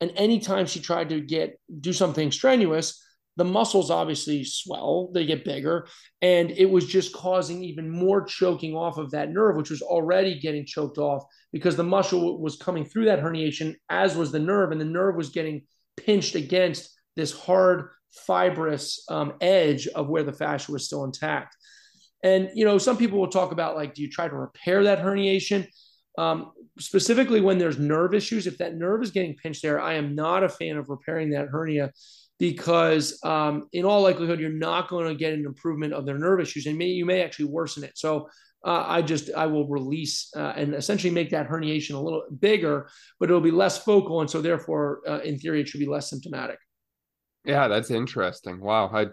And 0.00 0.12
anytime 0.16 0.66
she 0.66 0.80
tried 0.80 1.10
to 1.10 1.20
get 1.20 1.58
do 1.80 1.92
something 1.92 2.32
strenuous, 2.32 3.03
the 3.36 3.44
muscles 3.44 3.90
obviously 3.90 4.44
swell, 4.44 5.10
they 5.12 5.26
get 5.26 5.44
bigger, 5.44 5.88
and 6.22 6.50
it 6.52 6.66
was 6.66 6.86
just 6.86 7.12
causing 7.12 7.64
even 7.64 7.90
more 7.90 8.24
choking 8.24 8.74
off 8.74 8.96
of 8.96 9.10
that 9.10 9.30
nerve, 9.30 9.56
which 9.56 9.70
was 9.70 9.82
already 9.82 10.38
getting 10.38 10.64
choked 10.64 10.98
off 10.98 11.24
because 11.52 11.76
the 11.76 11.82
muscle 11.82 12.40
was 12.40 12.56
coming 12.56 12.84
through 12.84 13.06
that 13.06 13.20
herniation, 13.20 13.74
as 13.90 14.16
was 14.16 14.30
the 14.30 14.38
nerve, 14.38 14.70
and 14.70 14.80
the 14.80 14.84
nerve 14.84 15.16
was 15.16 15.30
getting 15.30 15.62
pinched 15.96 16.34
against 16.34 16.90
this 17.16 17.32
hard, 17.32 17.88
fibrous 18.26 19.04
um, 19.08 19.34
edge 19.40 19.88
of 19.88 20.08
where 20.08 20.22
the 20.22 20.32
fascia 20.32 20.70
was 20.70 20.86
still 20.86 21.04
intact. 21.04 21.56
And 22.22 22.50
you 22.54 22.64
know, 22.64 22.78
some 22.78 22.96
people 22.96 23.18
will 23.18 23.28
talk 23.28 23.52
about 23.52 23.76
like, 23.76 23.94
do 23.94 24.02
you 24.02 24.10
try 24.10 24.28
to 24.28 24.34
repair 24.34 24.84
that 24.84 25.00
herniation? 25.00 25.66
Um, 26.16 26.52
specifically 26.78 27.40
when 27.40 27.58
there's 27.58 27.78
nerve 27.78 28.14
issues, 28.14 28.46
if 28.46 28.58
that 28.58 28.76
nerve 28.76 29.02
is 29.02 29.10
getting 29.10 29.34
pinched 29.34 29.62
there, 29.62 29.80
I 29.80 29.94
am 29.94 30.14
not 30.14 30.44
a 30.44 30.48
fan 30.48 30.76
of 30.76 30.88
repairing 30.88 31.30
that 31.30 31.48
hernia 31.48 31.92
because 32.38 33.18
um, 33.24 33.68
in 33.72 33.84
all 33.84 34.02
likelihood 34.02 34.40
you're 34.40 34.50
not 34.50 34.88
going 34.88 35.06
to 35.06 35.14
get 35.14 35.32
an 35.32 35.44
improvement 35.44 35.92
of 35.92 36.04
their 36.04 36.18
nerve 36.18 36.40
issues 36.40 36.66
and 36.66 36.76
may, 36.76 36.86
you 36.86 37.04
may 37.04 37.22
actually 37.22 37.46
worsen 37.46 37.84
it. 37.84 37.96
So 37.96 38.28
uh, 38.64 38.84
i 38.86 39.02
just 39.02 39.30
i 39.36 39.46
will 39.46 39.68
release 39.68 40.30
uh, 40.36 40.52
and 40.56 40.74
essentially 40.74 41.12
make 41.12 41.30
that 41.30 41.48
herniation 41.48 41.94
a 41.94 42.00
little 42.00 42.22
bigger 42.40 42.88
but 43.20 43.28
it'll 43.28 43.40
be 43.40 43.50
less 43.50 43.78
focal 43.78 44.20
and 44.20 44.30
so 44.30 44.40
therefore 44.40 45.00
uh, 45.06 45.18
in 45.18 45.38
theory 45.38 45.60
it 45.60 45.68
should 45.68 45.80
be 45.80 45.86
less 45.86 46.08
symptomatic. 46.08 46.58
Yeah 47.44 47.68
that's 47.68 47.90
interesting. 47.90 48.60
Wow 48.60 48.90
i 48.92 49.06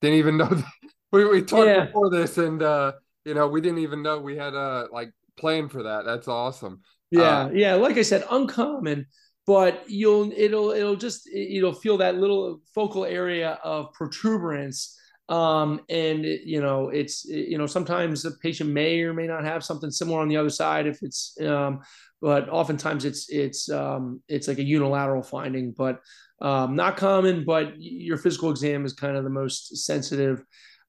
didn't 0.00 0.18
even 0.18 0.36
know 0.36 0.48
that. 0.48 0.64
we, 1.12 1.24
we 1.24 1.42
talked 1.42 1.68
yeah. 1.68 1.86
before 1.86 2.10
this 2.10 2.38
and 2.38 2.62
uh 2.62 2.92
you 3.24 3.34
know 3.34 3.48
we 3.48 3.60
didn't 3.60 3.78
even 3.78 4.02
know 4.02 4.18
we 4.18 4.36
had 4.36 4.54
a 4.54 4.88
like 4.92 5.10
plan 5.38 5.68
for 5.68 5.84
that. 5.84 6.04
That's 6.04 6.28
awesome. 6.28 6.82
Yeah 7.10 7.22
uh, 7.22 7.50
yeah 7.52 7.74
like 7.74 7.96
i 7.96 8.02
said 8.02 8.24
uncommon 8.30 9.06
but 9.48 9.82
you'll 9.88 10.30
it'll 10.36 10.72
it'll 10.72 10.94
just 10.94 11.26
it'll 11.34 11.72
feel 11.72 11.96
that 11.96 12.16
little 12.16 12.60
focal 12.74 13.06
area 13.06 13.58
of 13.64 13.90
protuberance 13.94 14.94
um, 15.30 15.80
and 15.88 16.26
it, 16.26 16.42
you 16.44 16.60
know 16.60 16.90
it's 16.90 17.24
you 17.24 17.56
know 17.56 17.66
sometimes 17.66 18.22
the 18.22 18.32
patient 18.42 18.68
may 18.68 19.00
or 19.00 19.14
may 19.14 19.26
not 19.26 19.44
have 19.44 19.64
something 19.64 19.90
similar 19.90 20.20
on 20.20 20.28
the 20.28 20.36
other 20.36 20.50
side 20.50 20.86
if 20.86 21.02
it's 21.02 21.34
um, 21.40 21.80
but 22.20 22.46
oftentimes 22.50 23.06
it's 23.06 23.30
it's 23.30 23.70
um, 23.70 24.22
it's 24.28 24.48
like 24.48 24.58
a 24.58 24.62
unilateral 24.62 25.22
finding 25.22 25.72
but 25.72 25.98
um, 26.42 26.76
not 26.76 26.98
common 26.98 27.42
but 27.46 27.72
your 27.78 28.18
physical 28.18 28.50
exam 28.50 28.84
is 28.84 28.92
kind 28.92 29.16
of 29.16 29.24
the 29.24 29.30
most 29.30 29.78
sensitive 29.86 30.44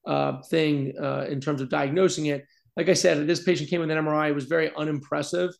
uh, 0.06 0.41
thing 0.50 0.93
uh, 1.02 1.26
in 1.30 1.39
terms 1.39 1.62
of 1.62 1.69
diagnosing 1.69 2.26
it. 2.26 2.45
Like 2.76 2.89
i 2.89 2.93
said 2.93 3.26
this 3.26 3.43
patient 3.43 3.69
came 3.69 3.80
with 3.80 3.91
an 3.91 4.06
mri 4.06 4.30
it 4.30 4.36
was 4.36 4.45
very 4.45 4.69
unimpressive 4.76 5.52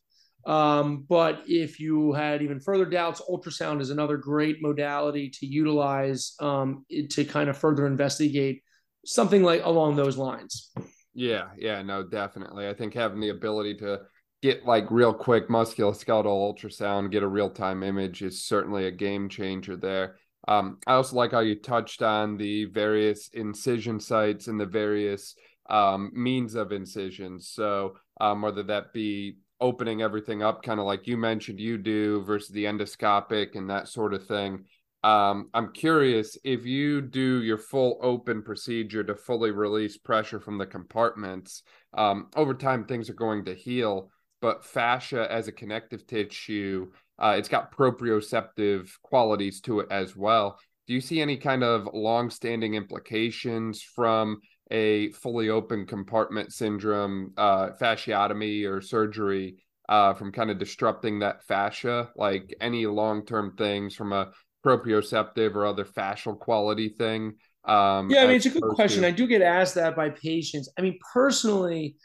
um, 0.46 1.04
but 1.08 1.42
if 1.46 1.80
you 1.80 2.12
had 2.12 2.42
even 2.42 2.60
further 2.60 2.84
doubts, 2.84 3.20
ultrasound 3.28 3.80
is 3.80 3.90
another 3.90 4.16
great 4.16 4.62
modality 4.62 5.30
to 5.30 5.46
utilize 5.46 6.34
um, 6.40 6.84
to 7.10 7.24
kind 7.24 7.50
of 7.50 7.58
further 7.58 7.86
investigate 7.86 8.62
something 9.04 9.42
like 9.42 9.64
along 9.64 9.96
those 9.96 10.16
lines. 10.16 10.72
Yeah, 11.14 11.48
yeah, 11.56 11.82
no, 11.82 12.02
definitely. 12.02 12.68
I 12.68 12.74
think 12.74 12.94
having 12.94 13.20
the 13.20 13.30
ability 13.30 13.76
to 13.78 14.00
get 14.42 14.64
like 14.64 14.90
real 14.90 15.12
quick 15.12 15.48
musculoskeletal 15.48 16.24
ultrasound, 16.24 17.10
get 17.10 17.22
a 17.22 17.28
real 17.28 17.50
time 17.50 17.82
image 17.82 18.22
is 18.22 18.44
certainly 18.44 18.86
a 18.86 18.90
game 18.90 19.28
changer 19.28 19.76
there. 19.76 20.16
Um, 20.48 20.78
I 20.86 20.94
also 20.94 21.16
like 21.16 21.32
how 21.32 21.40
you 21.40 21.56
touched 21.56 22.02
on 22.02 22.36
the 22.36 22.64
various 22.66 23.28
incision 23.34 24.00
sites 24.00 24.48
and 24.48 24.58
the 24.58 24.66
various 24.66 25.34
um, 25.68 26.10
means 26.14 26.54
of 26.54 26.72
incisions. 26.72 27.48
So, 27.48 27.96
um, 28.20 28.42
whether 28.42 28.62
that 28.64 28.92
be 28.92 29.36
opening 29.60 30.02
everything 30.02 30.42
up, 30.42 30.62
kind 30.62 30.80
of 30.80 30.86
like 30.86 31.06
you 31.06 31.16
mentioned 31.16 31.60
you 31.60 31.78
do, 31.78 32.22
versus 32.22 32.50
the 32.50 32.64
endoscopic 32.64 33.56
and 33.56 33.70
that 33.70 33.88
sort 33.88 34.14
of 34.14 34.26
thing. 34.26 34.64
Um, 35.02 35.48
I'm 35.54 35.72
curious 35.72 36.36
if 36.44 36.66
you 36.66 37.00
do 37.00 37.42
your 37.42 37.56
full 37.56 37.98
open 38.02 38.42
procedure 38.42 39.02
to 39.04 39.14
fully 39.14 39.50
release 39.50 39.96
pressure 39.96 40.40
from 40.40 40.58
the 40.58 40.66
compartments. 40.66 41.62
Um, 41.94 42.28
over 42.36 42.52
time, 42.52 42.84
things 42.84 43.08
are 43.08 43.14
going 43.14 43.46
to 43.46 43.54
heal, 43.54 44.10
but 44.42 44.64
fascia 44.64 45.26
as 45.30 45.48
a 45.48 45.52
connective 45.52 46.06
tissue, 46.06 46.90
uh, 47.18 47.34
it's 47.38 47.48
got 47.48 47.74
proprioceptive 47.74 48.90
qualities 49.02 49.60
to 49.62 49.80
it 49.80 49.88
as 49.90 50.14
well. 50.14 50.58
Do 50.86 50.94
you 50.94 51.00
see 51.00 51.20
any 51.20 51.36
kind 51.36 51.62
of 51.62 51.88
long-standing 51.94 52.74
implications 52.74 53.82
from 53.82 54.40
a 54.70 55.10
fully 55.12 55.48
open 55.48 55.86
compartment 55.86 56.52
syndrome, 56.52 57.32
uh, 57.36 57.70
fasciotomy 57.80 58.68
or 58.68 58.80
surgery 58.80 59.56
uh, 59.88 60.14
from 60.14 60.30
kind 60.30 60.50
of 60.50 60.58
disrupting 60.58 61.18
that 61.18 61.42
fascia, 61.44 62.10
like 62.16 62.54
any 62.60 62.86
long 62.86 63.26
term 63.26 63.54
things 63.56 63.94
from 63.96 64.12
a 64.12 64.30
proprioceptive 64.64 65.54
or 65.54 65.66
other 65.66 65.84
fascial 65.84 66.38
quality 66.38 66.88
thing? 66.88 67.34
Um, 67.64 68.08
yeah, 68.10 68.22
I 68.22 68.26
mean, 68.26 68.36
it's 68.36 68.46
a 68.46 68.50
good 68.50 68.62
question. 68.62 69.02
To... 69.02 69.08
I 69.08 69.10
do 69.10 69.26
get 69.26 69.42
asked 69.42 69.74
that 69.74 69.96
by 69.96 70.10
patients. 70.10 70.68
I 70.78 70.82
mean, 70.82 70.98
personally, 71.12 71.96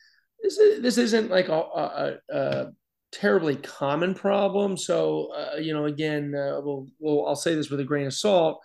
this, 0.42 0.58
is, 0.58 0.82
this 0.82 0.98
isn't 0.98 1.30
like 1.30 1.50
a, 1.50 1.54
a, 1.54 2.18
a 2.30 2.72
terribly 3.12 3.56
common 3.56 4.14
problem. 4.14 4.76
So, 4.78 5.32
uh, 5.34 5.58
you 5.58 5.74
know, 5.74 5.86
again, 5.86 6.34
uh, 6.36 6.60
we'll, 6.62 6.88
we'll, 7.00 7.28
I'll 7.28 7.36
say 7.36 7.56
this 7.56 7.70
with 7.70 7.80
a 7.80 7.86
grain 7.86 8.08
of 8.08 8.14
salt, 8.14 8.60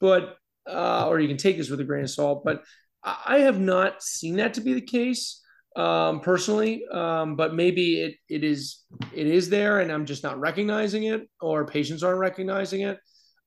but, 0.00 0.36
uh, 0.66 1.06
or 1.08 1.20
you 1.20 1.28
can 1.28 1.36
take 1.36 1.56
this 1.56 1.70
with 1.70 1.80
a 1.80 1.84
grain 1.84 2.04
of 2.04 2.10
salt, 2.10 2.42
but 2.44 2.62
I 3.04 3.38
have 3.40 3.60
not 3.60 4.02
seen 4.02 4.36
that 4.36 4.54
to 4.54 4.60
be 4.60 4.74
the 4.74 4.80
case. 4.80 5.40
um, 5.76 6.20
personally, 6.20 6.84
um, 6.92 7.34
but 7.36 7.54
maybe 7.54 8.00
it 8.00 8.14
it 8.28 8.44
is 8.44 8.84
it 9.12 9.26
is 9.26 9.50
there, 9.50 9.80
and 9.80 9.90
I'm 9.90 10.06
just 10.06 10.22
not 10.22 10.38
recognizing 10.38 11.04
it, 11.04 11.28
or 11.40 11.66
patients 11.66 12.02
aren't 12.02 12.20
recognizing 12.20 12.82
it. 12.82 12.98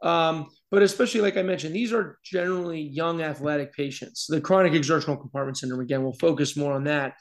Um, 0.04 0.48
but 0.70 0.84
especially 0.84 1.22
like 1.22 1.38
I 1.38 1.42
mentioned, 1.44 1.74
these 1.74 1.94
are 1.94 2.18
generally 2.24 2.82
young 2.82 3.22
athletic 3.22 3.74
patients. 3.74 4.28
The 4.28 4.42
chronic 4.42 4.74
exertional 4.74 5.18
compartment 5.18 5.58
syndrome, 5.58 5.80
again, 5.82 6.04
we'll 6.04 6.14
focus 6.14 6.58
more 6.58 6.74
on 6.74 6.84
that. 6.84 7.14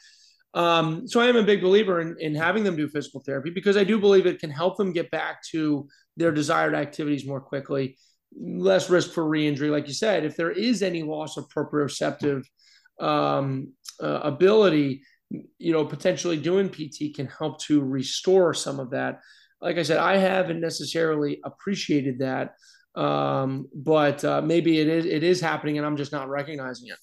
Um, 0.53 1.07
so 1.07 1.19
I 1.19 1.27
am 1.27 1.35
a 1.37 1.43
big 1.43 1.61
believer 1.61 2.01
in, 2.01 2.15
in 2.19 2.35
having 2.35 2.63
them 2.63 2.75
do 2.75 2.87
physical 2.89 3.21
therapy 3.25 3.51
because 3.51 3.77
I 3.77 3.83
do 3.83 3.99
believe 3.99 4.25
it 4.25 4.39
can 4.39 4.49
help 4.49 4.77
them 4.77 4.91
get 4.91 5.11
back 5.11 5.41
to 5.51 5.87
their 6.17 6.31
desired 6.31 6.75
activities 6.75 7.25
more 7.25 7.41
quickly, 7.41 7.97
less 8.35 8.89
risk 8.89 9.11
for 9.11 9.27
re-injury. 9.27 9.69
Like 9.69 9.87
you 9.87 9.93
said, 9.93 10.25
if 10.25 10.35
there 10.35 10.51
is 10.51 10.81
any 10.81 11.03
loss 11.03 11.37
of 11.37 11.47
proprioceptive 11.49 12.43
um, 12.99 13.73
uh, 14.01 14.19
ability, 14.23 15.01
you 15.29 15.73
know, 15.73 15.85
potentially 15.85 16.37
doing 16.37 16.69
PT 16.69 17.15
can 17.15 17.27
help 17.27 17.59
to 17.63 17.81
restore 17.81 18.53
some 18.53 18.79
of 18.79 18.91
that. 18.91 19.19
Like 19.61 19.77
I 19.77 19.83
said, 19.83 19.97
I 19.97 20.17
haven't 20.17 20.61
necessarily 20.61 21.39
appreciated 21.43 22.19
that, 22.19 22.55
um, 22.95 23.67
but 23.73 24.23
uh, 24.23 24.41
maybe 24.41 24.79
it 24.79 24.87
is 24.87 25.05
it 25.05 25.23
is 25.23 25.41
happening, 25.41 25.77
and 25.77 25.85
I'm 25.85 25.97
just 25.97 26.11
not 26.11 26.29
recognizing 26.29 26.89
it. 26.89 26.97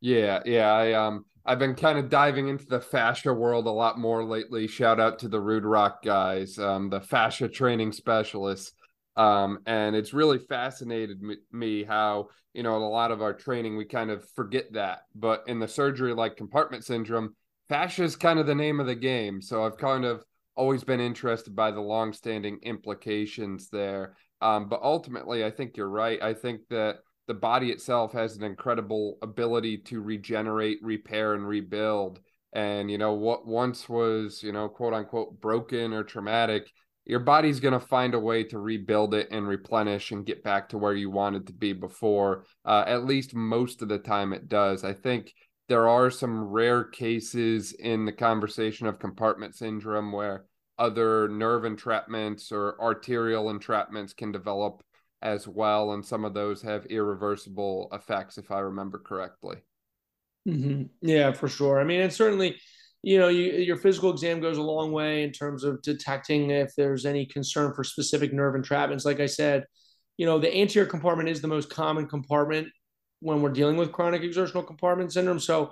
Yeah, 0.00 0.40
yeah, 0.44 0.72
I 0.72 0.92
um 0.92 1.24
I've 1.44 1.58
been 1.58 1.74
kind 1.74 1.98
of 1.98 2.08
diving 2.08 2.48
into 2.48 2.66
the 2.66 2.80
fascia 2.80 3.32
world 3.32 3.66
a 3.66 3.70
lot 3.70 3.98
more 3.98 4.24
lately. 4.24 4.66
Shout 4.66 5.00
out 5.00 5.18
to 5.20 5.28
the 5.28 5.40
Rude 5.40 5.64
Rock 5.64 6.02
guys, 6.04 6.58
um, 6.58 6.90
the 6.90 7.00
fascia 7.00 7.48
training 7.48 7.92
specialists. 7.92 8.72
Um, 9.16 9.58
and 9.66 9.96
it's 9.96 10.12
really 10.12 10.38
fascinated 10.38 11.20
me 11.52 11.84
how, 11.84 12.28
you 12.54 12.62
know, 12.62 12.76
a 12.76 12.86
lot 12.86 13.10
of 13.10 13.22
our 13.22 13.34
training, 13.34 13.76
we 13.76 13.84
kind 13.84 14.10
of 14.10 14.28
forget 14.30 14.72
that. 14.72 15.02
But 15.14 15.44
in 15.46 15.58
the 15.58 15.68
surgery 15.68 16.14
like 16.14 16.36
compartment 16.36 16.84
syndrome, 16.84 17.34
fascia 17.68 18.04
is 18.04 18.16
kind 18.16 18.38
of 18.38 18.46
the 18.46 18.54
name 18.54 18.80
of 18.80 18.86
the 18.86 18.94
game. 18.94 19.42
So 19.42 19.64
I've 19.64 19.76
kind 19.76 20.04
of 20.04 20.24
always 20.56 20.84
been 20.84 21.00
interested 21.00 21.54
by 21.54 21.70
the 21.70 21.80
long-standing 21.80 22.58
implications 22.62 23.68
there. 23.68 24.16
Um, 24.40 24.68
but 24.68 24.82
ultimately, 24.82 25.44
I 25.44 25.50
think 25.50 25.76
you're 25.76 25.88
right. 25.88 26.22
I 26.22 26.34
think 26.34 26.62
that 26.70 27.00
the 27.26 27.34
body 27.34 27.70
itself 27.70 28.12
has 28.12 28.36
an 28.36 28.42
incredible 28.42 29.18
ability 29.22 29.78
to 29.78 30.00
regenerate, 30.00 30.78
repair, 30.82 31.34
and 31.34 31.46
rebuild. 31.46 32.20
And 32.52 32.90
you 32.90 32.98
know 32.98 33.12
what 33.12 33.46
once 33.46 33.88
was 33.88 34.42
you 34.42 34.50
know 34.50 34.68
quote 34.68 34.94
unquote 34.94 35.40
broken 35.40 35.92
or 35.92 36.02
traumatic, 36.02 36.68
your 37.04 37.20
body's 37.20 37.60
going 37.60 37.72
to 37.72 37.80
find 37.80 38.14
a 38.14 38.20
way 38.20 38.44
to 38.44 38.58
rebuild 38.58 39.14
it 39.14 39.28
and 39.30 39.48
replenish 39.48 40.12
and 40.12 40.26
get 40.26 40.44
back 40.44 40.68
to 40.68 40.78
where 40.78 40.94
you 40.94 41.10
wanted 41.10 41.46
to 41.46 41.52
be 41.52 41.72
before. 41.72 42.44
Uh, 42.64 42.84
at 42.86 43.04
least 43.04 43.34
most 43.34 43.82
of 43.82 43.88
the 43.88 43.98
time, 43.98 44.32
it 44.32 44.48
does. 44.48 44.84
I 44.84 44.92
think 44.92 45.32
there 45.68 45.88
are 45.88 46.10
some 46.10 46.44
rare 46.44 46.84
cases 46.84 47.72
in 47.72 48.04
the 48.04 48.12
conversation 48.12 48.86
of 48.86 48.98
compartment 48.98 49.54
syndrome 49.54 50.12
where 50.12 50.44
other 50.78 51.28
nerve 51.28 51.62
entrapments 51.62 52.52
or 52.52 52.80
arterial 52.80 53.46
entrapments 53.46 54.16
can 54.16 54.32
develop 54.32 54.82
as 55.22 55.46
well, 55.46 55.92
and 55.92 56.04
some 56.04 56.24
of 56.24 56.32
those 56.32 56.62
have 56.62 56.86
irreversible 56.86 57.88
effects, 57.92 58.38
if 58.38 58.50
I 58.50 58.60
remember 58.60 58.98
correctly. 58.98 59.56
Mm-hmm. 60.48 60.84
Yeah, 61.02 61.32
for 61.32 61.48
sure. 61.48 61.78
I 61.78 61.84
mean, 61.84 62.00
it's 62.00 62.16
certainly, 62.16 62.58
you 63.02 63.18
know, 63.18 63.28
you, 63.28 63.52
your 63.52 63.76
physical 63.76 64.10
exam 64.10 64.40
goes 64.40 64.58
a 64.58 64.62
long 64.62 64.92
way 64.92 65.22
in 65.22 65.32
terms 65.32 65.64
of 65.64 65.80
detecting 65.82 66.50
if 66.50 66.74
there's 66.76 67.06
any 67.06 67.24
concern 67.26 67.72
for 67.74 67.82
specific 67.82 68.32
nerve 68.32 68.54
entrapments. 68.54 69.04
Like 69.04 69.20
I 69.20 69.26
said, 69.26 69.64
you 70.18 70.26
know, 70.26 70.38
the 70.38 70.54
anterior 70.54 70.88
compartment 70.88 71.28
is 71.28 71.40
the 71.40 71.48
most 71.48 71.70
common 71.70 72.06
compartment 72.06 72.68
when 73.20 73.40
we're 73.40 73.52
dealing 73.52 73.76
with 73.76 73.92
chronic 73.92 74.22
exertional 74.22 74.62
compartment 74.62 75.12
syndrome. 75.12 75.40
So, 75.40 75.70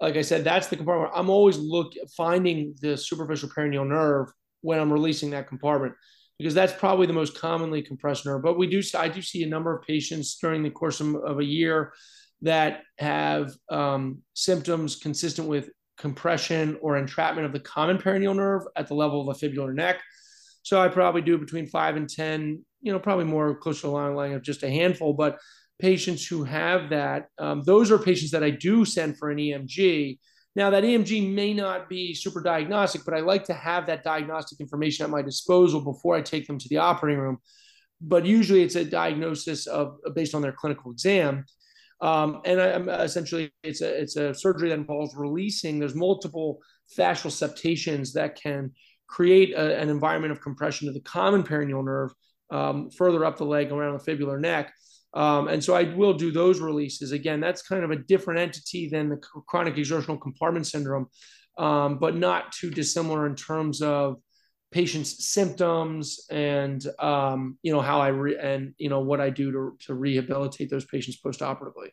like 0.00 0.16
I 0.16 0.22
said, 0.22 0.44
that's 0.44 0.68
the 0.68 0.76
compartment. 0.76 1.12
I'm 1.14 1.30
always 1.30 1.58
look 1.58 1.92
finding 2.16 2.74
the 2.80 2.96
superficial 2.96 3.48
peroneal 3.48 3.86
nerve 3.86 4.28
when 4.60 4.78
I'm 4.78 4.92
releasing 4.92 5.30
that 5.30 5.48
compartment 5.48 5.94
because 6.38 6.54
that's 6.54 6.72
probably 6.72 7.08
the 7.08 7.12
most 7.12 7.36
commonly 7.36 7.82
compressed 7.82 8.24
nerve. 8.24 8.42
But 8.42 8.56
we 8.56 8.68
do, 8.68 8.80
I 8.96 9.08
do 9.08 9.20
see 9.20 9.42
a 9.42 9.48
number 9.48 9.76
of 9.76 9.84
patients 9.84 10.38
during 10.40 10.62
the 10.62 10.70
course 10.70 11.00
of, 11.00 11.16
of 11.16 11.40
a 11.40 11.44
year 11.44 11.92
that 12.42 12.82
have 12.98 13.52
um, 13.68 14.18
symptoms 14.34 14.94
consistent 14.94 15.48
with 15.48 15.70
compression 15.98 16.78
or 16.80 16.96
entrapment 16.96 17.46
of 17.46 17.52
the 17.52 17.60
common 17.60 17.98
peroneal 17.98 18.36
nerve 18.36 18.62
at 18.76 18.88
the 18.88 18.94
level 18.94 19.28
of 19.28 19.38
the 19.38 19.48
fibular 19.48 19.74
neck. 19.74 20.00
So 20.62 20.80
I 20.80 20.88
probably 20.88 21.22
do 21.22 21.38
between 21.38 21.66
five 21.66 21.96
and 21.96 22.08
10, 22.08 22.64
you 22.82 22.92
know, 22.92 22.98
probably 22.98 23.24
more 23.24 23.54
close 23.54 23.80
to 23.80 23.86
the 23.88 23.92
line 23.92 24.32
of 24.32 24.42
just 24.42 24.62
a 24.62 24.70
handful. 24.70 25.12
But 25.12 25.38
patients 25.78 26.26
who 26.26 26.44
have 26.44 26.90
that, 26.90 27.28
um, 27.38 27.62
those 27.64 27.90
are 27.90 27.98
patients 27.98 28.32
that 28.32 28.44
I 28.44 28.50
do 28.50 28.84
send 28.84 29.16
for 29.18 29.30
an 29.30 29.38
EMG 29.38 30.18
now, 30.58 30.70
that 30.70 30.82
EMG 30.82 31.32
may 31.32 31.54
not 31.54 31.88
be 31.88 32.14
super 32.14 32.42
diagnostic, 32.42 33.04
but 33.04 33.14
I 33.14 33.20
like 33.20 33.44
to 33.44 33.54
have 33.54 33.86
that 33.86 34.02
diagnostic 34.02 34.58
information 34.58 35.04
at 35.04 35.10
my 35.10 35.22
disposal 35.22 35.80
before 35.80 36.16
I 36.16 36.20
take 36.20 36.48
them 36.48 36.58
to 36.58 36.68
the 36.68 36.78
operating 36.78 37.20
room. 37.20 37.38
But 38.00 38.26
usually 38.26 38.64
it's 38.64 38.74
a 38.74 38.84
diagnosis 38.84 39.68
of 39.68 39.98
based 40.16 40.34
on 40.34 40.42
their 40.42 40.50
clinical 40.50 40.90
exam. 40.90 41.44
Um, 42.00 42.40
and 42.44 42.60
I, 42.60 43.02
essentially 43.02 43.52
it's 43.62 43.80
a 43.82 44.00
it's 44.00 44.16
a 44.16 44.32
surgery 44.32 44.68
that 44.68 44.78
involves 44.78 45.14
releasing. 45.16 45.78
There's 45.78 45.94
multiple 45.94 46.60
fascial 46.96 47.30
septations 47.30 48.12
that 48.12 48.40
can 48.40 48.72
create 49.08 49.52
a, 49.54 49.78
an 49.80 49.88
environment 49.88 50.32
of 50.32 50.40
compression 50.40 50.86
to 50.86 50.92
the 50.92 51.00
common 51.00 51.42
peroneal 51.42 51.84
nerve 51.84 52.12
um, 52.50 52.90
further 52.90 53.24
up 53.24 53.36
the 53.36 53.44
leg 53.44 53.72
around 53.72 53.98
the 53.98 54.04
fibular 54.04 54.40
neck. 54.40 54.72
Um, 55.14 55.48
and 55.48 55.64
so 55.64 55.74
I 55.74 55.94
will 55.94 56.14
do 56.14 56.30
those 56.30 56.60
releases. 56.60 57.12
Again, 57.12 57.40
that's 57.40 57.62
kind 57.62 57.82
of 57.82 57.90
a 57.90 57.96
different 57.96 58.40
entity 58.40 58.88
than 58.88 59.08
the 59.08 59.16
chronic 59.16 59.76
exertional 59.76 60.18
compartment 60.18 60.66
syndrome, 60.66 61.06
um, 61.56 61.98
but 61.98 62.14
not 62.14 62.52
too 62.52 62.70
dissimilar 62.70 63.26
in 63.26 63.34
terms 63.34 63.80
of 63.80 64.16
patients' 64.70 65.26
symptoms 65.28 66.26
and 66.30 66.86
um, 66.98 67.58
you 67.62 67.72
know 67.72 67.80
how 67.80 68.00
I 68.00 68.08
re- 68.08 68.38
and 68.38 68.74
you 68.78 68.88
know 68.88 69.00
what 69.00 69.20
I 69.20 69.30
do 69.30 69.50
to, 69.52 69.76
to 69.86 69.94
rehabilitate 69.94 70.70
those 70.70 70.84
patients 70.84 71.18
postoperatively. 71.24 71.90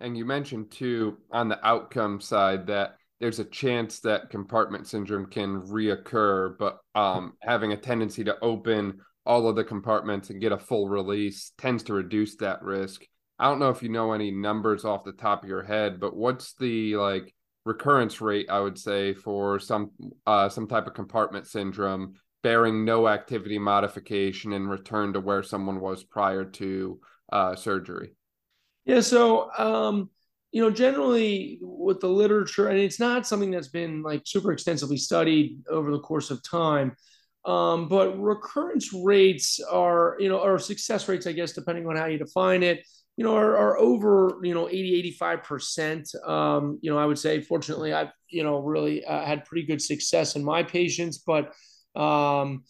And 0.00 0.16
you 0.16 0.24
mentioned 0.24 0.70
too 0.70 1.18
on 1.30 1.48
the 1.48 1.64
outcome 1.66 2.20
side 2.20 2.66
that 2.68 2.96
there's 3.20 3.40
a 3.40 3.44
chance 3.44 4.00
that 4.00 4.30
compartment 4.30 4.86
syndrome 4.86 5.26
can 5.26 5.62
reoccur, 5.62 6.56
but 6.58 6.78
um, 6.94 7.34
having 7.42 7.72
a 7.72 7.76
tendency 7.76 8.24
to 8.24 8.38
open 8.40 9.00
all 9.26 9.48
of 9.48 9.56
the 9.56 9.64
compartments 9.64 10.30
and 10.30 10.40
get 10.40 10.52
a 10.52 10.58
full 10.58 10.88
release 10.88 11.52
tends 11.58 11.82
to 11.84 11.92
reduce 11.92 12.36
that 12.36 12.62
risk. 12.62 13.02
I 13.38 13.48
don't 13.48 13.58
know 13.58 13.70
if 13.70 13.82
you 13.82 13.88
know 13.88 14.12
any 14.12 14.30
numbers 14.30 14.84
off 14.84 15.04
the 15.04 15.12
top 15.12 15.42
of 15.42 15.48
your 15.48 15.62
head, 15.62 16.00
but 16.00 16.16
what's 16.16 16.54
the 16.54 16.96
like 16.96 17.34
recurrence 17.68 18.20
rate 18.22 18.48
I 18.48 18.60
would 18.60 18.78
say 18.78 19.12
for 19.12 19.58
some 19.60 19.90
uh, 20.26 20.48
some 20.48 20.66
type 20.66 20.86
of 20.86 20.94
compartment 20.94 21.46
syndrome 21.46 22.14
bearing 22.42 22.84
no 22.84 23.08
activity 23.08 23.58
modification 23.58 24.54
and 24.54 24.70
return 24.70 25.12
to 25.12 25.20
where 25.20 25.42
someone 25.42 25.80
was 25.80 26.02
prior 26.02 26.44
to 26.44 27.00
uh, 27.30 27.54
surgery? 27.54 28.14
Yeah, 28.86 29.00
so 29.00 29.50
um, 29.58 30.08
you 30.50 30.62
know, 30.62 30.70
generally 30.70 31.58
with 31.60 32.00
the 32.00 32.08
literature, 32.08 32.68
and 32.68 32.78
it's 32.78 32.98
not 32.98 33.26
something 33.26 33.50
that's 33.50 33.68
been 33.68 34.02
like 34.02 34.22
super 34.24 34.50
extensively 34.50 34.96
studied 34.96 35.60
over 35.68 35.92
the 35.92 36.00
course 36.00 36.30
of 36.30 36.42
time. 36.42 36.96
Um, 37.44 37.88
but 37.88 38.18
recurrence 38.20 38.92
rates 38.92 39.60
are, 39.60 40.16
you 40.18 40.28
know, 40.28 40.38
or 40.38 40.58
success 40.58 41.06
rates, 41.08 41.26
I 41.26 41.32
guess, 41.32 41.52
depending 41.52 41.86
on 41.86 41.96
how 41.96 42.06
you 42.06 42.18
define 42.18 42.62
it, 42.62 42.86
you 43.18 43.24
know, 43.24 43.34
are, 43.34 43.56
are 43.56 43.76
over, 43.78 44.38
you 44.44 44.54
know, 44.54 44.68
80, 44.68 45.16
85%. 45.20 46.28
Um, 46.28 46.78
you 46.82 46.88
know, 46.88 46.98
I 46.98 47.04
would 47.04 47.18
say, 47.18 47.40
fortunately, 47.40 47.92
I've, 47.92 48.12
you 48.28 48.44
know, 48.44 48.60
really 48.60 49.04
uh, 49.04 49.24
had 49.24 49.44
pretty 49.44 49.66
good 49.66 49.82
success 49.82 50.36
in 50.36 50.44
my 50.44 50.62
patients, 50.62 51.18
but, 51.26 51.52
um, 52.00 52.62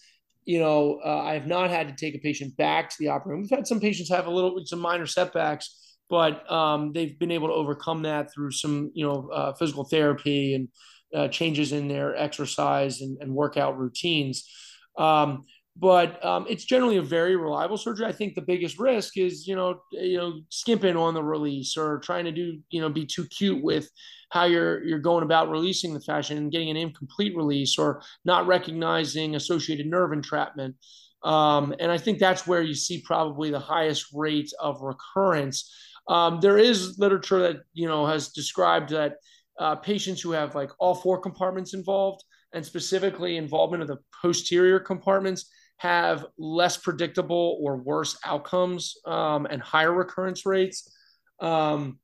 you 0.47 0.59
know, 0.59 1.01
uh, 1.05 1.21
I 1.21 1.35
have 1.35 1.47
not 1.47 1.69
had 1.69 1.89
to 1.89 1.95
take 1.95 2.15
a 2.15 2.19
patient 2.21 2.57
back 2.57 2.89
to 2.89 2.97
the 2.99 3.09
operating 3.09 3.33
room. 3.33 3.41
We've 3.43 3.59
had 3.59 3.67
some 3.67 3.79
patients 3.79 4.09
have 4.09 4.27
a 4.27 4.31
little, 4.31 4.59
some 4.65 4.79
minor 4.79 5.05
setbacks, 5.05 5.99
but 6.09 6.51
um, 6.51 6.95
they've 6.95 7.19
been 7.19 7.31
able 7.31 7.49
to 7.49 7.55
overcome 7.55 8.05
that 8.05 8.33
through 8.33 8.53
some, 8.53 8.91
you 8.95 9.07
know, 9.07 9.29
uh, 9.29 9.53
physical 9.53 9.85
therapy 9.85 10.55
and, 10.55 10.69
uh, 11.15 11.29
changes 11.29 11.73
in 11.73 11.89
their 11.89 12.17
exercise 12.17 13.03
and, 13.03 13.19
and 13.21 13.35
workout 13.35 13.77
routines. 13.77 14.51
Um, 14.97 15.45
but 15.79 16.24
um, 16.24 16.45
it's 16.49 16.64
generally 16.64 16.97
a 16.97 17.03
very 17.03 17.37
reliable 17.37 17.76
surgery. 17.76 18.07
I 18.07 18.12
think 18.12 18.35
the 18.35 18.43
biggest 18.43 18.79
risk 18.79 19.16
is 19.16 19.47
you 19.47 19.55
know 19.55 19.81
you 19.93 20.16
know 20.18 20.41
skimping 20.51 20.97
on 20.97 21.14
the 21.14 21.22
release 21.22 21.76
or 21.76 22.01
trying 22.01 22.24
to 22.24 22.33
do 22.33 22.59
you 22.70 22.81
know 22.81 22.89
be 22.89 23.07
too 23.07 23.26
cute 23.26 23.62
with 23.62 23.89
how 24.31 24.45
you're 24.45 24.83
you're 24.85 24.99
going 24.99 25.22
about 25.22 25.51
releasing 25.51 25.95
the 25.95 26.01
fascia 26.01 26.35
and 26.35 26.51
getting 26.51 26.70
an 26.70 26.76
incomplete 26.76 27.37
release 27.37 27.79
or 27.79 28.03
not 28.24 28.47
recognizing 28.47 29.37
associated 29.37 29.87
nerve 29.87 30.12
entrapment. 30.12 30.74
Um, 31.22 31.74
and 31.81 31.91
I 31.91 31.99
think 31.99 32.18
that's 32.18 32.47
where 32.47 32.62
you 32.62 32.74
see 32.74 33.03
probably 33.05 33.51
the 33.51 33.59
highest 33.59 34.07
rate 34.12 34.53
of 34.61 34.81
recurrence. 34.83 35.72
Um, 36.09 36.41
there 36.41 36.59
is 36.59 36.99
literature 36.99 37.41
that 37.41 37.57
you 37.72 37.87
know 37.87 38.05
has 38.07 38.31
described 38.31 38.91
that 38.91 39.14
uh, 39.61 39.76
patients 39.76 40.20
who 40.20 40.33
have 40.33 40.55
like 40.57 40.70
all 40.81 40.95
four 40.95 41.20
compartments 41.20 41.72
involved, 41.72 42.24
and 42.53 42.66
specifically 42.66 43.37
involvement 43.37 43.83
of 43.83 43.89
the 43.89 43.99
posterior 44.22 44.81
compartments, 44.81 45.51
have 45.79 46.26
less 46.37 46.76
predictable 46.76 47.59
or 47.61 47.76
worse 47.76 48.18
outcomes 48.24 48.95
um, 49.07 49.47
and 49.47 49.62
higher 49.62 49.93
recurrence 49.93 50.45
rates. 50.45 50.93
Um, 51.41 51.99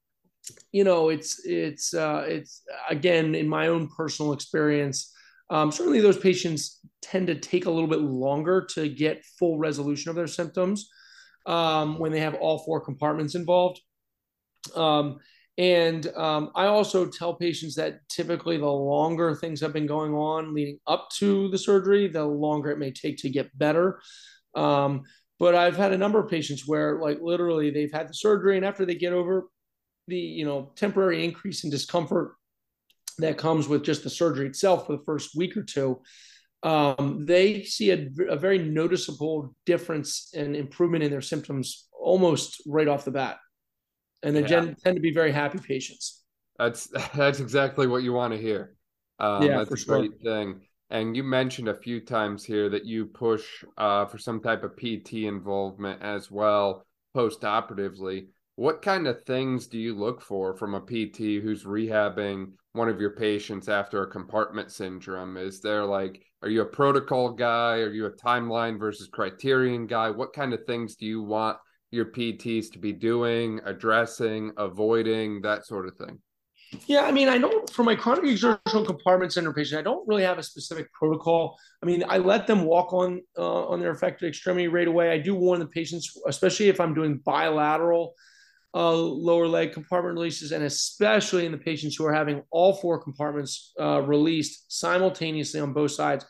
you 0.72 0.84
know, 0.84 1.08
it's 1.08 1.44
it's 1.44 1.94
uh, 1.94 2.24
it's 2.26 2.62
again 2.88 3.34
in 3.34 3.48
my 3.48 3.68
own 3.68 3.88
personal 3.96 4.32
experience. 4.32 5.12
Um, 5.50 5.70
certainly, 5.70 6.00
those 6.00 6.18
patients 6.18 6.80
tend 7.02 7.26
to 7.26 7.34
take 7.34 7.66
a 7.66 7.70
little 7.70 7.88
bit 7.88 8.00
longer 8.00 8.66
to 8.74 8.88
get 8.88 9.24
full 9.38 9.58
resolution 9.58 10.10
of 10.10 10.16
their 10.16 10.26
symptoms 10.26 10.88
um, 11.46 11.98
when 11.98 12.12
they 12.12 12.20
have 12.20 12.34
all 12.34 12.58
four 12.58 12.80
compartments 12.80 13.34
involved. 13.34 13.80
Um, 14.74 15.18
and 15.56 16.06
um, 16.16 16.50
I 16.56 16.66
also 16.66 17.06
tell 17.06 17.34
patients 17.34 17.76
that 17.76 18.00
typically 18.08 18.56
the 18.56 18.66
longer 18.66 19.34
things 19.34 19.60
have 19.60 19.72
been 19.72 19.86
going 19.86 20.12
on 20.12 20.52
leading 20.52 20.80
up 20.86 21.08
to 21.18 21.48
the 21.48 21.58
surgery, 21.58 22.08
the 22.08 22.24
longer 22.24 22.70
it 22.70 22.78
may 22.78 22.90
take 22.90 23.18
to 23.18 23.30
get 23.30 23.56
better. 23.56 24.00
Um, 24.56 25.02
but 25.38 25.54
I've 25.54 25.76
had 25.76 25.92
a 25.92 25.98
number 25.98 26.18
of 26.18 26.30
patients 26.30 26.66
where, 26.66 27.00
like, 27.00 27.18
literally, 27.20 27.70
they've 27.70 27.92
had 27.92 28.08
the 28.08 28.14
surgery, 28.14 28.56
and 28.56 28.66
after 28.66 28.84
they 28.84 28.94
get 28.94 29.12
over 29.12 29.44
the, 30.08 30.18
you 30.18 30.44
know, 30.44 30.72
temporary 30.76 31.24
increase 31.24 31.64
in 31.64 31.70
discomfort 31.70 32.32
that 33.18 33.38
comes 33.38 33.68
with 33.68 33.84
just 33.84 34.02
the 34.02 34.10
surgery 34.10 34.46
itself 34.46 34.86
for 34.86 34.96
the 34.96 35.04
first 35.04 35.36
week 35.36 35.56
or 35.56 35.62
two, 35.62 36.00
um, 36.64 37.26
they 37.26 37.62
see 37.62 37.90
a, 37.90 38.08
a, 38.28 38.36
very 38.36 38.58
noticeable 38.58 39.54
difference 39.66 40.32
and 40.34 40.56
improvement 40.56 41.04
in 41.04 41.10
their 41.10 41.20
symptoms 41.20 41.88
almost 41.92 42.62
right 42.66 42.88
off 42.88 43.04
the 43.04 43.10
bat 43.10 43.36
and 44.24 44.34
they 44.34 44.40
yeah. 44.40 44.46
tend, 44.46 44.76
tend 44.82 44.96
to 44.96 45.00
be 45.00 45.12
very 45.12 45.30
happy 45.30 45.58
patients. 45.58 46.22
That's 46.58 46.86
that's 47.14 47.40
exactly 47.40 47.86
what 47.86 48.02
you 48.02 48.12
want 48.12 48.32
to 48.32 48.40
hear. 48.40 48.76
Um, 49.20 49.42
yeah, 49.42 49.58
that's 49.58 49.68
for 49.68 49.74
a 49.74 49.78
sure. 49.78 49.98
great 49.98 50.20
thing. 50.22 50.62
And 50.90 51.16
you 51.16 51.22
mentioned 51.22 51.68
a 51.68 51.74
few 51.74 52.00
times 52.00 52.44
here 52.44 52.68
that 52.68 52.84
you 52.84 53.06
push 53.06 53.44
uh, 53.78 54.06
for 54.06 54.18
some 54.18 54.40
type 54.40 54.64
of 54.64 54.76
PT 54.76 55.24
involvement 55.24 56.02
as 56.02 56.30
well 56.30 56.84
post-operatively. 57.14 58.28
What 58.56 58.82
kind 58.82 59.06
of 59.06 59.24
things 59.24 59.66
do 59.66 59.78
you 59.78 59.96
look 59.96 60.20
for 60.20 60.54
from 60.54 60.74
a 60.74 60.80
PT 60.80 61.42
who's 61.42 61.64
rehabbing 61.64 62.52
one 62.72 62.88
of 62.88 63.00
your 63.00 63.10
patients 63.10 63.68
after 63.68 64.02
a 64.02 64.10
compartment 64.10 64.70
syndrome? 64.70 65.36
Is 65.36 65.60
there 65.60 65.84
like, 65.84 66.22
are 66.42 66.48
you 66.48 66.62
a 66.62 66.66
protocol 66.66 67.30
guy? 67.30 67.78
Are 67.78 67.92
you 67.92 68.06
a 68.06 68.12
timeline 68.12 68.78
versus 68.78 69.08
criterion 69.08 69.86
guy? 69.86 70.10
What 70.10 70.32
kind 70.32 70.52
of 70.52 70.64
things 70.66 70.94
do 70.94 71.06
you 71.06 71.22
want 71.22 71.56
your 71.94 72.06
PTs 72.06 72.70
to 72.72 72.78
be 72.78 72.92
doing, 72.92 73.60
addressing, 73.64 74.52
avoiding, 74.56 75.40
that 75.42 75.66
sort 75.66 75.86
of 75.86 75.96
thing? 75.96 76.18
Yeah, 76.86 77.02
I 77.02 77.12
mean, 77.12 77.28
I 77.28 77.38
don't 77.38 77.70
for 77.70 77.84
my 77.84 77.94
chronic 77.94 78.24
exertional 78.24 78.84
compartment 78.84 79.32
syndrome 79.32 79.54
patient, 79.54 79.78
I 79.78 79.82
don't 79.82 80.06
really 80.08 80.24
have 80.24 80.38
a 80.38 80.42
specific 80.42 80.92
protocol. 80.92 81.56
I 81.82 81.86
mean, 81.86 82.04
I 82.08 82.18
let 82.18 82.46
them 82.46 82.64
walk 82.64 82.92
on 82.92 83.22
uh, 83.38 83.66
on 83.66 83.80
their 83.80 83.92
affected 83.92 84.28
extremity 84.28 84.68
right 84.68 84.88
away. 84.88 85.10
I 85.10 85.18
do 85.18 85.34
warn 85.34 85.60
the 85.60 85.66
patients, 85.66 86.16
especially 86.26 86.68
if 86.68 86.80
I'm 86.80 86.94
doing 86.94 87.18
bilateral 87.18 88.14
uh, 88.74 88.92
lower 88.92 89.46
leg 89.46 89.72
compartment 89.72 90.14
releases, 90.14 90.52
and 90.52 90.64
especially 90.64 91.46
in 91.46 91.52
the 91.52 91.58
patients 91.58 91.96
who 91.96 92.04
are 92.06 92.12
having 92.12 92.42
all 92.50 92.74
four 92.74 93.00
compartments 93.00 93.72
uh, 93.80 94.00
released 94.02 94.64
simultaneously 94.68 95.60
on 95.60 95.72
both 95.72 95.92
sides. 95.92 96.26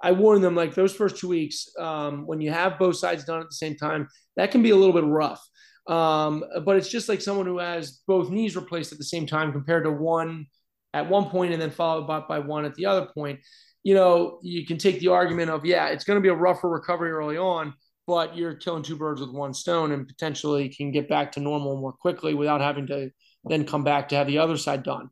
I 0.00 0.12
warn 0.12 0.40
them 0.40 0.54
like 0.54 0.76
those 0.76 0.94
first 0.94 1.16
two 1.16 1.26
weeks, 1.26 1.68
um, 1.76 2.24
when 2.24 2.40
you 2.40 2.52
have 2.52 2.78
both 2.78 2.96
sides 2.96 3.24
done 3.24 3.40
at 3.40 3.48
the 3.48 3.54
same 3.54 3.74
time, 3.74 4.08
that 4.38 4.50
can 4.50 4.62
be 4.62 4.70
a 4.70 4.76
little 4.76 4.94
bit 4.94 5.04
rough. 5.04 5.46
Um, 5.86 6.44
but 6.64 6.76
it's 6.76 6.88
just 6.88 7.08
like 7.08 7.20
someone 7.20 7.46
who 7.46 7.58
has 7.58 8.00
both 8.06 8.30
knees 8.30 8.56
replaced 8.56 8.92
at 8.92 8.98
the 8.98 9.04
same 9.04 9.26
time 9.26 9.52
compared 9.52 9.84
to 9.84 9.90
one 9.90 10.46
at 10.94 11.08
one 11.08 11.26
point 11.26 11.52
and 11.52 11.60
then 11.60 11.70
followed 11.70 12.06
by, 12.06 12.20
by 12.20 12.38
one 12.38 12.64
at 12.64 12.74
the 12.74 12.86
other 12.86 13.06
point. 13.06 13.40
You 13.82 13.94
know, 13.94 14.38
you 14.42 14.64
can 14.64 14.78
take 14.78 15.00
the 15.00 15.08
argument 15.08 15.50
of, 15.50 15.64
yeah, 15.64 15.88
it's 15.88 16.04
going 16.04 16.16
to 16.16 16.22
be 16.22 16.28
a 16.28 16.34
rougher 16.34 16.68
recovery 16.68 17.10
early 17.10 17.36
on, 17.36 17.74
but 18.06 18.36
you're 18.36 18.54
killing 18.54 18.82
two 18.82 18.96
birds 18.96 19.20
with 19.20 19.30
one 19.30 19.52
stone 19.52 19.92
and 19.92 20.06
potentially 20.06 20.68
can 20.68 20.92
get 20.92 21.08
back 21.08 21.32
to 21.32 21.40
normal 21.40 21.80
more 21.80 21.92
quickly 21.92 22.34
without 22.34 22.60
having 22.60 22.86
to 22.86 23.10
then 23.44 23.64
come 23.64 23.84
back 23.84 24.08
to 24.08 24.16
have 24.16 24.26
the 24.26 24.38
other 24.38 24.56
side 24.56 24.82
done. 24.82 25.10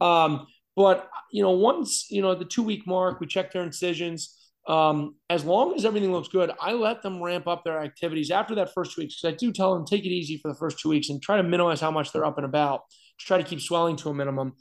Um, 0.00 0.46
but 0.76 1.08
you 1.32 1.42
know, 1.42 1.50
once 1.50 2.06
you 2.10 2.22
know 2.22 2.34
the 2.34 2.44
two 2.44 2.62
week 2.62 2.86
mark, 2.86 3.20
we 3.20 3.26
check 3.26 3.52
their 3.52 3.64
incisions. 3.64 4.37
Um, 4.68 5.14
as 5.30 5.46
long 5.46 5.74
as 5.74 5.86
everything 5.86 6.12
looks 6.12 6.28
good, 6.28 6.52
I 6.60 6.72
let 6.72 7.00
them 7.00 7.22
ramp 7.22 7.48
up 7.48 7.64
their 7.64 7.80
activities 7.80 8.30
after 8.30 8.54
that 8.56 8.74
first 8.74 8.98
week 8.98 9.08
because 9.08 9.32
I 9.32 9.34
do 9.34 9.50
tell 9.50 9.74
them 9.74 9.86
take 9.86 10.04
it 10.04 10.10
easy 10.10 10.36
for 10.36 10.48
the 10.48 10.58
first 10.58 10.78
two 10.78 10.90
weeks 10.90 11.08
and 11.08 11.22
try 11.22 11.38
to 11.38 11.42
minimize 11.42 11.80
how 11.80 11.90
much 11.90 12.12
they're 12.12 12.26
up 12.26 12.36
and 12.36 12.44
about. 12.44 12.82
Try 13.18 13.38
to 13.38 13.44
keep 13.44 13.62
swelling 13.62 13.96
to 13.96 14.10
a 14.10 14.14
minimum. 14.14 14.52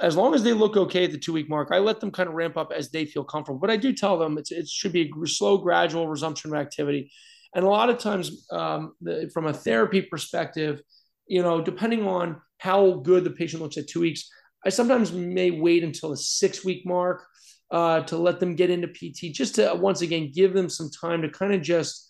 As 0.00 0.16
long 0.16 0.34
as 0.34 0.42
they 0.42 0.52
look 0.52 0.76
okay 0.76 1.04
at 1.04 1.12
the 1.12 1.18
two 1.18 1.32
week 1.32 1.48
mark, 1.48 1.68
I 1.70 1.78
let 1.78 2.00
them 2.00 2.10
kind 2.10 2.28
of 2.28 2.34
ramp 2.34 2.56
up 2.56 2.72
as 2.76 2.90
they 2.90 3.06
feel 3.06 3.22
comfortable. 3.22 3.60
But 3.60 3.70
I 3.70 3.76
do 3.76 3.92
tell 3.92 4.18
them 4.18 4.36
it 4.36 4.68
should 4.68 4.92
be 4.92 5.02
a 5.02 5.26
slow, 5.28 5.56
gradual 5.56 6.08
resumption 6.08 6.52
of 6.52 6.58
activity. 6.60 7.12
And 7.54 7.64
a 7.64 7.68
lot 7.68 7.90
of 7.90 7.98
times, 7.98 8.44
um, 8.50 8.94
the, 9.00 9.30
from 9.32 9.46
a 9.46 9.52
therapy 9.52 10.02
perspective, 10.02 10.82
you 11.28 11.42
know, 11.42 11.62
depending 11.62 12.04
on 12.06 12.40
how 12.58 12.94
good 12.94 13.22
the 13.22 13.30
patient 13.30 13.62
looks 13.62 13.76
at 13.78 13.86
two 13.86 14.00
weeks, 14.00 14.28
I 14.66 14.70
sometimes 14.70 15.12
may 15.12 15.52
wait 15.52 15.84
until 15.84 16.10
the 16.10 16.16
six 16.16 16.64
week 16.64 16.84
mark 16.84 17.24
uh, 17.70 18.00
to 18.02 18.16
let 18.16 18.40
them 18.40 18.54
get 18.54 18.70
into 18.70 18.88
PT, 18.88 19.32
just 19.34 19.56
to 19.56 19.72
once 19.74 20.00
again 20.02 20.32
give 20.34 20.52
them 20.52 20.68
some 20.68 20.90
time 20.90 21.22
to 21.22 21.28
kind 21.28 21.54
of 21.54 21.62
just 21.62 22.06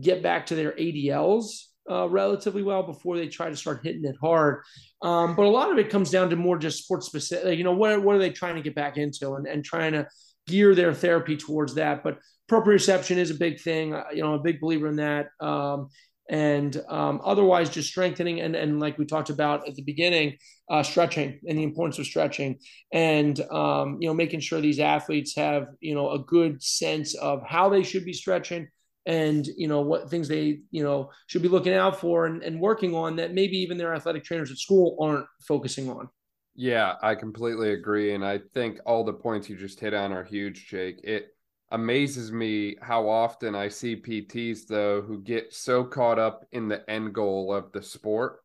get 0.00 0.22
back 0.22 0.46
to 0.46 0.54
their 0.54 0.72
ADLs 0.72 1.66
uh, 1.90 2.08
relatively 2.08 2.62
well 2.62 2.82
before 2.82 3.16
they 3.16 3.28
try 3.28 3.50
to 3.50 3.56
start 3.56 3.80
hitting 3.82 4.04
it 4.04 4.16
hard. 4.20 4.62
Um, 5.02 5.34
but 5.34 5.46
a 5.46 5.50
lot 5.50 5.70
of 5.70 5.78
it 5.78 5.90
comes 5.90 6.10
down 6.10 6.30
to 6.30 6.36
more 6.36 6.58
just 6.58 6.84
sports 6.84 7.06
specific. 7.06 7.58
You 7.58 7.64
know, 7.64 7.74
what 7.74 8.02
what 8.02 8.16
are 8.16 8.20
they 8.20 8.30
trying 8.30 8.56
to 8.56 8.62
get 8.62 8.74
back 8.74 8.96
into, 8.96 9.34
and 9.34 9.46
and 9.46 9.64
trying 9.64 9.92
to 9.92 10.06
gear 10.46 10.74
their 10.74 10.94
therapy 10.94 11.36
towards 11.36 11.74
that. 11.74 12.02
But 12.02 12.18
proprioception 12.50 13.16
is 13.16 13.30
a 13.30 13.34
big 13.34 13.60
thing. 13.60 13.94
You 14.12 14.22
know, 14.22 14.34
I'm 14.34 14.40
a 14.40 14.42
big 14.42 14.60
believer 14.60 14.88
in 14.88 14.96
that. 14.96 15.28
Um, 15.40 15.88
and 16.28 16.82
um, 16.88 17.20
otherwise 17.24 17.68
just 17.68 17.88
strengthening 17.88 18.40
and, 18.40 18.54
and 18.54 18.80
like 18.80 18.96
we 18.98 19.04
talked 19.04 19.30
about 19.30 19.66
at 19.68 19.74
the 19.74 19.82
beginning 19.82 20.36
uh, 20.70 20.82
stretching 20.82 21.40
and 21.46 21.58
the 21.58 21.62
importance 21.62 21.98
of 21.98 22.06
stretching 22.06 22.58
and 22.92 23.40
um, 23.50 23.98
you 24.00 24.08
know 24.08 24.14
making 24.14 24.40
sure 24.40 24.60
these 24.60 24.80
athletes 24.80 25.34
have 25.36 25.66
you 25.80 25.94
know 25.94 26.10
a 26.10 26.18
good 26.20 26.62
sense 26.62 27.14
of 27.14 27.42
how 27.46 27.68
they 27.68 27.82
should 27.82 28.04
be 28.04 28.12
stretching 28.12 28.68
and 29.04 29.46
you 29.56 29.66
know 29.66 29.80
what 29.80 30.08
things 30.08 30.28
they 30.28 30.60
you 30.70 30.82
know 30.82 31.10
should 31.26 31.42
be 31.42 31.48
looking 31.48 31.74
out 31.74 31.98
for 31.98 32.26
and, 32.26 32.42
and 32.42 32.60
working 32.60 32.94
on 32.94 33.16
that 33.16 33.34
maybe 33.34 33.56
even 33.56 33.76
their 33.76 33.94
athletic 33.94 34.24
trainers 34.24 34.50
at 34.50 34.58
school 34.58 34.96
aren't 35.00 35.26
focusing 35.40 35.90
on. 35.90 36.08
Yeah 36.54 36.94
i 37.02 37.14
completely 37.14 37.72
agree 37.72 38.14
and 38.14 38.24
i 38.24 38.38
think 38.54 38.78
all 38.86 39.04
the 39.04 39.12
points 39.12 39.48
you 39.48 39.56
just 39.56 39.80
hit 39.80 39.94
on 39.94 40.12
are 40.12 40.22
huge 40.22 40.68
jake. 40.68 41.00
It 41.02 41.34
amazes 41.72 42.30
me 42.30 42.76
how 42.80 43.08
often 43.08 43.54
I 43.54 43.68
see 43.68 43.96
PTs 43.96 44.66
though 44.66 45.00
who 45.00 45.20
get 45.22 45.52
so 45.52 45.82
caught 45.82 46.18
up 46.18 46.44
in 46.52 46.68
the 46.68 46.88
end 46.88 47.14
goal 47.14 47.52
of 47.52 47.72
the 47.72 47.82
sport 47.82 48.40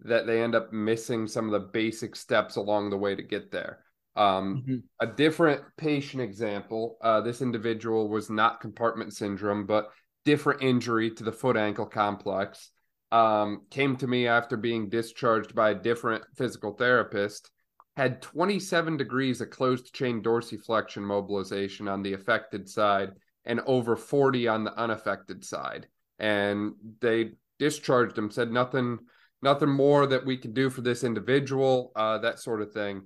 that 0.00 0.26
they 0.26 0.42
end 0.42 0.56
up 0.56 0.72
missing 0.72 1.28
some 1.28 1.46
of 1.46 1.52
the 1.52 1.68
basic 1.68 2.16
steps 2.16 2.56
along 2.56 2.90
the 2.90 2.98
way 2.98 3.14
to 3.14 3.22
get 3.22 3.52
there. 3.52 3.84
Um, 4.16 4.64
mm-hmm. 4.66 4.76
A 4.98 5.06
different 5.06 5.62
patient 5.76 6.22
example 6.22 6.98
uh, 7.00 7.20
this 7.20 7.40
individual 7.40 8.08
was 8.08 8.28
not 8.28 8.60
compartment 8.60 9.14
syndrome, 9.14 9.64
but 9.64 9.90
different 10.24 10.60
injury 10.60 11.12
to 11.12 11.22
the 11.22 11.32
foot 11.32 11.56
ankle 11.56 11.86
complex. 11.86 12.70
Um, 13.12 13.62
came 13.70 13.96
to 13.98 14.08
me 14.08 14.26
after 14.26 14.56
being 14.56 14.88
discharged 14.88 15.54
by 15.54 15.70
a 15.70 15.74
different 15.74 16.24
physical 16.36 16.72
therapist 16.72 17.51
had 17.96 18.22
27 18.22 18.96
degrees 18.96 19.40
of 19.40 19.50
closed 19.50 19.94
chain 19.94 20.22
dorsiflexion 20.22 21.02
mobilization 21.02 21.88
on 21.88 22.02
the 22.02 22.14
affected 22.14 22.68
side 22.68 23.12
and 23.44 23.60
over 23.66 23.96
40 23.96 24.48
on 24.48 24.64
the 24.64 24.74
unaffected 24.78 25.44
side. 25.44 25.86
And 26.18 26.74
they 27.00 27.32
discharged 27.58 28.16
him, 28.16 28.30
said 28.30 28.50
nothing, 28.50 28.98
nothing 29.42 29.68
more 29.68 30.06
that 30.06 30.24
we 30.24 30.36
could 30.36 30.54
do 30.54 30.70
for 30.70 30.80
this 30.80 31.04
individual, 31.04 31.92
uh, 31.96 32.18
that 32.18 32.38
sort 32.38 32.62
of 32.62 32.72
thing. 32.72 33.02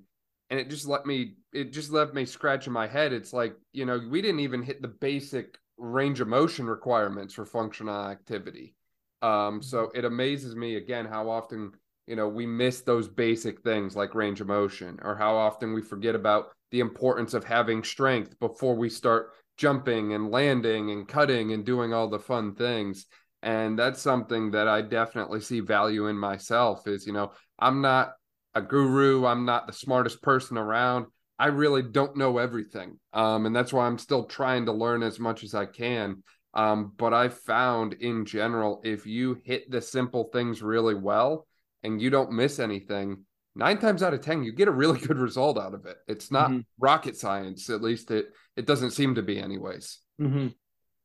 And 0.51 0.61
it 0.61 0.71
just 0.71 0.87
let 0.87 1.05
me, 1.05 1.35
it 1.53 1.73
just 1.73 1.91
left 1.91 2.15
me 2.15 2.25
scratching 2.25 2.73
my 2.73 2.87
head. 2.87 3.13
It's 3.13 3.33
like, 3.33 3.57
you 3.73 3.87
know, 3.87 4.01
we 4.09 4.23
didn't 4.23 4.41
even 4.41 4.63
hit 4.63 4.83
the 4.83 4.89
basic 4.89 5.59
range 5.79 6.21
of 6.21 6.29
motion 6.29 6.67
requirements 6.67 7.35
for 7.35 7.45
functional 7.45 8.09
activity. 8.09 8.75
Um, 9.23 9.63
so 9.63 9.91
it 9.95 10.05
amazes 10.05 10.55
me 10.55 10.77
again 10.77 11.07
how 11.07 11.29
often 11.29 11.73
you 12.07 12.17
know 12.17 12.29
we 12.29 12.47
miss 12.47 12.81
those 12.81 13.09
basic 13.09 13.63
things 13.63 13.97
like 13.97 14.15
range 14.15 14.41
of 14.41 14.47
motion 14.47 14.99
or 15.03 15.17
how 15.17 15.37
often 15.37 15.73
we 15.73 15.83
forget 15.83 16.15
about 16.15 16.49
the 16.71 16.81
importance 16.81 17.35
of 17.35 17.45
having 17.45 17.83
strength 17.83 18.39
before 18.41 18.75
we 18.75 18.89
start 18.89 19.33
jumping 19.57 20.13
and 20.13 20.31
landing 20.31 20.91
and 20.91 21.09
cutting 21.09 21.53
and 21.53 21.65
doing 21.65 21.93
all 21.95 22.09
the 22.09 22.19
fun 22.19 22.55
things. 22.55 23.07
And 23.43 23.79
that's 23.79 24.01
something 24.01 24.51
that 24.53 24.67
i 24.69 24.83
definitely 24.83 25.41
see 25.41 25.61
value 25.61 26.07
in 26.07 26.17
myself 26.17 26.87
is 26.89 27.07
you 27.07 27.13
know 27.13 27.33
i'm 27.59 27.81
not 27.81 28.13
a 28.55 28.63
guru. 28.63 29.27
I'm 29.27 29.45
not 29.45 29.67
the 29.67 29.73
smartest 29.75 30.23
person 30.23 30.57
around. 30.57 31.07
I 31.39 31.49
really 31.49 31.83
don't 31.83 32.17
know 32.17 32.39
everything. 32.39 32.99
Um, 33.13 33.45
and 33.45 33.55
that's 33.55 33.73
why 33.73 33.87
i'm 33.87 33.99
still 33.99 34.25
trying 34.25 34.67
to 34.67 34.73
learn 34.73 35.03
as 35.03 35.19
much 35.21 35.45
as 35.45 35.55
i 35.55 35.67
can. 35.67 36.23
Um, 36.55 36.93
but 36.97 37.13
i 37.13 37.29
found 37.29 37.93
in 37.95 38.25
general 38.25 38.81
if 38.85 39.07
you 39.07 39.41
hit 39.45 39.71
the 39.71 39.81
simple 39.83 40.25
things 40.33 40.63
really 40.63 40.95
well 40.95 41.47
and 41.87 42.03
you 42.03 42.11
don't 42.11 42.33
miss 42.33 42.59
anything, 42.59 43.25
nine 43.55 43.79
times 43.79 44.03
out 44.03 44.13
of 44.13 44.21
ten, 44.21 44.43
you 44.43 44.53
get 44.53 44.69
a 44.69 44.73
really 44.73 44.99
good 45.07 45.19
result 45.19 45.59
out 45.59 45.75
of 45.75 45.87
it. 45.87 45.97
It's 46.09 46.31
not 46.31 46.51
mm-hmm. 46.51 46.61
rocket 46.79 47.17
science, 47.17 47.71
at 47.71 47.83
least 47.83 48.11
it 48.11 48.27
it 48.57 48.67
doesn't 48.67 48.91
seem 48.91 49.15
to 49.15 49.23
be, 49.23 49.39
anyways. 49.39 49.99
Mm-hmm. 50.21 50.49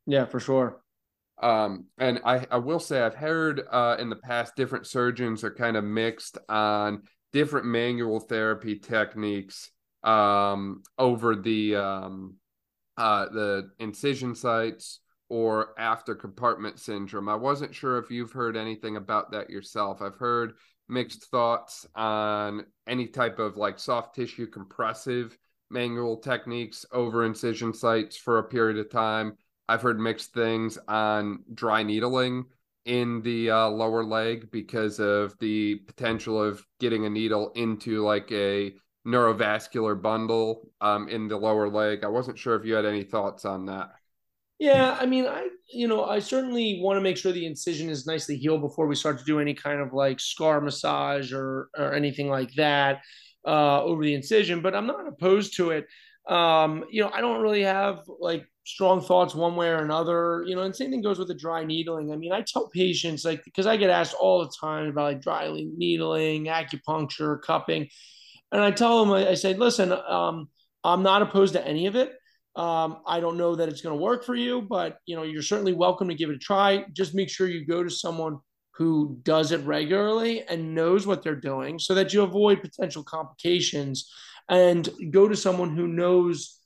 Yeah, 0.08 0.26
for 0.26 0.40
sure. 0.40 0.82
Um, 1.42 1.86
and 1.98 2.20
I, 2.24 2.46
I 2.52 2.58
will 2.58 2.80
say 2.80 3.02
I've 3.02 3.16
heard 3.16 3.62
uh, 3.72 3.98
in 4.00 4.10
the 4.10 4.16
past 4.16 4.56
different 4.56 4.86
surgeons 4.86 5.44
are 5.44 5.54
kind 5.54 5.76
of 5.76 5.84
mixed 5.84 6.38
on 6.48 7.04
different 7.34 7.66
manual 7.66 8.20
therapy 8.20 8.78
techniques 8.78 9.72
um, 10.04 10.84
over 11.00 11.36
the 11.36 11.76
um, 11.76 12.36
uh, 12.98 13.26
the 13.30 13.72
incision 13.80 14.36
sites 14.36 15.00
or 15.30 15.74
after 15.80 16.14
compartment 16.14 16.78
syndrome. 16.78 17.30
I 17.30 17.36
wasn't 17.36 17.74
sure 17.74 17.98
if 17.98 18.12
you've 18.12 18.34
heard 18.34 18.58
anything 18.58 18.98
about 18.98 19.32
that 19.32 19.50
yourself. 19.50 20.02
I've 20.02 20.18
heard 20.18 20.54
mixed 20.92 21.26
thoughts 21.32 21.88
on 21.96 22.66
any 22.88 23.08
type 23.08 23.40
of 23.40 23.58
like 23.58 23.80
soft 23.80 24.14
tissue 24.14 24.46
compressive 24.46 25.38
manual 25.70 26.18
techniques 26.18 26.86
over 26.92 27.26
incision 27.26 27.74
sites 27.74 28.18
for 28.18 28.38
a 28.38 28.44
period 28.44 28.78
of 28.78 28.92
time. 28.92 29.38
I've 29.70 29.82
heard 29.82 30.00
mixed 30.00 30.34
things 30.34 30.78
on 30.88 31.44
dry 31.54 31.82
needling 31.82 32.46
in 32.86 33.22
the 33.22 33.52
uh, 33.52 33.70
lower 33.70 34.04
leg 34.04 34.52
because 34.52 35.00
of 35.00 35.38
the 35.40 35.76
potential 35.88 36.44
of 36.44 36.66
getting 36.80 37.06
a 37.06 37.10
needle 37.10 37.52
into 37.56 38.04
like 38.04 38.32
a 38.32 38.74
neurovascular 39.08 40.00
bundle 40.00 40.70
um, 40.82 41.08
in 41.08 41.28
the 41.28 41.38
lower 41.38 41.70
leg. 41.70 42.04
I 42.04 42.08
wasn't 42.08 42.38
sure 42.38 42.56
if 42.56 42.66
you 42.66 42.74
had 42.74 42.86
any 42.86 43.04
thoughts 43.04 43.46
on 43.46 43.68
that. 43.68 43.92
Yeah, 44.60 44.96
I 45.00 45.06
mean, 45.06 45.26
I 45.26 45.48
you 45.74 45.88
know, 45.88 46.06
I 46.06 46.20
certainly 46.20 46.80
want 46.82 46.98
to 46.98 47.02
make 47.02 47.18
sure 47.18 47.32
the 47.32 47.46
incision 47.46 47.90
is 47.90 48.06
nicely 48.06 48.38
healed 48.38 48.62
before 48.62 48.88
we 48.88 48.96
start 48.96 49.20
to 49.20 49.26
do 49.26 49.40
any 49.40 49.54
kind 49.54 49.82
of 49.82 49.94
like 49.94 50.20
scar 50.20 50.62
massage 50.62 51.34
or 51.34 51.70
or 51.78 51.94
anything 51.94 52.30
like 52.30 52.54
that 52.56 53.02
uh, 53.46 53.84
over 53.84 54.04
the 54.04 54.14
incision. 54.14 54.62
But 54.62 54.76
I'm 54.76 54.88
not 54.88 55.08
opposed 55.08 55.56
to 55.58 55.72
it. 55.72 55.86
Um, 56.28 56.86
you 56.92 57.02
know, 57.02 57.10
I 57.14 57.22
don't 57.22 57.42
really 57.42 57.64
have 57.64 58.02
like 58.20 58.46
strong 58.64 59.02
thoughts 59.02 59.34
one 59.34 59.56
way 59.56 59.70
or 59.70 59.84
another. 59.84 60.44
You 60.46 60.56
know, 60.56 60.62
and 60.64 60.76
same 60.76 60.92
thing 60.92 61.02
goes 61.02 61.20
with 61.20 61.28
the 61.28 61.36
dry 61.36 61.64
needling. 61.64 62.12
I 62.12 62.16
mean, 62.16 62.32
I 62.32 62.42
tell 62.42 62.70
patients 62.70 63.26
like 63.26 63.44
because 63.44 63.68
I 63.68 63.78
get 63.78 63.90
asked 63.90 64.14
all 64.14 64.44
the 64.44 64.54
time 64.60 64.88
about 64.88 65.04
like 65.04 65.22
dry 65.22 65.52
needling, 65.52 66.46
acupuncture, 66.46 67.42
cupping, 67.42 67.88
and 68.52 68.62
I 68.62 68.72
tell 68.72 69.04
them 69.04 69.14
I, 69.14 69.30
I 69.30 69.34
say, 69.34 69.54
listen, 69.54 69.92
um, 69.92 70.50
I'm 70.84 71.04
not 71.04 71.22
opposed 71.22 71.54
to 71.54 71.66
any 71.66 71.88
of 71.88 71.96
it. 71.96 72.14
Um, 72.56 72.98
I 73.08 73.20
don't 73.20 73.38
know 73.38 73.56
that 73.56 73.70
it's 73.70 73.82
going 73.82 73.98
to 73.98 74.02
work 74.02 74.26
for 74.26 74.36
you, 74.36 74.62
but 74.62 74.98
you 75.06 75.16
know, 75.16 75.24
you're 75.24 75.42
certainly 75.42 75.74
welcome 75.74 76.10
to 76.10 76.16
give 76.16 76.30
it 76.30 76.36
a 76.36 76.40
try. 76.40 76.86
Just 76.94 77.16
make 77.16 77.30
sure 77.30 77.48
you 77.48 77.66
go 77.66 77.84
to 77.84 77.90
someone 77.90 78.40
who 78.76 79.20
does 79.24 79.52
it 79.52 79.64
regularly 79.66 80.44
and 80.48 80.74
knows 80.74 81.06
what 81.06 81.24
they're 81.24 81.36
doing 81.36 81.80
so 81.80 81.94
that 81.94 82.14
you 82.14 82.24
avoid 82.24 82.62
potential 82.62 83.04
complications 83.04 84.10
and 84.50 84.90
go 85.12 85.28
to 85.28 85.36
someone 85.36 85.76
who 85.76 85.88
knows 85.88 86.58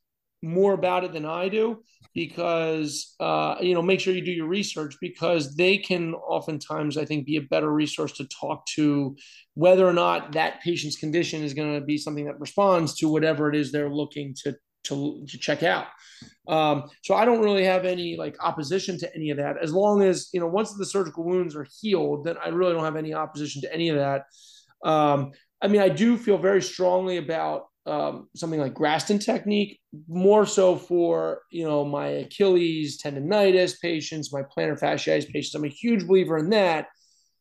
more 0.41 0.73
about 0.73 1.03
it 1.03 1.13
than 1.13 1.25
I 1.25 1.49
do 1.49 1.83
because 2.13 3.15
uh, 3.19 3.55
you 3.59 3.73
know 3.73 3.81
make 3.81 3.99
sure 3.99 4.13
you 4.13 4.23
do 4.23 4.31
your 4.31 4.47
research 4.47 4.95
because 5.01 5.55
they 5.55 5.77
can 5.77 6.13
oftentimes 6.13 6.97
I 6.97 7.05
think 7.05 7.25
be 7.25 7.35
a 7.35 7.41
better 7.41 7.71
resource 7.71 8.13
to 8.13 8.27
talk 8.27 8.65
to 8.75 9.15
whether 9.53 9.85
or 9.87 9.93
not 9.93 10.31
that 10.33 10.61
patient's 10.61 10.95
condition 10.95 11.43
is 11.43 11.53
going 11.53 11.79
to 11.79 11.85
be 11.85 11.97
something 11.97 12.25
that 12.25 12.39
responds 12.39 12.95
to 12.97 13.09
whatever 13.09 13.49
it 13.49 13.55
is 13.55 13.71
they're 13.71 13.93
looking 13.93 14.33
to 14.43 14.55
to, 14.85 15.25
to 15.27 15.37
check 15.37 15.63
out. 15.63 15.87
Um, 16.47 16.89
so 17.03 17.15
I 17.15 17.25
don't 17.25 17.41
really 17.41 17.65
have 17.65 17.85
any 17.85 18.15
like 18.17 18.35
opposition 18.39 18.97
to 18.99 19.15
any 19.15 19.31
of 19.31 19.37
that. 19.37 19.57
As 19.61 19.73
long 19.73 20.01
as 20.01 20.29
you 20.33 20.39
know, 20.39 20.47
once 20.47 20.73
the 20.73 20.85
surgical 20.85 21.23
wounds 21.23 21.55
are 21.55 21.67
healed, 21.81 22.25
then 22.25 22.35
I 22.43 22.49
really 22.49 22.73
don't 22.73 22.83
have 22.83 22.95
any 22.95 23.13
opposition 23.13 23.61
to 23.63 23.73
any 23.73 23.89
of 23.89 23.97
that. 23.97 24.23
Um, 24.83 25.31
I 25.61 25.67
mean, 25.67 25.81
I 25.81 25.89
do 25.89 26.17
feel 26.17 26.37
very 26.37 26.61
strongly 26.61 27.17
about 27.17 27.63
um, 27.87 28.29
something 28.35 28.59
like 28.59 28.73
Graston 28.73 29.23
technique, 29.23 29.79
more 30.07 30.45
so 30.45 30.75
for 30.75 31.41
you 31.51 31.63
know 31.63 31.85
my 31.85 32.07
Achilles 32.07 33.01
tendonitis 33.01 33.79
patients, 33.81 34.33
my 34.33 34.41
plantar 34.41 34.79
fasciitis 34.79 35.31
patients. 35.31 35.55
I'm 35.55 35.65
a 35.65 35.69
huge 35.69 36.07
believer 36.07 36.37
in 36.37 36.49
that. 36.51 36.87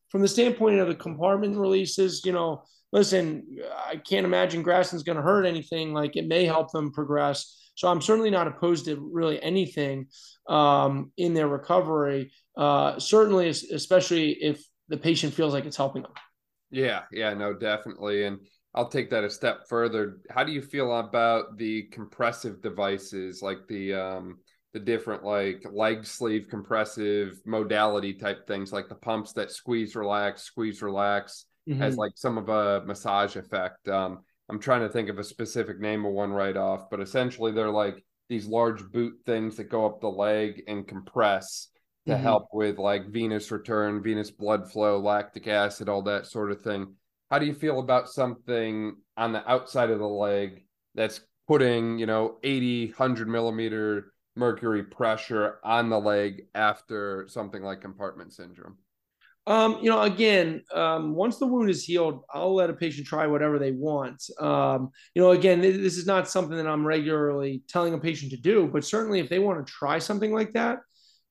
From 0.09 0.21
the 0.21 0.27
standpoint 0.27 0.79
of 0.79 0.87
the 0.87 0.95
compartment 0.95 1.57
releases, 1.57 2.23
you 2.23 2.31
know, 2.31 2.63
listen, 2.91 3.57
I 3.87 3.97
can't 3.97 4.25
imagine 4.25 4.63
Graston's 4.63 5.03
going 5.03 5.17
to 5.17 5.21
hurt 5.21 5.45
anything. 5.45 5.93
Like 5.93 6.15
it 6.15 6.27
may 6.27 6.45
help 6.45 6.71
them 6.71 6.91
progress. 6.91 7.71
So 7.75 7.89
I'm 7.89 8.01
certainly 8.01 8.29
not 8.29 8.47
opposed 8.47 8.85
to 8.85 9.09
really 9.11 9.41
anything 9.41 10.07
um, 10.47 11.11
in 11.17 11.33
their 11.33 11.47
recovery. 11.47 12.31
Uh, 12.55 12.97
certainly, 12.99 13.49
especially 13.49 14.31
if 14.31 14.63
the 14.87 14.97
patient 14.97 15.33
feels 15.33 15.53
like 15.53 15.65
it's 15.65 15.77
helping 15.77 16.03
them. 16.03 16.13
Yeah, 16.71 17.01
yeah, 17.11 17.33
no, 17.33 17.53
definitely. 17.53 18.23
And 18.23 18.39
I'll 18.73 18.89
take 18.89 19.09
that 19.09 19.23
a 19.23 19.29
step 19.29 19.67
further. 19.67 20.19
How 20.29 20.43
do 20.43 20.51
you 20.51 20.61
feel 20.61 20.97
about 20.99 21.57
the 21.57 21.83
compressive 21.91 22.61
devices, 22.61 23.41
like 23.41 23.67
the 23.67 23.93
um, 23.93 24.39
the 24.73 24.79
different 24.79 25.23
like 25.23 25.65
leg 25.71 26.05
sleeve 26.05 26.47
compressive 26.49 27.39
modality 27.45 28.13
type 28.13 28.45
things, 28.47 28.73
like 28.73 28.89
the 28.89 28.95
pumps 28.95 29.31
that 29.33 29.51
squeeze, 29.51 29.95
relax, 29.95 30.43
squeeze, 30.43 30.81
relax? 30.81 31.45
Mm-hmm. 31.67 31.81
has 31.81 31.97
like 31.97 32.13
some 32.15 32.37
of 32.37 32.49
a 32.49 32.83
massage 32.85 33.35
effect. 33.35 33.87
Um, 33.87 34.19
I'm 34.49 34.59
trying 34.59 34.81
to 34.81 34.89
think 34.89 35.09
of 35.09 35.19
a 35.19 35.23
specific 35.23 35.79
name 35.79 36.05
of 36.05 36.13
one 36.13 36.31
right 36.31 36.55
off, 36.55 36.89
but 36.89 36.99
essentially 36.99 37.51
they're 37.51 37.69
like 37.69 38.03
these 38.29 38.47
large 38.47 38.83
boot 38.91 39.13
things 39.25 39.55
that 39.57 39.69
go 39.69 39.85
up 39.85 40.01
the 40.01 40.07
leg 40.07 40.63
and 40.67 40.87
compress 40.87 41.69
to 42.05 42.13
mm-hmm. 42.13 42.21
help 42.21 42.47
with 42.53 42.77
like 42.77 43.07
venous 43.07 43.51
return, 43.51 44.01
venous 44.01 44.31
blood 44.31 44.71
flow, 44.71 44.99
lactic 44.99 45.47
acid, 45.47 45.89
all 45.89 46.03
that 46.03 46.27
sort 46.27 46.51
of 46.51 46.61
thing. 46.61 46.93
How 47.31 47.39
do 47.39 47.45
you 47.45 47.53
feel 47.53 47.79
about 47.79 48.09
something 48.09 48.95
on 49.17 49.33
the 49.33 49.47
outside 49.49 49.89
of 49.89 49.99
the 49.99 50.07
leg 50.07 50.63
that's 50.93 51.21
putting, 51.47 51.97
you 51.97 52.05
know, 52.05 52.37
80, 52.43 52.87
100 52.87 53.27
millimeter 53.27 54.13
mercury 54.35 54.83
pressure 54.83 55.59
on 55.63 55.89
the 55.89 55.99
leg 55.99 56.43
after 56.53 57.25
something 57.27 57.63
like 57.63 57.81
compartment 57.81 58.33
syndrome? 58.33 58.77
Um, 59.47 59.77
you 59.81 59.91
know, 59.91 60.01
again, 60.01 60.63
um, 60.73 61.13
once 61.13 61.37
the 61.37 61.45
wound 61.45 61.69
is 61.69 61.83
healed, 61.83 62.23
I'll 62.33 62.55
let 62.55 62.71
a 62.71 62.73
patient 62.73 63.05
try 63.05 63.27
whatever 63.27 63.59
they 63.59 63.71
want. 63.71 64.23
Um, 64.39 64.89
you 65.13 65.21
know, 65.21 65.31
again, 65.31 65.61
this 65.61 65.97
is 65.97 66.07
not 66.07 66.27
something 66.27 66.57
that 66.57 66.65
I'm 66.65 66.85
regularly 66.85 67.61
telling 67.67 67.93
a 67.93 67.99
patient 67.99 68.31
to 68.31 68.37
do, 68.37 68.67
but 68.67 68.83
certainly 68.83 69.19
if 69.19 69.29
they 69.29 69.37
want 69.37 69.65
to 69.65 69.71
try 69.71 69.99
something 69.99 70.33
like 70.33 70.53
that, 70.53 70.79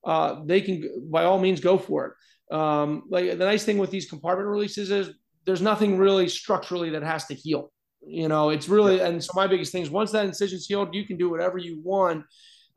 uh, 0.05 0.41
they 0.45 0.61
can 0.61 1.09
by 1.11 1.25
all 1.25 1.39
means 1.39 1.59
go 1.59 1.77
for 1.77 2.05
it. 2.05 2.55
Um, 2.55 3.03
like 3.09 3.25
the 3.31 3.45
nice 3.45 3.65
thing 3.65 3.79
with 3.79 3.91
these 3.91 4.09
compartment 4.09 4.47
releases 4.47 4.91
is 4.91 5.09
there's 5.45 5.61
nothing 5.61 5.97
really 5.97 6.29
structurally 6.29 6.91
that 6.91 7.03
has 7.03 7.25
to 7.25 7.33
heal. 7.33 7.71
You 8.07 8.29
know, 8.29 8.49
it's 8.49 8.69
really 8.69 9.01
and 9.01 9.21
so 9.21 9.31
my 9.35 9.47
biggest 9.47 9.71
thing 9.71 9.81
is 9.81 9.89
once 9.89 10.11
that 10.11 10.25
incision's 10.25 10.67
healed, 10.67 10.93
you 10.93 11.05
can 11.05 11.17
do 11.17 11.29
whatever 11.29 11.57
you 11.57 11.81
want 11.83 12.23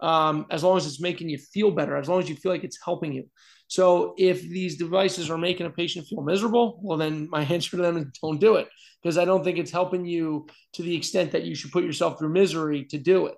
um, 0.01 0.47
as 0.51 0.65
long 0.65 0.77
as 0.77 0.87
it's 0.87 1.01
making 1.01 1.29
you 1.29 1.39
feel 1.39 1.71
better, 1.71 1.97
as 1.97 2.09
long 2.09 2.21
as 2.21 2.29
you 2.29 2.35
feel 2.35 2.51
like 2.51 2.65
it's 2.65 2.79
helping 2.83 3.13
you. 3.13 3.29
So 3.69 4.15
if 4.19 4.41
these 4.43 4.77
devices 4.77 5.31
are 5.31 5.39
making 5.39 5.67
a 5.67 5.71
patient 5.71 6.07
feel 6.07 6.23
miserable, 6.23 6.81
well, 6.83 6.99
then 6.99 7.29
my 7.31 7.43
answer 7.55 7.77
to 7.77 7.83
them 7.83 7.97
is 7.99 8.07
don't 8.21 8.41
do 8.41 8.57
it 8.57 8.69
because 9.03 9.19
I 9.19 9.25
don't 9.25 9.45
think 9.45 9.59
it's 9.59 9.71
helping 9.71 10.05
you 10.05 10.49
to 10.73 10.83
the 10.83 10.97
extent 10.97 11.33
that 11.33 11.45
you 11.45 11.55
should 11.55 11.71
put 11.71 11.85
yourself 11.85 12.19
through 12.19 12.31
misery 12.31 12.85
to 12.87 12.99
do 12.99 13.27
it. 13.27 13.37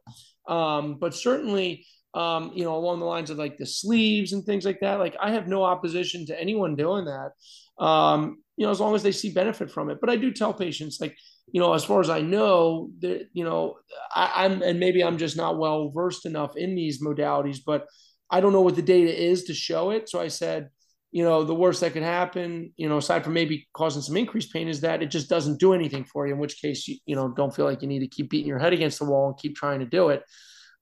Um, 0.48 0.96
but 0.98 1.14
certainly, 1.14 1.84
um, 2.14 2.52
you 2.54 2.64
know, 2.64 2.76
along 2.76 3.00
the 3.00 3.06
lines 3.06 3.30
of 3.30 3.38
like 3.38 3.58
the 3.58 3.66
sleeves 3.66 4.32
and 4.32 4.44
things 4.44 4.64
like 4.64 4.80
that, 4.80 4.98
like 4.98 5.16
I 5.20 5.32
have 5.32 5.46
no 5.46 5.62
opposition 5.62 6.26
to 6.26 6.40
anyone 6.40 6.76
doing 6.76 7.04
that. 7.04 7.32
Um, 7.84 8.42
you 8.56 8.66
know, 8.66 8.72
as 8.72 8.80
long 8.80 8.94
as 8.94 9.02
they 9.02 9.12
see 9.12 9.32
benefit 9.32 9.70
from 9.70 9.90
it. 9.90 9.98
But 10.00 10.10
I 10.10 10.16
do 10.16 10.32
tell 10.32 10.52
patients, 10.52 11.00
like, 11.00 11.16
you 11.50 11.60
know, 11.60 11.72
as 11.72 11.84
far 11.84 12.00
as 12.00 12.10
I 12.10 12.20
know, 12.20 12.90
that 13.00 13.28
you 13.32 13.44
know, 13.44 13.76
I, 14.14 14.44
I'm 14.44 14.60
and 14.62 14.78
maybe 14.78 15.02
I'm 15.02 15.18
just 15.18 15.36
not 15.36 15.58
well 15.58 15.90
versed 15.90 16.26
enough 16.26 16.56
in 16.56 16.74
these 16.74 17.02
modalities, 17.02 17.58
but 17.64 17.86
I 18.30 18.40
don't 18.40 18.52
know 18.52 18.60
what 18.60 18.76
the 18.76 18.82
data 18.82 19.14
is 19.14 19.44
to 19.44 19.54
show 19.54 19.90
it. 19.90 20.08
So 20.08 20.20
I 20.20 20.28
said, 20.28 20.70
you 21.12 21.24
know, 21.24 21.42
the 21.42 21.54
worst 21.54 21.80
that 21.80 21.92
could 21.92 22.04
happen, 22.04 22.72
you 22.76 22.88
know, 22.88 22.98
aside 22.98 23.24
from 23.24 23.32
maybe 23.32 23.68
causing 23.72 24.02
some 24.02 24.16
increased 24.16 24.52
pain, 24.52 24.68
is 24.68 24.80
that 24.82 25.02
it 25.02 25.10
just 25.10 25.28
doesn't 25.28 25.58
do 25.58 25.72
anything 25.72 26.04
for 26.04 26.26
you. 26.26 26.34
In 26.34 26.38
which 26.38 26.60
case, 26.62 26.86
you, 26.86 26.98
you 27.04 27.16
know, 27.16 27.28
don't 27.28 27.54
feel 27.54 27.64
like 27.64 27.82
you 27.82 27.88
need 27.88 28.00
to 28.00 28.06
keep 28.06 28.30
beating 28.30 28.46
your 28.46 28.60
head 28.60 28.72
against 28.72 29.00
the 29.00 29.04
wall 29.04 29.28
and 29.28 29.36
keep 29.36 29.56
trying 29.56 29.80
to 29.80 29.86
do 29.86 30.10
it. 30.10 30.22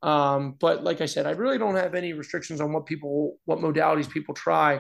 Um, 0.03 0.57
but 0.61 0.85
like 0.85 1.01
I 1.01 1.07
said, 1.07 1.27
I 1.27 1.31
really 1.31 1.59
don't 1.59 1.77
have 1.77 1.95
any 1.95 2.13
restrictions 2.13 2.61
on 2.61 2.73
what 2.73 2.87
people, 2.87 3.39
what 3.47 3.59
modalities 3.59 4.11
people 4.11 4.35
try. 4.35 4.77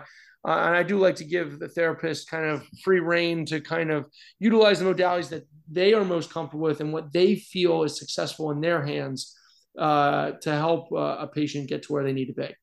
Uh, 0.46 0.52
and 0.52 0.76
I 0.76 0.82
do 0.82 0.98
like 0.98 1.16
to 1.16 1.24
give 1.24 1.58
the 1.58 1.68
therapist 1.68 2.30
kind 2.30 2.44
of 2.44 2.64
free 2.84 3.00
reign 3.00 3.44
to 3.46 3.60
kind 3.60 3.90
of 3.90 4.06
utilize 4.38 4.78
the 4.78 4.84
modalities 4.84 5.30
that 5.30 5.48
they 5.70 5.94
are 5.94 6.04
most 6.04 6.32
comfortable 6.32 6.64
with 6.64 6.80
and 6.80 6.92
what 6.92 7.12
they 7.12 7.36
feel 7.36 7.82
is 7.82 7.98
successful 7.98 8.50
in 8.50 8.60
their 8.60 8.84
hands 8.84 9.34
uh, 9.78 10.32
to 10.32 10.50
help 10.50 10.92
uh, 10.92 11.16
a 11.20 11.26
patient 11.26 11.68
get 11.68 11.84
to 11.84 11.92
where 11.92 12.02
they 12.02 12.12
need 12.12 12.26
to 12.26 12.34
be. 12.34 12.54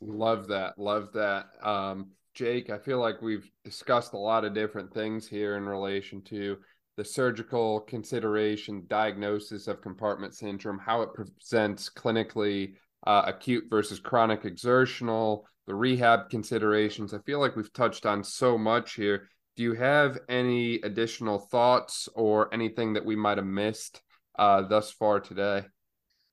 Love 0.00 0.48
that. 0.48 0.78
Love 0.78 1.12
that. 1.14 1.46
Um, 1.62 2.10
Jake, 2.34 2.70
I 2.70 2.78
feel 2.78 2.98
like 3.00 3.22
we've 3.22 3.50
discussed 3.64 4.12
a 4.12 4.18
lot 4.18 4.44
of 4.44 4.54
different 4.54 4.92
things 4.92 5.26
here 5.26 5.56
in 5.56 5.64
relation 5.64 6.22
to 6.22 6.56
the 6.96 7.04
surgical 7.04 7.80
consideration, 7.80 8.84
diagnosis 8.88 9.68
of 9.68 9.80
compartment 9.80 10.34
syndrome, 10.34 10.78
how 10.78 11.02
it 11.02 11.14
presents 11.14 11.88
clinically, 11.88 12.74
uh, 13.06 13.22
acute 13.26 13.64
versus 13.70 14.00
chronic 14.00 14.44
exertional, 14.44 15.46
the 15.66 15.74
rehab 15.74 16.28
considerations. 16.30 17.14
I 17.14 17.18
feel 17.18 17.38
like 17.38 17.54
we've 17.54 17.72
touched 17.72 18.06
on 18.06 18.24
so 18.24 18.58
much 18.58 18.94
here. 18.94 19.28
Do 19.56 19.62
you 19.62 19.74
have 19.74 20.18
any 20.28 20.76
additional 20.82 21.38
thoughts 21.38 22.08
or 22.14 22.52
anything 22.52 22.94
that 22.94 23.04
we 23.04 23.16
might 23.16 23.38
have 23.38 23.46
missed 23.46 24.00
uh, 24.38 24.62
thus 24.62 24.90
far 24.90 25.20
today? 25.20 25.64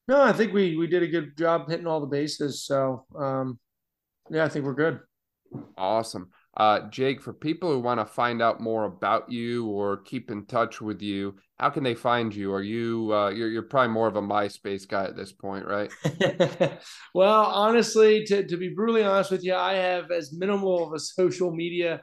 No, 0.07 0.21
I 0.21 0.33
think 0.33 0.53
we 0.53 0.75
we 0.77 0.87
did 0.87 1.03
a 1.03 1.07
good 1.07 1.37
job 1.37 1.69
hitting 1.69 1.87
all 1.87 1.99
the 1.99 2.07
bases. 2.07 2.63
So 2.63 3.05
um, 3.17 3.59
Yeah, 4.29 4.45
I 4.45 4.49
think 4.49 4.65
we're 4.65 4.73
good. 4.73 4.99
Awesome. 5.77 6.29
Uh, 6.57 6.87
Jake, 6.89 7.21
for 7.21 7.33
people 7.33 7.71
who 7.71 7.79
want 7.79 7.99
to 7.99 8.05
find 8.05 8.41
out 8.41 8.61
more 8.61 8.85
about 8.85 9.29
you 9.29 9.67
or 9.67 9.97
keep 9.97 10.31
in 10.31 10.45
touch 10.45 10.79
with 10.79 11.01
you, 11.01 11.35
how 11.59 11.69
can 11.69 11.83
they 11.83 11.95
find 11.95 12.33
you? 12.33 12.53
Are 12.53 12.61
you 12.61 13.13
uh, 13.13 13.29
you're 13.29 13.49
you're 13.49 13.63
probably 13.63 13.93
more 13.93 14.07
of 14.07 14.15
a 14.15 14.21
MySpace 14.21 14.87
guy 14.87 15.05
at 15.05 15.15
this 15.15 15.33
point, 15.33 15.65
right? 15.65 15.91
well, 17.13 17.45
honestly, 17.45 18.23
to 18.25 18.45
to 18.47 18.57
be 18.57 18.69
brutally 18.69 19.03
honest 19.03 19.31
with 19.31 19.43
you, 19.43 19.55
I 19.55 19.73
have 19.73 20.11
as 20.11 20.33
minimal 20.33 20.87
of 20.87 20.93
a 20.93 20.99
social 20.99 21.51
media 21.51 22.01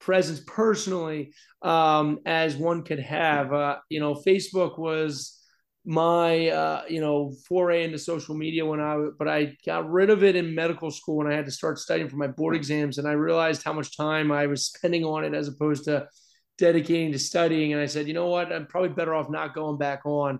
presence 0.00 0.42
personally 0.46 1.32
um, 1.62 2.18
as 2.26 2.56
one 2.56 2.82
could 2.82 3.00
have. 3.00 3.52
Uh, 3.52 3.76
you 3.88 4.00
know, 4.00 4.14
Facebook 4.14 4.78
was 4.78 5.40
my 5.84 6.48
uh, 6.48 6.82
you 6.88 7.00
know 7.00 7.32
foray 7.46 7.84
into 7.84 7.98
social 7.98 8.34
media 8.34 8.64
when 8.64 8.80
I 8.80 8.96
but 9.18 9.28
I 9.28 9.56
got 9.66 9.90
rid 9.90 10.08
of 10.08 10.24
it 10.24 10.34
in 10.34 10.54
medical 10.54 10.90
school 10.90 11.16
when 11.16 11.30
I 11.30 11.34
had 11.34 11.44
to 11.44 11.52
start 11.52 11.78
studying 11.78 12.08
for 12.08 12.16
my 12.16 12.26
board 12.26 12.56
exams 12.56 12.96
and 12.96 13.06
I 13.06 13.12
realized 13.12 13.62
how 13.62 13.74
much 13.74 13.96
time 13.96 14.32
I 14.32 14.46
was 14.46 14.66
spending 14.66 15.04
on 15.04 15.24
it 15.24 15.34
as 15.34 15.48
opposed 15.48 15.84
to 15.84 16.08
dedicating 16.56 17.12
to 17.12 17.18
studying 17.18 17.72
and 17.72 17.82
I 17.82 17.86
said 17.86 18.08
you 18.08 18.14
know 18.14 18.28
what? 18.28 18.50
I'm 18.50 18.66
probably 18.66 18.90
better 18.90 19.14
off 19.14 19.28
not 19.28 19.54
going 19.54 19.78
back 19.78 20.02
on. 20.06 20.38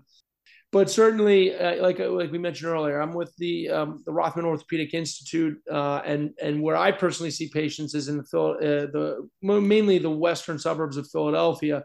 But 0.71 0.89
certainly 0.89 1.55
uh, 1.55 1.81
like 1.81 1.99
like 1.99 2.31
we 2.31 2.39
mentioned 2.39 2.71
earlier 2.71 2.99
I'm 2.99 3.13
with 3.13 3.31
the 3.37 3.69
um, 3.69 4.01
the 4.05 4.11
Rothman 4.11 4.45
Orthopedic 4.45 4.95
Institute 4.95 5.57
uh, 5.71 6.01
and 6.03 6.31
and 6.41 6.61
where 6.61 6.75
I 6.75 6.91
personally 6.91 7.31
see 7.31 7.49
patients 7.49 7.93
is 7.93 8.07
in 8.07 8.17
the 8.17 8.23
uh, 8.23 8.91
the 8.91 9.29
mainly 9.41 9.99
the 9.99 10.09
western 10.09 10.57
suburbs 10.57 10.97
of 10.97 11.07
Philadelphia. 11.07 11.83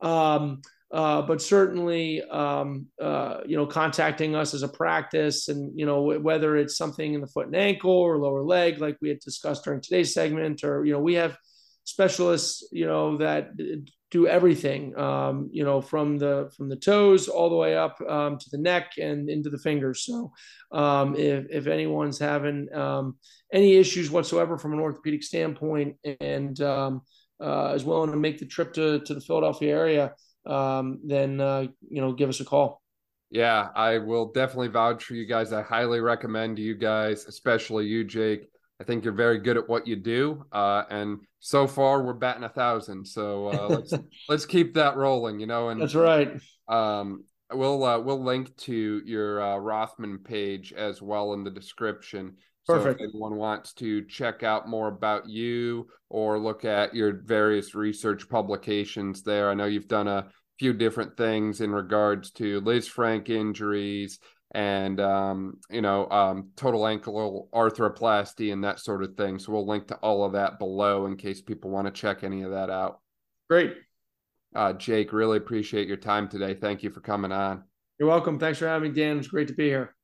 Um, 0.00 0.62
uh, 0.92 1.22
but 1.22 1.40
certainly, 1.40 2.20
um, 2.22 2.86
uh, 3.00 3.38
you 3.46 3.56
know, 3.56 3.66
contacting 3.66 4.34
us 4.34 4.54
as 4.54 4.64
a 4.64 4.68
practice, 4.68 5.46
and 5.48 5.78
you 5.78 5.86
know, 5.86 6.18
whether 6.18 6.56
it's 6.56 6.76
something 6.76 7.14
in 7.14 7.20
the 7.20 7.28
foot 7.28 7.46
and 7.46 7.54
ankle 7.54 7.92
or 7.92 8.18
lower 8.18 8.42
leg, 8.42 8.80
like 8.80 8.96
we 9.00 9.08
had 9.08 9.20
discussed 9.20 9.64
during 9.64 9.80
today's 9.80 10.12
segment, 10.12 10.64
or 10.64 10.84
you 10.84 10.92
know, 10.92 10.98
we 10.98 11.14
have 11.14 11.36
specialists, 11.84 12.66
you 12.72 12.86
know, 12.86 13.18
that 13.18 13.50
do 14.10 14.26
everything, 14.26 14.98
um, 14.98 15.48
you 15.52 15.62
know, 15.62 15.80
from 15.80 16.18
the 16.18 16.50
from 16.56 16.68
the 16.68 16.76
toes 16.76 17.28
all 17.28 17.50
the 17.50 17.56
way 17.56 17.76
up 17.76 18.00
um, 18.08 18.36
to 18.36 18.50
the 18.50 18.58
neck 18.58 18.94
and 18.98 19.30
into 19.30 19.48
the 19.48 19.58
fingers. 19.58 20.04
So, 20.04 20.32
um, 20.72 21.14
if 21.14 21.46
if 21.50 21.66
anyone's 21.68 22.18
having 22.18 22.66
um, 22.74 23.16
any 23.52 23.76
issues 23.76 24.10
whatsoever 24.10 24.58
from 24.58 24.72
an 24.72 24.80
orthopedic 24.80 25.22
standpoint, 25.22 25.98
and 26.20 26.60
um, 26.60 27.02
uh, 27.40 27.74
is 27.76 27.84
willing 27.84 28.10
to 28.10 28.16
make 28.16 28.38
the 28.40 28.46
trip 28.46 28.72
to 28.72 28.98
to 28.98 29.14
the 29.14 29.20
Philadelphia 29.20 29.72
area 29.72 30.14
um, 30.46 31.00
then 31.04 31.40
uh, 31.40 31.66
you 31.88 32.00
know 32.00 32.12
give 32.12 32.28
us 32.28 32.40
a 32.40 32.44
call. 32.44 32.82
Yeah, 33.30 33.68
I 33.74 33.98
will 33.98 34.32
definitely 34.32 34.68
vouch 34.68 35.04
for 35.04 35.14
you 35.14 35.24
guys. 35.24 35.52
I 35.52 35.62
highly 35.62 36.00
recommend 36.00 36.58
you 36.58 36.74
guys, 36.74 37.26
especially 37.26 37.86
you, 37.86 38.04
Jake. 38.04 38.48
I 38.80 38.84
think 38.84 39.04
you're 39.04 39.12
very 39.12 39.38
good 39.38 39.56
at 39.56 39.68
what 39.68 39.86
you 39.86 39.94
do, 39.96 40.44
uh, 40.52 40.84
and 40.90 41.20
so 41.38 41.66
far 41.66 42.02
we're 42.02 42.14
batting 42.14 42.44
a 42.44 42.48
thousand. 42.48 43.06
So 43.06 43.48
uh, 43.48 43.68
let's 43.68 43.94
let's 44.28 44.46
keep 44.46 44.74
that 44.74 44.96
rolling. 44.96 45.38
You 45.38 45.46
know, 45.46 45.68
and 45.68 45.80
that's 45.80 45.94
right. 45.94 46.40
Um, 46.66 47.24
we'll 47.52 47.84
uh, 47.84 47.98
we'll 47.98 48.22
link 48.22 48.56
to 48.58 49.02
your 49.04 49.42
uh, 49.42 49.56
Rothman 49.56 50.18
page 50.18 50.72
as 50.72 51.02
well 51.02 51.32
in 51.34 51.44
the 51.44 51.50
description. 51.50 52.36
Perfect. 52.66 53.00
So 53.00 53.04
if 53.04 53.10
anyone 53.10 53.36
wants 53.36 53.72
to 53.74 54.04
check 54.04 54.42
out 54.42 54.68
more 54.68 54.88
about 54.88 55.28
you 55.28 55.88
or 56.08 56.38
look 56.38 56.64
at 56.64 56.94
your 56.94 57.22
various 57.24 57.74
research 57.74 58.28
publications 58.28 59.22
there, 59.22 59.50
I 59.50 59.54
know 59.54 59.64
you've 59.64 59.88
done 59.88 60.08
a 60.08 60.28
few 60.58 60.72
different 60.72 61.16
things 61.16 61.60
in 61.60 61.70
regards 61.70 62.30
to 62.32 62.60
Lisfranc 62.60 63.28
injuries 63.28 64.18
and 64.52 65.00
um, 65.00 65.58
you 65.70 65.80
know 65.80 66.08
um, 66.10 66.50
total 66.56 66.86
ankle 66.86 67.48
arthroplasty 67.54 68.52
and 68.52 68.64
that 68.64 68.80
sort 68.80 69.02
of 69.02 69.16
thing. 69.16 69.38
So 69.38 69.52
we'll 69.52 69.66
link 69.66 69.88
to 69.88 69.96
all 69.96 70.24
of 70.24 70.32
that 70.32 70.58
below 70.58 71.06
in 71.06 71.16
case 71.16 71.40
people 71.40 71.70
want 71.70 71.86
to 71.86 71.92
check 71.92 72.24
any 72.24 72.42
of 72.42 72.50
that 72.50 72.70
out. 72.70 73.00
Great. 73.48 73.74
Uh, 74.54 74.72
Jake, 74.72 75.12
really 75.12 75.36
appreciate 75.36 75.86
your 75.86 75.96
time 75.96 76.28
today. 76.28 76.54
Thank 76.54 76.82
you 76.82 76.90
for 76.90 77.00
coming 77.00 77.32
on. 77.32 77.64
You're 77.98 78.08
welcome. 78.08 78.38
Thanks 78.38 78.58
for 78.58 78.66
having 78.66 78.92
me, 78.92 79.00
Dan. 79.00 79.18
It's 79.18 79.28
great 79.28 79.48
to 79.48 79.54
be 79.54 79.68
here. 79.68 79.94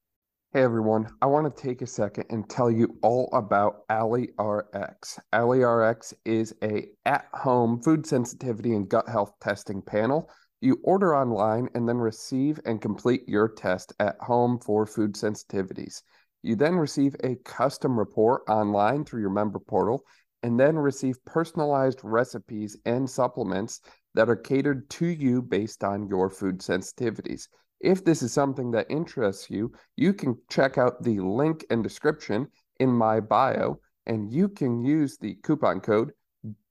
Hey 0.52 0.62
everyone, 0.62 1.08
I 1.20 1.26
want 1.26 1.54
to 1.54 1.62
take 1.62 1.82
a 1.82 1.86
second 1.86 2.26
and 2.30 2.48
tell 2.48 2.70
you 2.70 2.96
all 3.02 3.28
about 3.32 3.86
AliRx. 3.88 5.18
AliRx 5.34 6.14
is 6.24 6.54
a 6.62 6.86
at-home 7.04 7.82
food 7.82 8.06
sensitivity 8.06 8.72
and 8.72 8.88
gut 8.88 9.08
health 9.08 9.32
testing 9.40 9.82
panel. 9.82 10.30
You 10.60 10.78
order 10.84 11.14
online 11.14 11.68
and 11.74 11.86
then 11.86 11.98
receive 11.98 12.58
and 12.64 12.80
complete 12.80 13.28
your 13.28 13.48
test 13.48 13.92
at 13.98 14.16
home 14.20 14.58
for 14.60 14.86
food 14.86 15.14
sensitivities. 15.14 16.00
You 16.42 16.56
then 16.56 16.76
receive 16.76 17.16
a 17.22 17.34
custom 17.44 17.98
report 17.98 18.42
online 18.48 19.04
through 19.04 19.20
your 19.20 19.30
member 19.30 19.58
portal 19.58 20.04
and 20.42 20.58
then 20.58 20.76
receive 20.76 21.22
personalized 21.24 22.00
recipes 22.02 22.76
and 22.86 23.10
supplements 23.10 23.80
that 24.16 24.28
are 24.28 24.36
catered 24.36 24.88
to 24.90 25.06
you 25.06 25.42
based 25.42 25.84
on 25.84 26.08
your 26.08 26.28
food 26.30 26.58
sensitivities. 26.58 27.48
If 27.80 28.04
this 28.04 28.22
is 28.22 28.32
something 28.32 28.70
that 28.72 28.90
interests 28.90 29.50
you, 29.50 29.72
you 29.96 30.14
can 30.14 30.38
check 30.48 30.78
out 30.78 31.02
the 31.02 31.20
link 31.20 31.64
and 31.70 31.82
description 31.82 32.48
in 32.80 32.90
my 32.90 33.20
bio, 33.20 33.78
and 34.06 34.32
you 34.32 34.48
can 34.48 34.84
use 34.84 35.18
the 35.18 35.34
coupon 35.42 35.80
code 35.80 36.12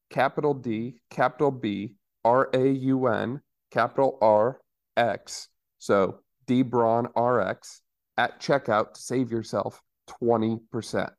capital 0.10 0.54
D, 0.54 1.00
capital 1.10 1.52
B, 1.52 1.94
R 2.24 2.50
A 2.54 2.68
U 2.68 3.08
N, 3.08 3.42
capital 3.72 4.18
R 4.22 4.60
X. 4.98 5.48
So 5.78 6.20
D 6.48 6.64
Braun 6.64 7.08
RX 7.16 7.82
at 8.18 8.42
checkout 8.42 8.94
to 8.94 9.02
save 9.02 9.32
yourself 9.32 9.82
20%. 10.24 11.12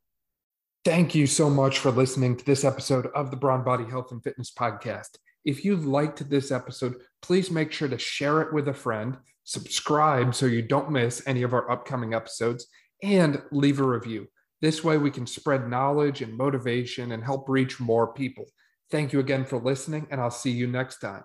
Thank 0.84 1.14
you 1.14 1.26
so 1.26 1.50
much 1.50 1.78
for 1.78 1.90
listening 1.90 2.36
to 2.36 2.44
this 2.44 2.64
episode 2.64 3.06
of 3.14 3.30
the 3.30 3.36
Brawn 3.36 3.64
Body 3.64 3.84
Health 3.84 4.12
and 4.12 4.22
Fitness 4.22 4.52
Podcast. 4.52 5.18
If 5.46 5.64
you 5.64 5.76
liked 5.76 6.28
this 6.28 6.50
episode, 6.50 6.96
please 7.22 7.50
make 7.50 7.72
sure 7.72 7.88
to 7.88 7.98
share 7.98 8.42
it 8.42 8.52
with 8.52 8.68
a 8.68 8.74
friend 8.74 9.16
subscribe 9.46 10.34
so 10.34 10.44
you 10.44 10.60
don't 10.60 10.90
miss 10.90 11.22
any 11.26 11.42
of 11.42 11.54
our 11.54 11.70
upcoming 11.70 12.12
episodes, 12.12 12.66
and 13.02 13.40
leave 13.52 13.80
a 13.80 13.84
review. 13.84 14.26
This 14.60 14.82
way, 14.82 14.98
we 14.98 15.10
can 15.10 15.26
spread 15.26 15.68
knowledge 15.68 16.20
and 16.20 16.36
motivation 16.36 17.12
and 17.12 17.22
help 17.22 17.48
reach 17.48 17.78
more 17.78 18.12
people. 18.12 18.46
Thank 18.90 19.12
you 19.12 19.20
again 19.20 19.44
for 19.44 19.58
listening, 19.58 20.08
and 20.10 20.20
I'll 20.20 20.30
see 20.30 20.50
you 20.50 20.66
next 20.66 20.98
time. 20.98 21.22